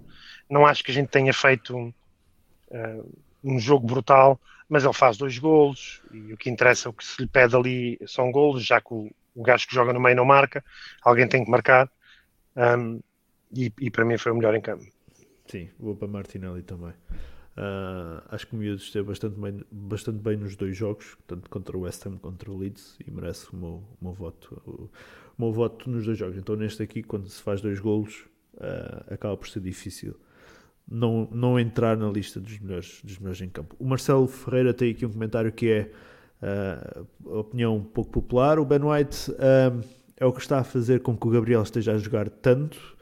[0.49, 5.37] não acho que a gente tenha feito uh, um jogo brutal, mas ele faz dois
[5.37, 8.93] golos e o que interessa, o que se lhe pede ali são golos, já que
[8.93, 10.63] o, o gajo que joga no meio não marca,
[11.01, 11.89] alguém tem que marcar.
[12.55, 12.99] Um,
[13.55, 14.83] e, e, para mim foi o melhor em campo.
[15.47, 16.93] Sim, vou para Martinelli também.
[17.55, 21.77] Uh, acho que o Miúdo esteve bastante bem, bastante bem nos dois jogos, tanto contra
[21.77, 24.61] o West Ham contra o Leeds, e merece o meu, o meu voto.
[24.65, 24.89] O,
[25.37, 26.37] o meu voto nos dois jogos.
[26.37, 28.25] Então, neste aqui, quando se faz dois golos,
[28.55, 30.15] uh, acaba por ser difícil
[30.87, 33.75] não, não entrar na lista dos melhores, dos melhores em campo.
[33.79, 35.91] O Marcelo Ferreira tem aqui um comentário que é
[36.41, 38.59] uh, opinião um pouco popular.
[38.59, 39.83] O Ben White uh,
[40.17, 42.92] é o que está a fazer com que o Gabriel esteja a jogar tanto.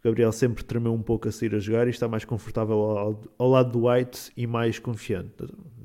[0.00, 3.20] O Gabriel sempre tremeu um pouco a sair a jogar e está mais confortável ao,
[3.38, 5.30] ao lado do White e mais confiante.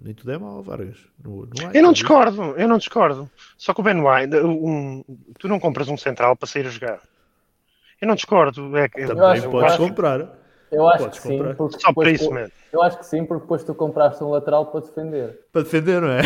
[0.02, 0.98] Nem tudo é mal, Vargas.
[1.22, 3.30] No, no White, eu não discordo, eu não discordo.
[3.58, 5.04] Só que o Ben White, um,
[5.38, 7.02] tu não compras um central para sair a jogar.
[8.00, 8.78] Eu não discordo.
[8.78, 10.40] É, Também acho, podes acho, comprar.
[10.72, 11.40] Eu acho que sim.
[11.80, 12.52] Só por isso, mesmo.
[12.72, 15.40] Eu acho que sim, porque depois tu compraste um lateral para defender.
[15.52, 16.22] Para defender, não é?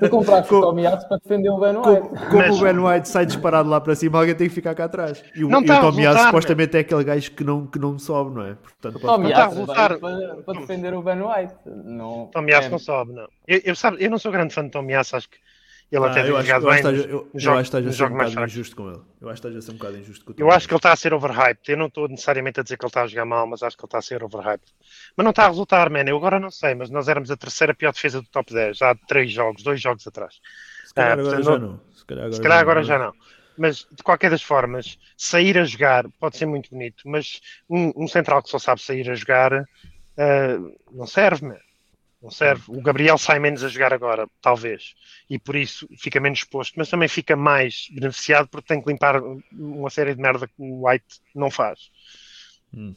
[0.00, 2.08] Tu compraste o Tomiasso para defender o Ben White.
[2.08, 2.60] Como, como Mas...
[2.60, 5.24] o Ben White sai disparado lá para cima, alguém tem que ficar cá atrás.
[5.34, 8.34] E o, não e o Tomiasso supostamente é aquele gajo que não, que não sobe,
[8.34, 8.54] não é?
[8.54, 11.54] Portanto, Tomiasso para, para defender o Ben White.
[11.66, 12.70] Não, Tomiasso é.
[12.70, 13.28] não sobe, não.
[13.46, 15.38] Eu, eu, sabe, eu não sou grande fã de Tomiasso, acho que
[15.92, 16.70] ele ah, até eu acho, eu bem.
[16.70, 19.00] Acho, eu, eu acho que estás a ser um bocado injusto com ele.
[19.20, 20.42] Eu acho que estás a ser um bocado injusto com ele.
[20.42, 21.70] Eu acho que ele está a ser overhyped.
[21.70, 23.82] Eu não estou necessariamente a dizer que ele está a jogar mal, mas acho que
[23.82, 24.72] ele está a ser overhyped.
[25.16, 26.04] Mas não está a resultar, man.
[26.06, 28.76] Eu agora não sei, mas nós éramos a terceira pior defesa do top 10.
[28.78, 30.40] Já há três jogos, dois jogos atrás.
[30.84, 31.80] Se calhar ah, agora já não.
[31.94, 33.04] Se calhar agora, se calhar agora já, não.
[33.04, 33.34] já não.
[33.56, 37.40] Mas, de qualquer das formas, sair a jogar pode ser muito bonito, mas
[37.70, 41.58] um, um central que só sabe sair a jogar uh, não serve, man
[42.24, 42.64] não serve.
[42.68, 44.94] O Gabriel sai menos a jogar agora, talvez,
[45.28, 49.22] e por isso fica menos exposto, mas também fica mais beneficiado porque tem que limpar
[49.52, 51.90] uma série de merda que o White não faz.
[52.72, 52.94] Hum.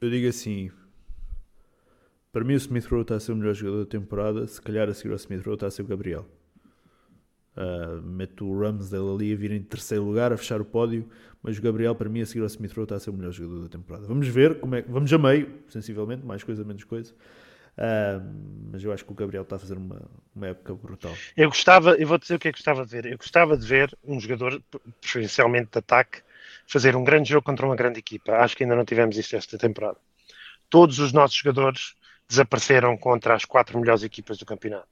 [0.00, 0.70] eu digo assim:
[2.32, 4.46] para mim, o Smith Rowe está a ser o melhor jogador da temporada.
[4.46, 6.26] Se calhar a seguir ao Smith Rowe está a ser o Gabriel.
[7.56, 11.08] Uh, meto o Ramsdale ali a vir em terceiro lugar, a fechar o pódio,
[11.40, 13.30] mas o Gabriel, para mim, a seguir ao Smith Rowe, está a ser o melhor
[13.30, 14.06] jogador da temporada.
[14.06, 17.14] Vamos ver como é Vamos a meio, sensivelmente, mais coisa, menos coisa.
[17.76, 20.02] Uh, mas eu acho que o Gabriel está a fazer uma,
[20.34, 21.14] uma época brutal.
[21.36, 23.06] Eu gostava, eu vou dizer o que é que gostava de ver.
[23.06, 24.62] Eu gostava de ver um jogador,
[25.00, 26.22] preferencialmente de ataque,
[26.66, 28.32] fazer um grande jogo contra uma grande equipa.
[28.32, 29.98] Acho que ainda não tivemos isso esta temporada.
[30.70, 31.94] Todos os nossos jogadores
[32.28, 34.88] desapareceram contra as quatro melhores equipas do campeonato.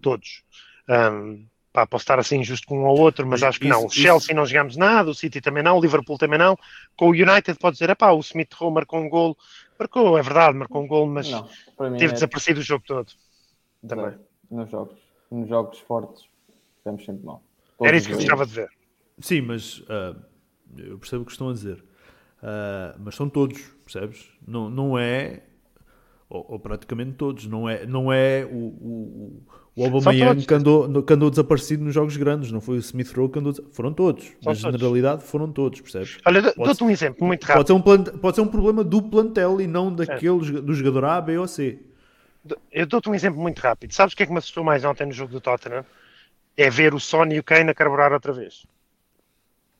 [0.00, 0.42] Todos.
[0.88, 3.78] Um, pá, posso estar assim injusto com um ou outro, mas, mas acho que isso,
[3.78, 3.86] não.
[3.86, 4.34] O Chelsea isso...
[4.34, 6.56] não jogamos nada, o City também não, o Liverpool também não.
[6.96, 9.36] Com o United pode dizer, pá, o Smith Rowe marcou um gol.
[9.78, 11.48] Marcou, é verdade, marcou um gol, mas não,
[11.96, 12.12] teve é...
[12.12, 13.10] desaparecido o jogo todo.
[13.86, 14.18] Também.
[14.50, 14.98] Nos jogos,
[15.30, 16.24] nos jogos fortes,
[16.78, 17.42] ficamos sempre mal.
[17.78, 18.70] Todos Era isso que eu gostava de ver.
[19.18, 20.22] Sim, mas uh,
[20.76, 21.82] eu percebo o que estão a dizer.
[22.42, 24.28] Uh, mas são todos, percebes?
[24.46, 25.42] Não, não é
[26.28, 29.46] ou, ou, praticamente todos, não é, não é o, o, o
[29.76, 33.38] Aubameyang que andou, que andou desaparecido nos jogos grandes, não foi o Smith Rowe que
[33.38, 36.18] andou, foram todos, na generalidade foram todos, percebes?
[36.26, 37.56] Olha, dou-te um exemplo muito rápido.
[37.56, 40.60] Pode ser um, plant, pode ser um problema do plantel e não daqueles, é.
[40.60, 41.78] do jogador A, B ou C.
[42.70, 43.92] Eu dou-te um exemplo muito rápido.
[43.94, 45.86] Sabes o que é que me assustou mais ontem no jogo do Tottenham?
[46.56, 48.66] É ver o Sony e o Kane a carburar outra vez.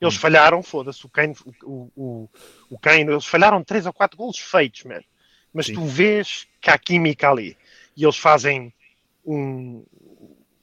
[0.00, 0.18] Eles hum.
[0.18, 2.28] falharam, foda-se, o Kane, o, o,
[2.70, 5.04] o Kane, eles falharam 3 ou 4 golos feitos, mano
[5.52, 5.74] mas Sim.
[5.74, 7.56] tu vês que há química ali.
[7.96, 8.72] E eles fazem
[9.24, 9.84] um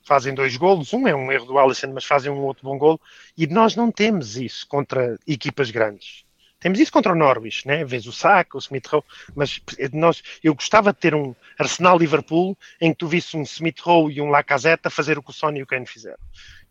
[0.03, 2.99] fazem dois golos, um é um erro do Alisson, mas fazem um outro bom golo,
[3.37, 6.25] e nós não temos isso contra equipas grandes.
[6.59, 7.85] Temos isso contra o Norwich, né?
[7.85, 9.03] Vês o Saka, o Smith Rowe,
[9.35, 9.61] mas
[9.93, 14.19] nós, eu gostava de ter um Arsenal-Liverpool em que tu visse um Smith Rowe e
[14.19, 16.17] um Lacazette a fazer o que o Sony e o Kane fizeram.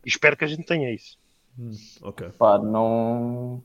[0.05, 1.17] E espero que a gente tenha isso.
[1.57, 1.71] Hum,
[2.03, 2.29] ok.
[2.37, 3.63] Pá, não,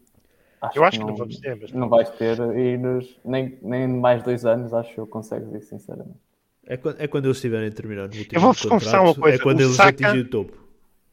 [0.65, 1.73] Acho eu acho que não, que não vamos ter, mas...
[1.73, 5.69] Não vais ter e nos, nem, nem mais dois anos acho que eu consegues isso,
[5.69, 6.19] sinceramente.
[6.67, 7.71] É quando, é quando eles estiverem
[8.19, 9.37] último Eu vou-vos confessar uma coisa.
[9.37, 10.57] É quando o eles Saka, atingirem o topo.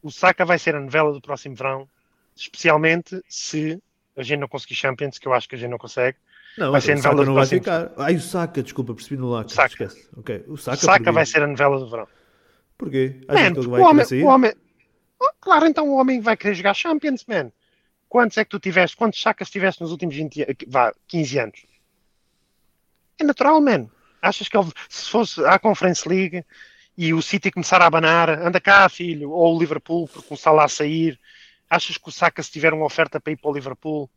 [0.01, 1.87] O Saka vai ser a novela do próximo verão,
[2.35, 3.81] especialmente se
[4.15, 6.17] a gente não conseguir Champions, que eu acho que a gente não consegue.
[6.57, 7.91] Não, vai ser a novela não vai ficar.
[7.97, 9.49] Ai, o Saka, desculpa, percebi no Laca.
[9.49, 9.67] Saka.
[9.67, 10.09] Esquece.
[10.17, 10.43] Okay.
[10.47, 12.07] O Saka, o Saka vai ser a novela do verão.
[12.77, 13.21] Porquê?
[13.27, 14.53] Man, vai o homem, o homem...
[15.19, 17.51] Oh, claro, então o homem vai querer jogar Champions, man.
[18.09, 18.97] Quantos é que tu tiveste?
[18.97, 21.65] Quantos sacas tiveste nos últimos 20, vá, 15 anos?
[23.19, 23.87] É natural, man.
[24.21, 26.45] Achas que ele, se fosse à Conference League
[26.97, 30.65] e o City começar a abanar, anda cá, filho, ou o Liverpool, porque começar lá
[30.65, 31.19] a sair,
[31.69, 34.09] achas que o Saka, se tiver uma oferta para ir para o Liverpool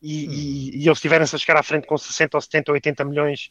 [0.00, 0.32] e, hum.
[0.32, 3.50] e, e eles tiverem-se a chegar à frente com 60 ou 70 ou 80 milhões,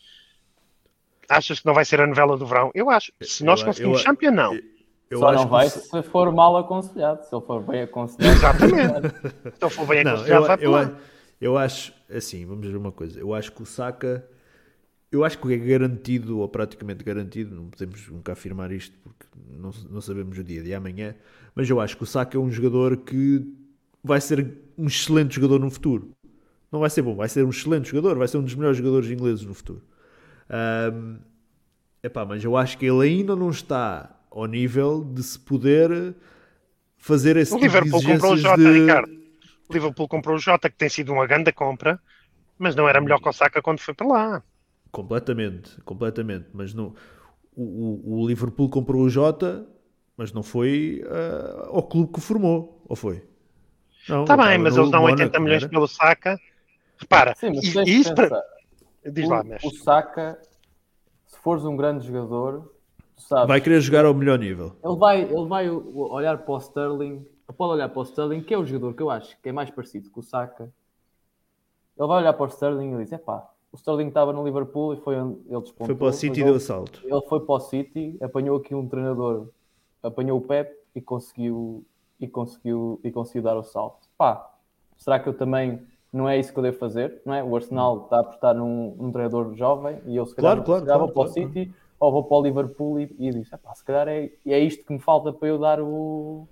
[1.29, 2.71] achas que não vai ser a novela do verão?
[2.73, 3.11] Eu acho.
[3.21, 4.53] Se nós conseguimos eu, Champions, não.
[5.09, 5.81] Eu, Só não vai se...
[5.81, 7.23] se for mal aconselhado.
[7.25, 8.37] Se ele for bem aconselhado.
[8.37, 9.09] Exatamente.
[9.57, 10.97] se ele for bem aconselhado, não, eu, eu,
[11.41, 13.19] eu, acho, assim, vamos ver uma coisa.
[13.19, 14.25] Eu acho que o Saka,
[15.11, 19.71] eu acho que é garantido, ou praticamente garantido, não podemos nunca afirmar isto porque não,
[19.89, 21.13] não sabemos o dia de amanhã,
[21.53, 23.45] mas eu acho que o Saka é um jogador que
[24.01, 26.11] vai ser um excelente jogador no futuro.
[26.71, 29.09] Não vai ser bom, vai ser um excelente jogador, vai ser um dos melhores jogadores
[29.09, 29.81] ingleses no futuro.
[30.49, 31.17] Um,
[32.01, 36.15] epá, mas eu acho que ele ainda não está ao nível de se poder
[36.97, 38.79] fazer esse o tipo Liverpool de comprou o Jota, de...
[38.79, 39.11] Ricardo.
[39.67, 41.99] O Liverpool comprou o Jota, que tem sido uma grande compra,
[42.57, 44.43] mas não era melhor que o Saka quando foi para lá.
[44.91, 46.47] Completamente, completamente.
[46.53, 46.93] Mas não,
[47.55, 49.67] o, o, o Liverpool comprou o Jota,
[50.17, 53.23] mas não foi uh, ao clube que formou, ou foi?
[54.01, 56.39] Está bem, mas eles dão 80 milhões pelo Saka.
[56.97, 58.43] Repara, Sim, mas e, isso para...
[59.05, 60.39] Diz lá, o, o Saka,
[61.25, 62.71] se fores um grande jogador,
[63.27, 63.47] Sabes?
[63.47, 64.75] Vai querer jogar ao melhor nível.
[64.83, 68.57] Ele vai, ele vai olhar para o Sterling, pode olhar para o Sterling, que é
[68.57, 70.63] o jogador que eu acho que é mais parecido com o Saka.
[71.97, 74.97] Ele vai olhar para o Sterling e diz: pá, o Sterling estava no Liverpool e
[74.97, 75.87] foi onde ele despontou.
[75.87, 77.01] Foi para o City e deu assalto.
[77.03, 79.47] Ele foi para o City, apanhou aqui um treinador,
[80.03, 81.85] apanhou o Pep e conseguiu,
[82.19, 84.07] e conseguiu, e conseguiu dar o salto.
[84.17, 84.51] Pá,
[84.97, 85.81] será que eu também
[86.11, 87.21] não é isso que eu devo fazer?
[87.25, 87.41] Não é?
[87.41, 90.85] O Arsenal está a apostar num, num treinador jovem e eu se calhar claro, claro,
[90.85, 94.31] claro, para o City ou vou para o Liverpool e, e disse, se calhar é,
[94.45, 96.45] é isto que me falta para eu dar o...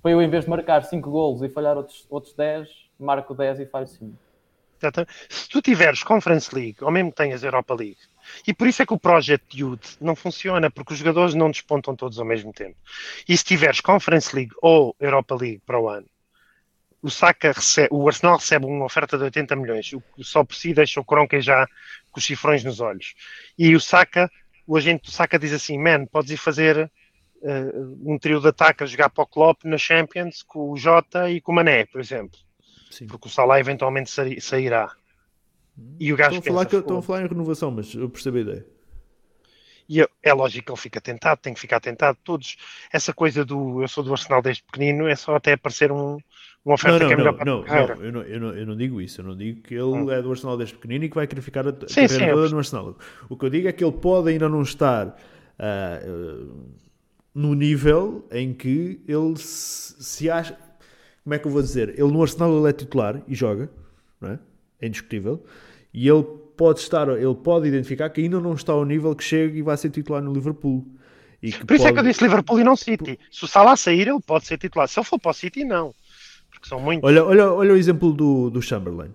[0.00, 2.68] para eu em vez de marcar 5 golos e falhar outros, outros 10,
[2.98, 4.16] marco 10 e falho 5.
[5.28, 7.98] Se tu tiveres Conference League, ou mesmo que tenhas Europa League,
[8.46, 11.94] e por isso é que o Project Youth não funciona, porque os jogadores não despontam
[11.94, 12.76] todos ao mesmo tempo.
[13.28, 16.06] E se tiveres Conference League ou Europa League para o ano,
[17.02, 20.72] o, Saka recebe, o Arsenal recebe uma oferta de 80 milhões, o, só por si
[20.72, 21.66] deixa o Cronk já
[22.10, 23.14] com os cifrões nos olhos.
[23.58, 24.30] E o Saka
[24.66, 26.90] o agente do Saka diz assim: Man, podes ir fazer
[27.42, 31.30] uh, um trio de ataque a jogar para o Klopp na Champions com o Jota
[31.30, 32.38] e com o Mané, por exemplo.
[32.92, 33.06] Sim.
[33.06, 34.10] Porque o Salah eventualmente
[34.40, 34.94] sairá.
[35.98, 38.36] E o gajo estão, a falar que, estão a falar em renovação, mas eu percebo
[38.36, 38.66] a ideia.
[39.88, 42.16] E é, é lógico que ele fica tentado, tem que ficar tentado.
[42.22, 42.56] Todos,
[42.92, 46.18] essa coisa do eu sou do Arsenal desde pequenino, é só até aparecer um,
[46.64, 47.94] uma oferta não, não, que é melhor não, para não, a carreira.
[47.96, 49.20] não, eu não, eu, não, eu não digo isso.
[49.20, 50.10] Eu não digo que ele Hum.
[50.10, 52.50] é do Arsenal desde pequenino e que vai querer ficar a, Sim, sim, eu toda
[52.50, 52.96] no Arsenal.
[53.28, 55.16] O que eu digo é que ele pode ainda não estar
[55.58, 56.00] ah,
[57.34, 60.58] no nível em que ele se, se acha.
[61.24, 61.90] Como é que eu vou dizer?
[61.90, 63.70] Ele no Arsenal ele é titular e joga,
[64.20, 64.38] não é?
[64.80, 65.42] É indiscutível.
[65.94, 66.24] E ele
[66.56, 69.76] pode estar, ele pode identificar que ainda não está ao nível que chega e vai
[69.76, 70.84] ser titular no Liverpool.
[71.42, 73.18] E Por isso é que eu pode- disse Liverpool e não City.
[73.30, 74.88] Se o Salah sair, ele pode ser titular.
[74.88, 75.92] Se ele for para o City, não.
[76.50, 77.08] Porque são muitos.
[77.08, 79.10] Olha, olha, olha o exemplo do, do Chamberlain.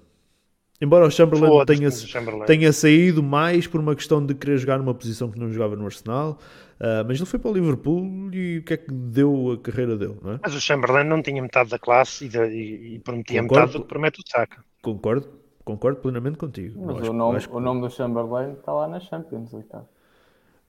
[0.82, 2.46] Embora o Chamberlain tenha, o Chamberlain.
[2.46, 5.86] tenha saído mais por uma questão de querer jogar numa posição que não jogava no
[5.86, 6.38] Arsenal,
[6.80, 9.98] ah, mas ele foi para o Liverpool e o que é que deu a carreira
[9.98, 10.40] dele, não é?
[10.42, 13.62] Mas o Chamberlain não tinha metade da classe e, da- e- e prometia Concordo.
[13.62, 14.64] metade do que promete o Saka.
[14.82, 15.28] Concordo,
[15.66, 16.80] concordo plenamente contigo.
[16.86, 19.88] Mas acho- o, nome, acho o nome do Chamberlain está lá na Champions, Ricardo.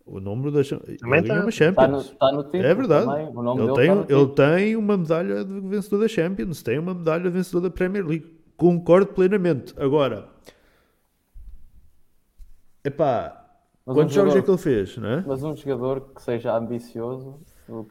[0.07, 2.11] o número da ele Também ganhou tá- uma Está no, Champions.
[2.13, 3.07] está no título É verdade.
[3.07, 3.29] também.
[3.29, 6.79] O nome Ele dele tem, no ele tem uma medalha de vencedor da Champions, tem
[6.79, 8.35] uma medalha de vencedor da Premier League.
[8.57, 9.75] Concordo plenamente.
[9.77, 10.27] Agora,
[12.85, 13.48] epá,
[13.89, 15.25] Mas quantos um jogos é jogador- que ele fez, não é?
[15.27, 17.35] Mas um jogador que seja ambicioso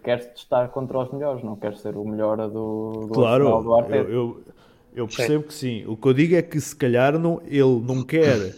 [0.03, 3.75] quer estar contra os melhores, não quer ser o melhor do, do Claro, Arsenal, do
[3.75, 4.09] Arteta.
[4.09, 4.43] eu, eu,
[4.95, 5.85] eu percebo que sim.
[5.87, 8.55] O que eu digo é que se calhar não, ele não quer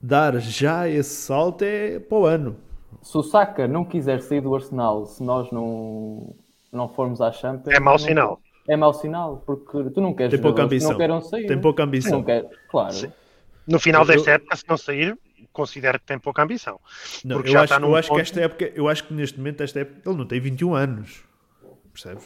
[0.00, 2.56] dar já esse salto é para o ano.
[3.02, 6.34] Se o Saka não quiser sair do Arsenal, se nós não,
[6.72, 7.74] não formos à Champions...
[7.74, 8.40] É mau sinal.
[8.66, 10.90] É mau sinal, porque tu não queres Tem pouca jogadores que ambição.
[10.90, 11.46] não queiram sair.
[11.46, 12.12] Tem pouca ambição.
[12.18, 12.92] Não quer, claro.
[12.92, 13.12] Sim.
[13.66, 15.18] No final Eu- desta eu- época, se não sair,
[15.58, 16.78] considero que tem pouca ambição.
[17.24, 19.04] Não, Porque eu já acho, está num eu acho que ponto- esta época, eu acho
[19.04, 21.24] que neste momento, esta época, ele não tem 21 anos.
[21.92, 22.24] Percebes?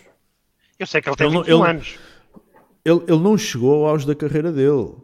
[0.78, 1.98] Eu sei que ele tem Ele não- 21 ele- anos.
[2.84, 4.94] Ele, ele não chegou ao auge da carreira dele.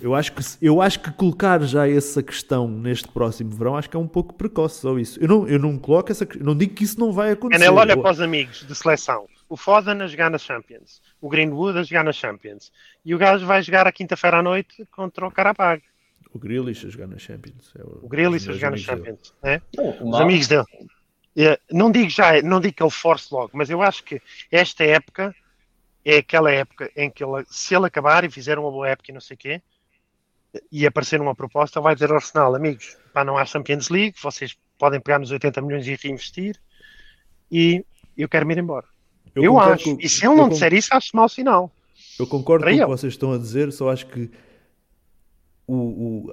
[0.00, 3.96] Eu acho, que, eu acho que colocar já essa questão neste próximo verão acho que
[3.96, 5.18] é um pouco precoce só isso.
[5.22, 7.62] Eu não, eu não coloco essa não digo que isso não vai acontecer.
[7.64, 9.26] Ele olha Eu- para os amigos de seleção.
[9.48, 11.00] O Foden a jogar na Champions.
[11.20, 12.72] O Greenwood a jogar na Champions.
[13.04, 15.80] E o gajo vai jogar à quinta-feira à noite contra o Carabag.
[16.34, 17.72] O Grealish a jogar na Champions.
[17.78, 18.76] É O Grealish a os jogar na.
[18.76, 19.34] Champions.
[19.42, 19.62] né?
[19.78, 20.64] O Os mal- amigos dele.
[21.36, 24.20] É, não digo já, não digo que ele force logo, mas eu acho que
[24.52, 25.34] esta época
[26.04, 29.14] é aquela época em que ele, se ele acabar e fizer uma boa época e
[29.14, 29.62] não sei o quê,
[30.70, 34.56] e aparecer uma proposta, vai dizer ao Arsenal, amigos, pá, não há Champions League, vocês
[34.78, 36.56] podem pegar nos 80 milhões e reinvestir,
[37.50, 37.84] e
[38.16, 38.86] eu quero me ir embora.
[39.34, 39.84] Eu, concordo acho.
[39.84, 41.72] com- e se ele eu não disser isso, acho mau sinal.
[42.18, 44.30] Eu concordo Para com o que vocês estão a dizer, só acho que
[45.66, 45.74] o,
[46.28, 46.30] o-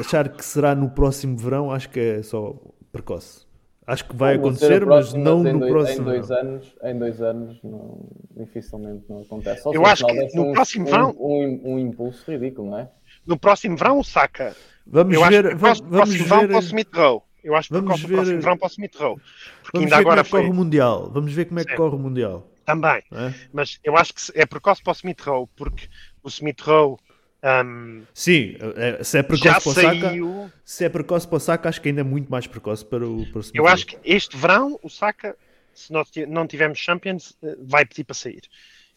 [0.00, 2.54] achar que será no próximo verão, acho que é só
[2.90, 3.46] precoce.
[3.86, 6.40] Acho que vai ser acontecer, o mas próximo, não no dois, próximo Em dois verão.
[6.50, 7.98] anos, em dois anos não-
[8.36, 9.62] dificilmente não acontece.
[9.62, 12.88] Só Eu acho que no um, próximo um- verão- Um, um impulso ridículo, não é?
[13.26, 14.54] No próximo verão, o Saka.
[14.86, 16.94] Vamos Eu acho ver, que va- no próximo, vamos próximo verão ver, para o Smith
[16.94, 17.20] Rowe.
[17.44, 19.16] Eu acho que vamos no próximo ver- verão para o Smith Rowe.
[19.62, 20.40] Porque vamos ainda ver como agora é que foi.
[20.40, 21.10] corre o Mundial.
[21.12, 21.76] Vamos ver como é que Sim.
[21.76, 22.46] corre o Mundial.
[22.64, 23.02] Também.
[23.12, 23.34] é?
[23.52, 25.88] Mas eu acho que é precoce para o Smith Rowe, porque
[26.22, 26.96] o Smith Rowe
[27.44, 30.50] hum, Sim, é- se é já precoce para o Saka, saiu.
[30.64, 33.26] se é precoce para o Saka, acho que ainda é muito mais precoce para o,
[33.30, 35.36] para o Eu acho que este verão o Saka,
[35.74, 38.42] se nós não tivermos Champions, eh, vai pedir para sair.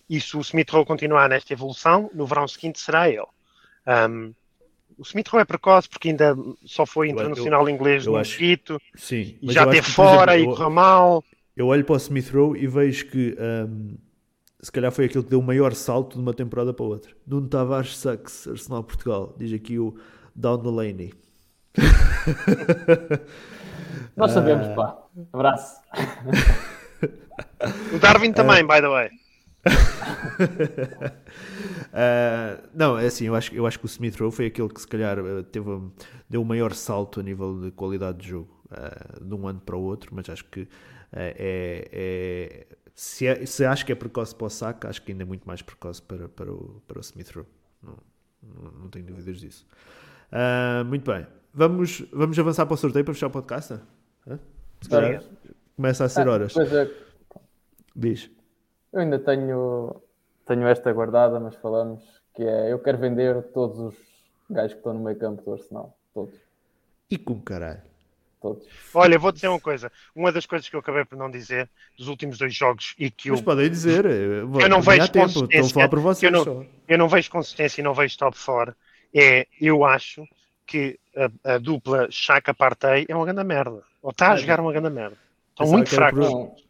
[0.09, 3.25] E se o Smith Rowe continuar nesta evolução, no verão seguinte será ele.
[3.87, 4.33] Hum,
[4.97, 6.35] o Smith Rowe é precoce porque ainda
[6.65, 10.35] só foi Eu- internacional inglês eu no acho- Mosquito, Sim, e já eu por fora
[10.35, 11.23] exemplo, e correu mal.
[11.57, 13.95] Eu olho para o Smith Rowe e vejo que hum,
[14.61, 17.11] se calhar foi aquele que deu o maior salto de uma temporada para outra.
[17.27, 19.35] Nuno Tavares sucks, Arsenal Portugal.
[19.37, 19.95] Diz aqui o
[20.35, 21.13] Down the Lane.
[24.15, 24.75] Nós sabemos, Ah.
[24.75, 24.97] pá.
[25.33, 25.81] Abraço.
[27.93, 29.09] O Darwin também, by the way.
[31.97, 34.81] Ah, não, é assim, eu acho, eu acho que o Smith Rowe foi aquele que
[34.81, 35.69] se calhar ah, teve,
[36.29, 39.77] deu o maior salto a nível de qualidade de jogo ah, de um ano para
[39.77, 40.67] o outro, mas acho que
[41.13, 45.11] ah, é, é- se, é- se acho que é precoce para o Saka, acho que
[45.11, 47.45] ainda é muito mais precoce para, para, o, para o Smith Rowe.
[47.83, 47.97] Não,
[48.41, 49.67] não, não tenho dúvidas disso.
[50.31, 51.27] Ah, muito bem.
[51.53, 53.73] Vamos, vamos avançar para o sorteio para fechar o podcast?
[54.27, 54.39] Hã?
[54.81, 55.23] Se calhar
[55.75, 56.53] começa a ser Ah, horas.
[56.53, 56.91] Depois é-
[57.95, 58.29] Diz.
[58.91, 60.01] eu ainda tenho,
[60.45, 62.01] tenho esta guardada, mas falamos
[62.33, 63.95] que é eu quero vender todos os
[64.49, 65.97] gajos que estão no meio campo do Arsenal.
[66.13, 66.35] Todos.
[67.09, 67.81] E com caralho.
[68.45, 68.63] Todos.
[68.93, 69.91] Olha, vou dizer uma coisa.
[70.15, 71.67] Uma das coisas que eu acabei por não dizer
[71.97, 74.05] dos últimos dois jogos e que eu, Mas podem dizer.
[74.05, 75.25] Eu eu não vejo tempo.
[75.27, 78.17] Estão a consistência, falar por vocês eu não- eu não vejo consistência e não vejo
[78.17, 78.75] top fora,
[79.13, 80.27] é eu acho
[80.67, 80.99] que
[81.43, 83.81] a, a dupla Chaka-Partey é uma grande merda.
[84.01, 85.17] Ou está a jogar uma grande merda.
[85.51, 86.29] Estão Pensava muito fracos.
[86.29, 86.65] por-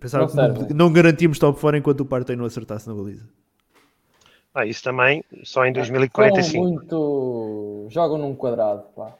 [0.00, 3.28] Pensava Não que não, não garantíamos top fora enquanto o Partey não acertasse na baliza.
[4.54, 6.64] Ah, isso também só em São 2045.
[6.64, 7.86] muito.
[7.90, 9.12] Jogam num quadrado, pá.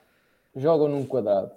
[0.56, 1.50] Jogam num quadrado.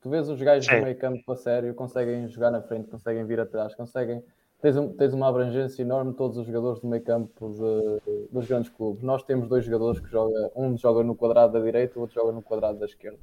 [0.00, 0.78] Tu vês os gajos Sim.
[0.78, 4.24] do meio campo a sério, conseguem jogar na frente, conseguem vir atrás, conseguem.
[4.60, 8.70] Tens, um- tens uma abrangência enorme, todos os jogadores do meio campo de- dos grandes
[8.70, 9.02] clubes.
[9.02, 12.32] Nós temos dois jogadores que joga, um joga no quadrado da direita, o outro joga
[12.32, 13.18] no quadrado da esquerda.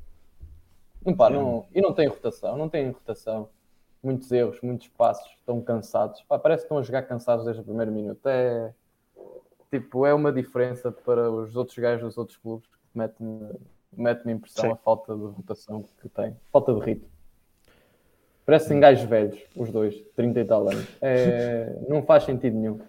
[1.06, 3.50] E, pá, não, e não tem rotação, não tem rotação.
[4.04, 6.22] Muitos erros, muitos passos, estão cansados.
[6.24, 8.26] Pá, parece que estão a jogar cansados desde o primeiro minuto.
[8.28, 8.74] É,
[9.72, 12.78] tipo, é uma diferença para os outros gajos dos outros clubes que
[13.98, 14.72] mete-me mete impressão Sim.
[14.72, 16.36] a falta de rotação que tem.
[16.52, 17.10] Falta de ritmo.
[18.46, 20.88] Parecem gajos velhos, os dois, 30 e tal anos.
[21.02, 22.80] É, não faz sentido nenhum.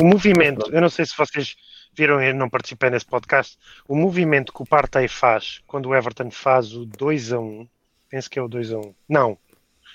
[0.00, 1.56] O movimento, eu não sei se vocês
[1.92, 3.58] viram, eu não participei nesse podcast,
[3.88, 7.68] o movimento que o Partey faz quando o Everton faz o 2 a 1,
[8.08, 9.38] penso que é o 2 a 1, não,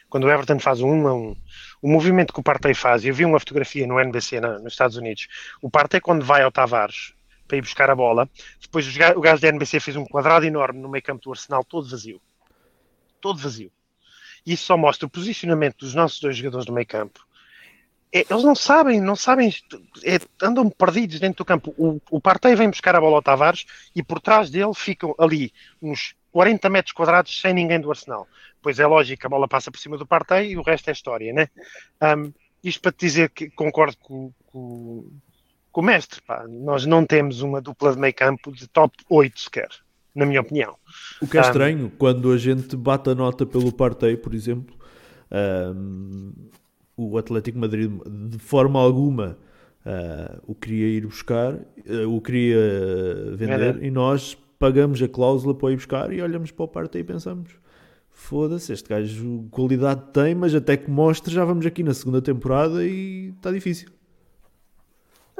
[0.10, 1.36] quando o Everton faz o 1 a 1,
[1.82, 4.98] o movimento que o Partey faz, eu vi uma fotografia no NBC na- nos Estados
[4.98, 5.28] Unidos,
[5.62, 7.14] o Partey quando vai ao Tavares
[7.52, 8.30] para ir buscar a bola,
[8.62, 11.90] depois o gajo da NBC fez um quadrado enorme no meio campo do Arsenal, todo
[11.90, 12.22] vazio,
[13.20, 13.70] todo vazio.
[14.46, 17.20] Isso só mostra o posicionamento dos nossos dois jogadores do meio campo
[18.14, 19.54] é, eles não sabem, não sabem,
[20.04, 21.74] é, andam perdidos dentro do campo.
[21.78, 23.66] O, o Partey vem buscar a bola ao Tavares
[23.96, 28.28] e por trás dele ficam ali uns 40 metros quadrados sem ninguém do Arsenal.
[28.62, 31.32] Pois é lógico, a bola passa por cima do Partey e o resto é história,
[31.32, 31.48] né?
[32.02, 35.10] Um, isto para te dizer que concordo com, com,
[35.72, 36.46] com o mestre, pá.
[36.50, 39.70] nós não temos uma dupla de meio campo de top 8 sequer,
[40.14, 40.76] na minha opinião.
[41.22, 41.44] O que é Ah.
[41.44, 44.76] estranho, quando a gente bate a nota pelo Partey, por exemplo,
[45.32, 46.32] ahm,
[46.98, 47.90] o Atlético Madrid
[48.30, 49.38] de forma alguma
[49.86, 52.58] ah, o queria ir buscar, ah, o queria
[53.36, 53.84] vender, Vender.
[53.84, 57.50] e nós pagamos a cláusula para ir buscar e olhamos para o Partey e pensamos
[58.14, 62.86] foda-se, este gajo qualidade tem, mas até que mostre já vamos aqui na segunda temporada
[62.86, 63.90] e está difícil.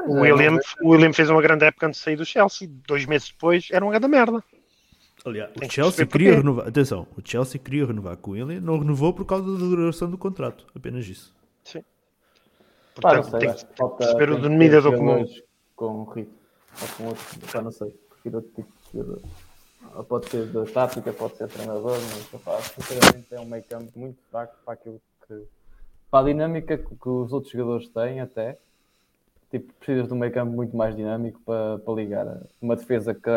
[0.08, 3.30] O William, o William fez uma grande época antes de sair do Chelsea, dois meses
[3.30, 4.44] depois era uma grande merda.
[5.24, 6.68] Aliás, Tem o que Chelsea perceber queria renovar.
[6.68, 10.66] Atenção, o Chelsea queria renovar com ele, não renovou por causa da duração do contrato.
[10.76, 11.34] Apenas isso.
[11.76, 11.84] Não
[12.96, 15.26] Portanto, sei, tem que que falta- perceber tem o que denominador comum.
[15.76, 16.34] Com ritmo.
[16.82, 17.92] Ou com outro, pá, não sei.
[18.10, 19.22] Prefiro outro tipo de jogador.
[19.96, 21.98] Ou Pode ser da tática, pode ser treinador,
[22.32, 25.44] mas pá, sinceramente é um meio campo muito fraco para aquilo que.
[26.10, 28.58] para a dinâmica que, que os outros jogadores têm, até.
[29.52, 32.42] Tipo, precisas de um meio campo muito mais dinâmico para, para ligar.
[32.62, 33.30] Uma defesa que,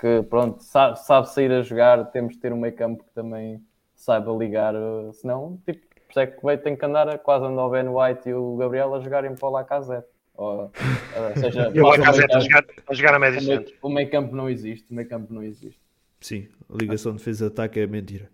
[0.00, 3.62] que pronto, sabe, sabe sair a jogar, temos de ter um meio campo que também
[3.94, 4.74] saiba ligar.
[5.12, 8.28] Senão, tipo, por isso é que vai ter que andar quase andar o Ben White
[8.28, 10.08] e o Gabriel a jogarem para o Lacazette.
[10.34, 10.72] Ou,
[11.14, 13.64] eh, seja, E o Lacazette a jogar, a jogar a médio o meio-.
[13.82, 15.80] O meio campo não existe, o meio campo não existe.
[16.20, 18.28] Sim, a ligação defesa-ataque é mentira.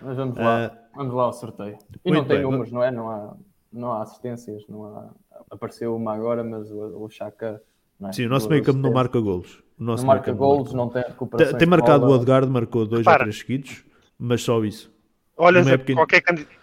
[0.00, 1.76] Mas vamos lá, Ah, vamos lá ao sorteio.
[2.04, 2.90] E não tem bem, números, não é?
[2.90, 3.36] Não há,
[3.72, 5.10] não há assistências, não há.
[5.50, 7.62] Apareceu uma agora, mas o, o Chaka.
[7.98, 8.12] Não é?
[8.12, 9.62] Sim, o nosso meio campo não marca golos.
[9.78, 11.58] O nosso Não marca golos, não tem Tem, recuperação.
[11.58, 13.22] tem marcado o Odegaard, marcou dois Repara.
[13.22, 13.84] ou três seguidos,
[14.18, 14.92] mas só isso.
[15.36, 15.62] Olha,
[15.94, 16.54] qualquer candidato.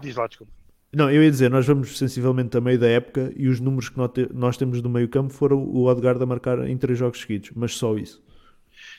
[0.00, 0.52] Diz lá, desculpa.
[0.94, 3.98] Não, eu ia dizer, nós vamos sensivelmente a meio da época e os números que
[4.32, 7.74] nós temos do meio campo foram o Odegaard a marcar em três jogos seguidos, mas
[7.74, 8.22] só isso.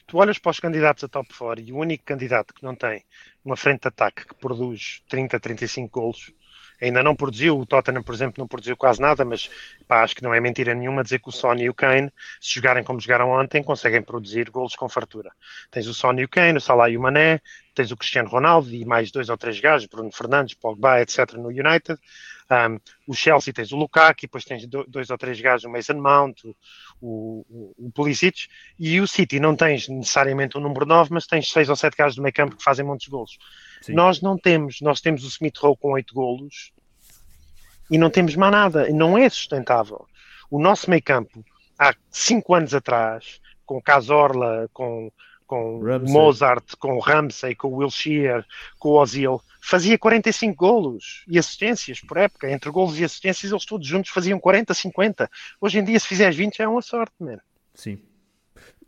[0.07, 3.03] Tu olhas para os candidatos a top 4 e o único candidato que não tem
[3.45, 6.31] uma frente de ataque que produz 30, 35 golos,
[6.81, 9.49] ainda não produziu, o Tottenham, por exemplo, não produziu quase nada, mas
[9.87, 12.55] pá, acho que não é mentira nenhuma dizer que o Sony e o Kane, se
[12.55, 15.31] jogarem como jogaram ontem, conseguem produzir golos com fartura.
[15.71, 17.41] Tens o Sony e o Kane, o Salah e o Mané,
[17.73, 21.33] tens o Cristiano Ronaldo e mais dois ou três gajos, Bruno Fernandes, Pogba, etc.
[21.33, 21.99] no United.
[22.49, 25.95] Um, o Chelsea tens o Lukaku, depois tens do- dois ou três gajos, o Mason
[25.95, 26.55] Mount, o,
[27.01, 28.47] o, o, o Pulisic,
[28.79, 32.15] e o City não tens necessariamente um número 9, mas tens seis ou sete gajos
[32.15, 33.37] do meio campo que fazem muitos golos.
[33.81, 33.93] Sim.
[33.93, 36.71] Nós não temos, nós temos o Smith Rowe com oito golos
[37.91, 40.07] e não temos mais nada, não é sustentável.
[40.49, 41.43] O nosso meio campo,
[41.77, 45.11] há cinco anos atrás, com Cazorla, com,
[45.47, 46.13] com Ramsey.
[46.13, 48.45] Mozart, com Ramsey, com Wilshere,
[48.77, 52.51] com Ozil, fazia 45 golos e assistências por época.
[52.51, 55.29] Entre golos e assistências, eles todos juntos faziam 40, 50.
[55.59, 57.41] Hoje em dia, se fizeres 20, já é uma sorte, mano.
[57.73, 57.97] Sim.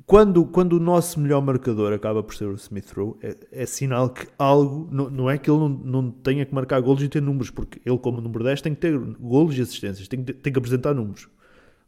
[0.06, 4.10] Quando, quando o nosso melhor marcador acaba por ser o Smith Rowe, é, é sinal
[4.10, 7.22] que algo, não, não é que ele não, não tenha que marcar golos e ter
[7.22, 10.52] números, porque ele, como número 10, tem que ter golos e assistências, tem que, tem
[10.52, 11.30] que apresentar números.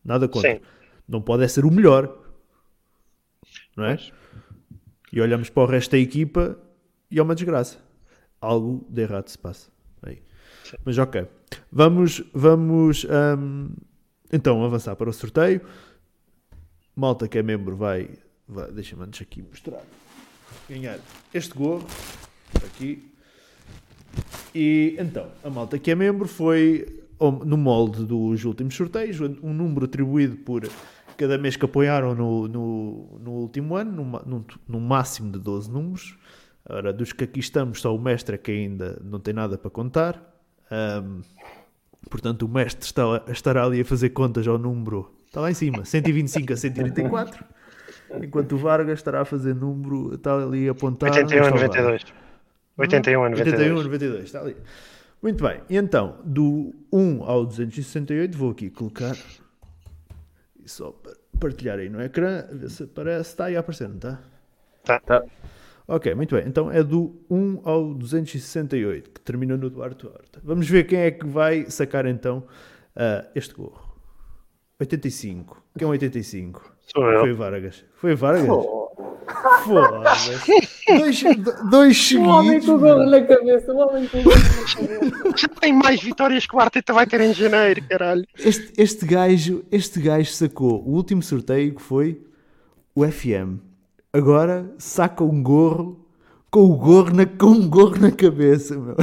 [0.05, 0.55] Nada contra.
[0.55, 0.61] Sim.
[1.07, 2.15] Não pode é ser o melhor.
[3.75, 3.97] Não é?
[5.11, 6.57] E olhamos para o resto da equipa
[7.09, 7.77] e é uma desgraça.
[8.39, 9.69] Algo de errado se passa.
[10.01, 10.21] Aí.
[10.85, 11.27] Mas ok.
[11.71, 13.05] Vamos, vamos
[13.37, 13.69] hum,
[14.31, 15.61] então avançar para o sorteio.
[16.95, 18.09] Malta que é membro vai.
[18.47, 19.81] vai Deixa-me antes aqui mostrar.
[20.69, 20.99] Ganhar
[21.33, 21.85] este gorro.
[22.65, 23.11] Aqui.
[24.55, 27.01] E então, a malta que é membro foi
[27.45, 30.67] no molde dos últimos sorteios, um número atribuído por
[31.21, 35.71] cada mês que apoiaram no, no, no último ano, num, num, num máximo de 12
[35.71, 36.17] números.
[36.67, 39.69] Ora, dos que aqui estamos, só o mestre é que ainda não tem nada para
[39.69, 40.19] contar.
[40.71, 41.21] Um,
[42.09, 45.85] portanto, o mestre está, estará ali a fazer contas ao número, está lá em cima,
[45.85, 47.45] 125 a 134.
[48.23, 51.15] Enquanto o Vargas estará a fazer número, está ali apontado.
[51.15, 52.05] 81 a 92.
[52.77, 53.59] 81 a 92.
[53.59, 54.55] 81 a 92, está ali.
[55.21, 59.15] Muito bem, e então, do 1 ao 268, vou aqui colocar
[60.63, 63.31] e só para partilhar aí no ecrã, a ver se aparece.
[63.31, 64.19] Está aí a aparecer, não está?
[64.83, 64.99] Tá.
[64.99, 65.23] Tá.
[65.87, 66.47] Ok, muito bem.
[66.47, 70.39] Então é do 1 ao 268, que termina no Duarte Horta.
[70.43, 72.47] Vamos ver quem é que vai sacar então
[72.95, 73.91] ah, este gorro.
[74.79, 75.63] 85.
[75.77, 76.75] Quem é um 85?
[76.81, 77.19] Sou eu.
[77.19, 77.85] Foi o Vargas.
[77.93, 78.47] Foi o Vargas?
[78.47, 78.80] Pô,
[79.63, 80.31] Foda-se.
[80.87, 81.23] Dois,
[81.69, 82.65] dois o homem seguidos.
[82.65, 83.09] com o gorro meu.
[83.09, 85.37] na cabeça, o homem com o gorro na cabeça.
[85.37, 88.25] Já tem mais vitórias que o Arteta vai ter em janeiro, caralho.
[88.37, 92.21] Este, este, gajo, este gajo sacou o último sorteio que foi
[92.95, 93.59] o FM.
[94.13, 96.05] Agora saca um gorro
[96.49, 98.95] com o gorro na, com um gorro na cabeça, meu.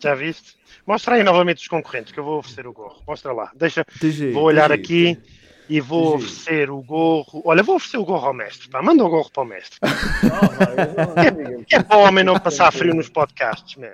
[0.00, 0.56] Já viste?
[0.86, 3.02] Mostra aí novamente os concorrentes que eu vou oferecer o gorro.
[3.06, 3.50] Mostra lá.
[3.56, 3.84] Deixa,
[4.32, 5.18] vou olhar aqui
[5.68, 7.42] e vou oferecer o gorro.
[7.44, 8.68] Olha, vou oferecer o gorro ao mestre.
[8.68, 8.82] Pá.
[8.82, 9.78] Manda o gorro para o mestre.
[11.66, 13.88] Que é para o homem não passar frio nos podcasts, man.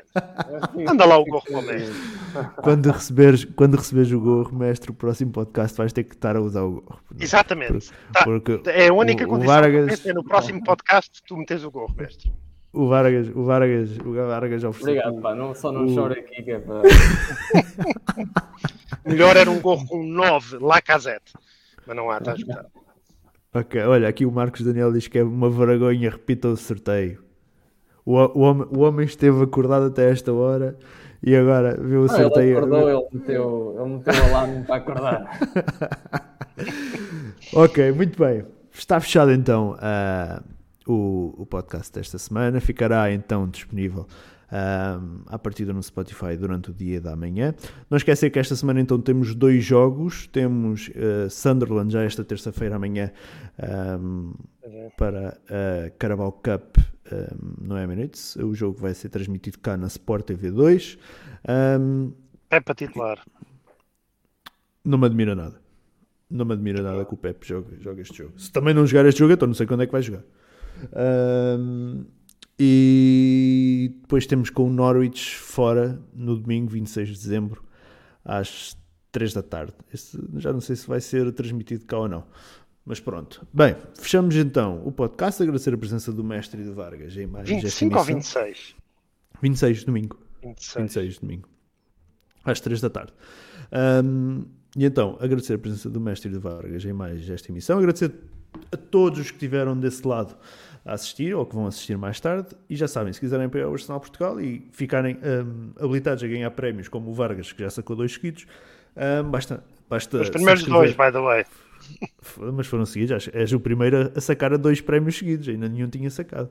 [0.84, 1.94] Manda lá o gorro para o mestre.
[2.62, 6.40] Quando receberes, quando receberes o gorro, mestre, o próximo podcast vais ter que estar a
[6.40, 7.00] usar o gorro.
[7.18, 7.90] Exatamente.
[8.12, 8.24] Tá.
[8.24, 11.22] Porque É a única o- o condição Vargas- que eu penso é no próximo podcast
[11.26, 12.32] tu metes o gorro, mestre.
[12.74, 15.02] O Vargas, o Vargas, o Vargas ofereceu.
[15.08, 15.34] Obrigado, pá.
[15.34, 16.82] Não, só não O- chore aqui, que é para.
[19.04, 21.32] Melhor era um gorro com 9 Lacazette.
[21.86, 22.68] Mas não há, está escutado.
[23.54, 27.22] Ok, olha, aqui o Marcos Daniel diz que é uma vergonha, repita o sorteio.
[28.04, 30.76] O, o, homem, o homem esteve acordado até esta hora
[31.22, 32.56] e agora viu o Não, ele sorteio.
[32.58, 35.38] acordou, ele meteu, ele meteu o alarme para acordar.
[37.54, 38.44] Ok, muito bem.
[38.72, 40.42] Está fechado então ah,
[40.86, 42.60] o, o podcast desta semana.
[42.60, 44.06] Ficará então disponível
[44.52, 47.54] ah, à partida no Spotify durante o dia da manhã.
[47.90, 50.26] Não esquecer que esta semana então temos dois jogos.
[50.28, 53.10] Temos ah, Sunderland já esta terça-feira amanhã
[53.58, 53.98] ah,
[54.96, 56.76] para a Carabao Cup
[57.10, 58.36] ah, no Emirates.
[58.36, 60.98] O jogo vai ser transmitido cá na Sport TV 2.
[61.48, 61.78] Ah,
[62.50, 63.24] É para titular.
[64.84, 65.60] não me admira nada.
[66.30, 68.32] Não me admira nada que o Pep jogue, jogue este jogo.
[68.40, 70.22] Se também não jogar este jogo, então não sei quando é que vai jogar.
[70.94, 72.04] Ahm,
[72.64, 77.64] e depois temos com o Norwich fora no domingo 26 de dezembro
[78.24, 78.76] às
[79.10, 79.72] 3 da tarde.
[79.92, 82.24] Esse, já não sei se vai ser transmitido cá ou não.
[82.84, 83.44] Mas pronto.
[83.52, 85.42] Bem, fechamos então o podcast.
[85.42, 88.44] Agradecer a presença do mestre e do Vargas em mais esta 25 ou emissão.
[88.44, 88.76] 26?
[89.42, 90.18] 26 domingo.
[90.44, 90.82] 26.
[90.82, 91.48] 26 de domingo,
[92.44, 93.12] às 3 da tarde.
[93.72, 94.44] Ahm,
[94.76, 98.14] e então, agradecer a presença do mestre e do Vargas em mais esta emissão, agradecer
[98.70, 100.36] a todos os que estiveram desse lado
[100.84, 102.48] a assistir ou que vão assistir mais tarde.
[102.68, 106.50] E já sabem, se quiserem apoiar o Arsenal Portugal e ficarem ahm, habilitados a ganhar
[106.50, 108.46] prémios, como o Vargas, que já sacou dois seguidos,
[108.96, 109.62] ahm, basta.
[109.88, 111.44] basta Os primeiros dois, by the way.
[112.52, 113.28] mas foram seguidos.
[113.32, 116.50] És o primeiro a sacar a dois prémios seguidos, ainda nenhum tinha sacado.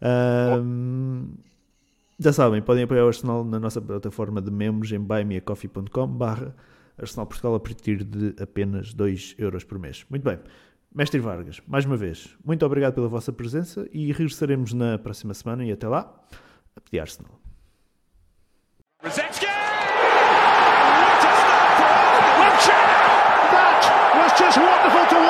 [0.00, 1.34] Ahm,
[2.18, 6.54] já sabem, podem apoiar o Arsenal na nossa plataforma de membros em buymeacoffee.com barra
[6.98, 10.06] Arsenal Portugal a partir de apenas 2 euros por mês.
[10.08, 10.38] Muito bem.
[10.96, 15.62] Mestre Vargas, mais uma vez, muito obrigado pela vossa presença e regressaremos na próxima semana
[15.62, 16.10] e até lá,
[16.74, 17.38] a pedir Arsenal.
[24.38, 25.25] just wonderful to watch.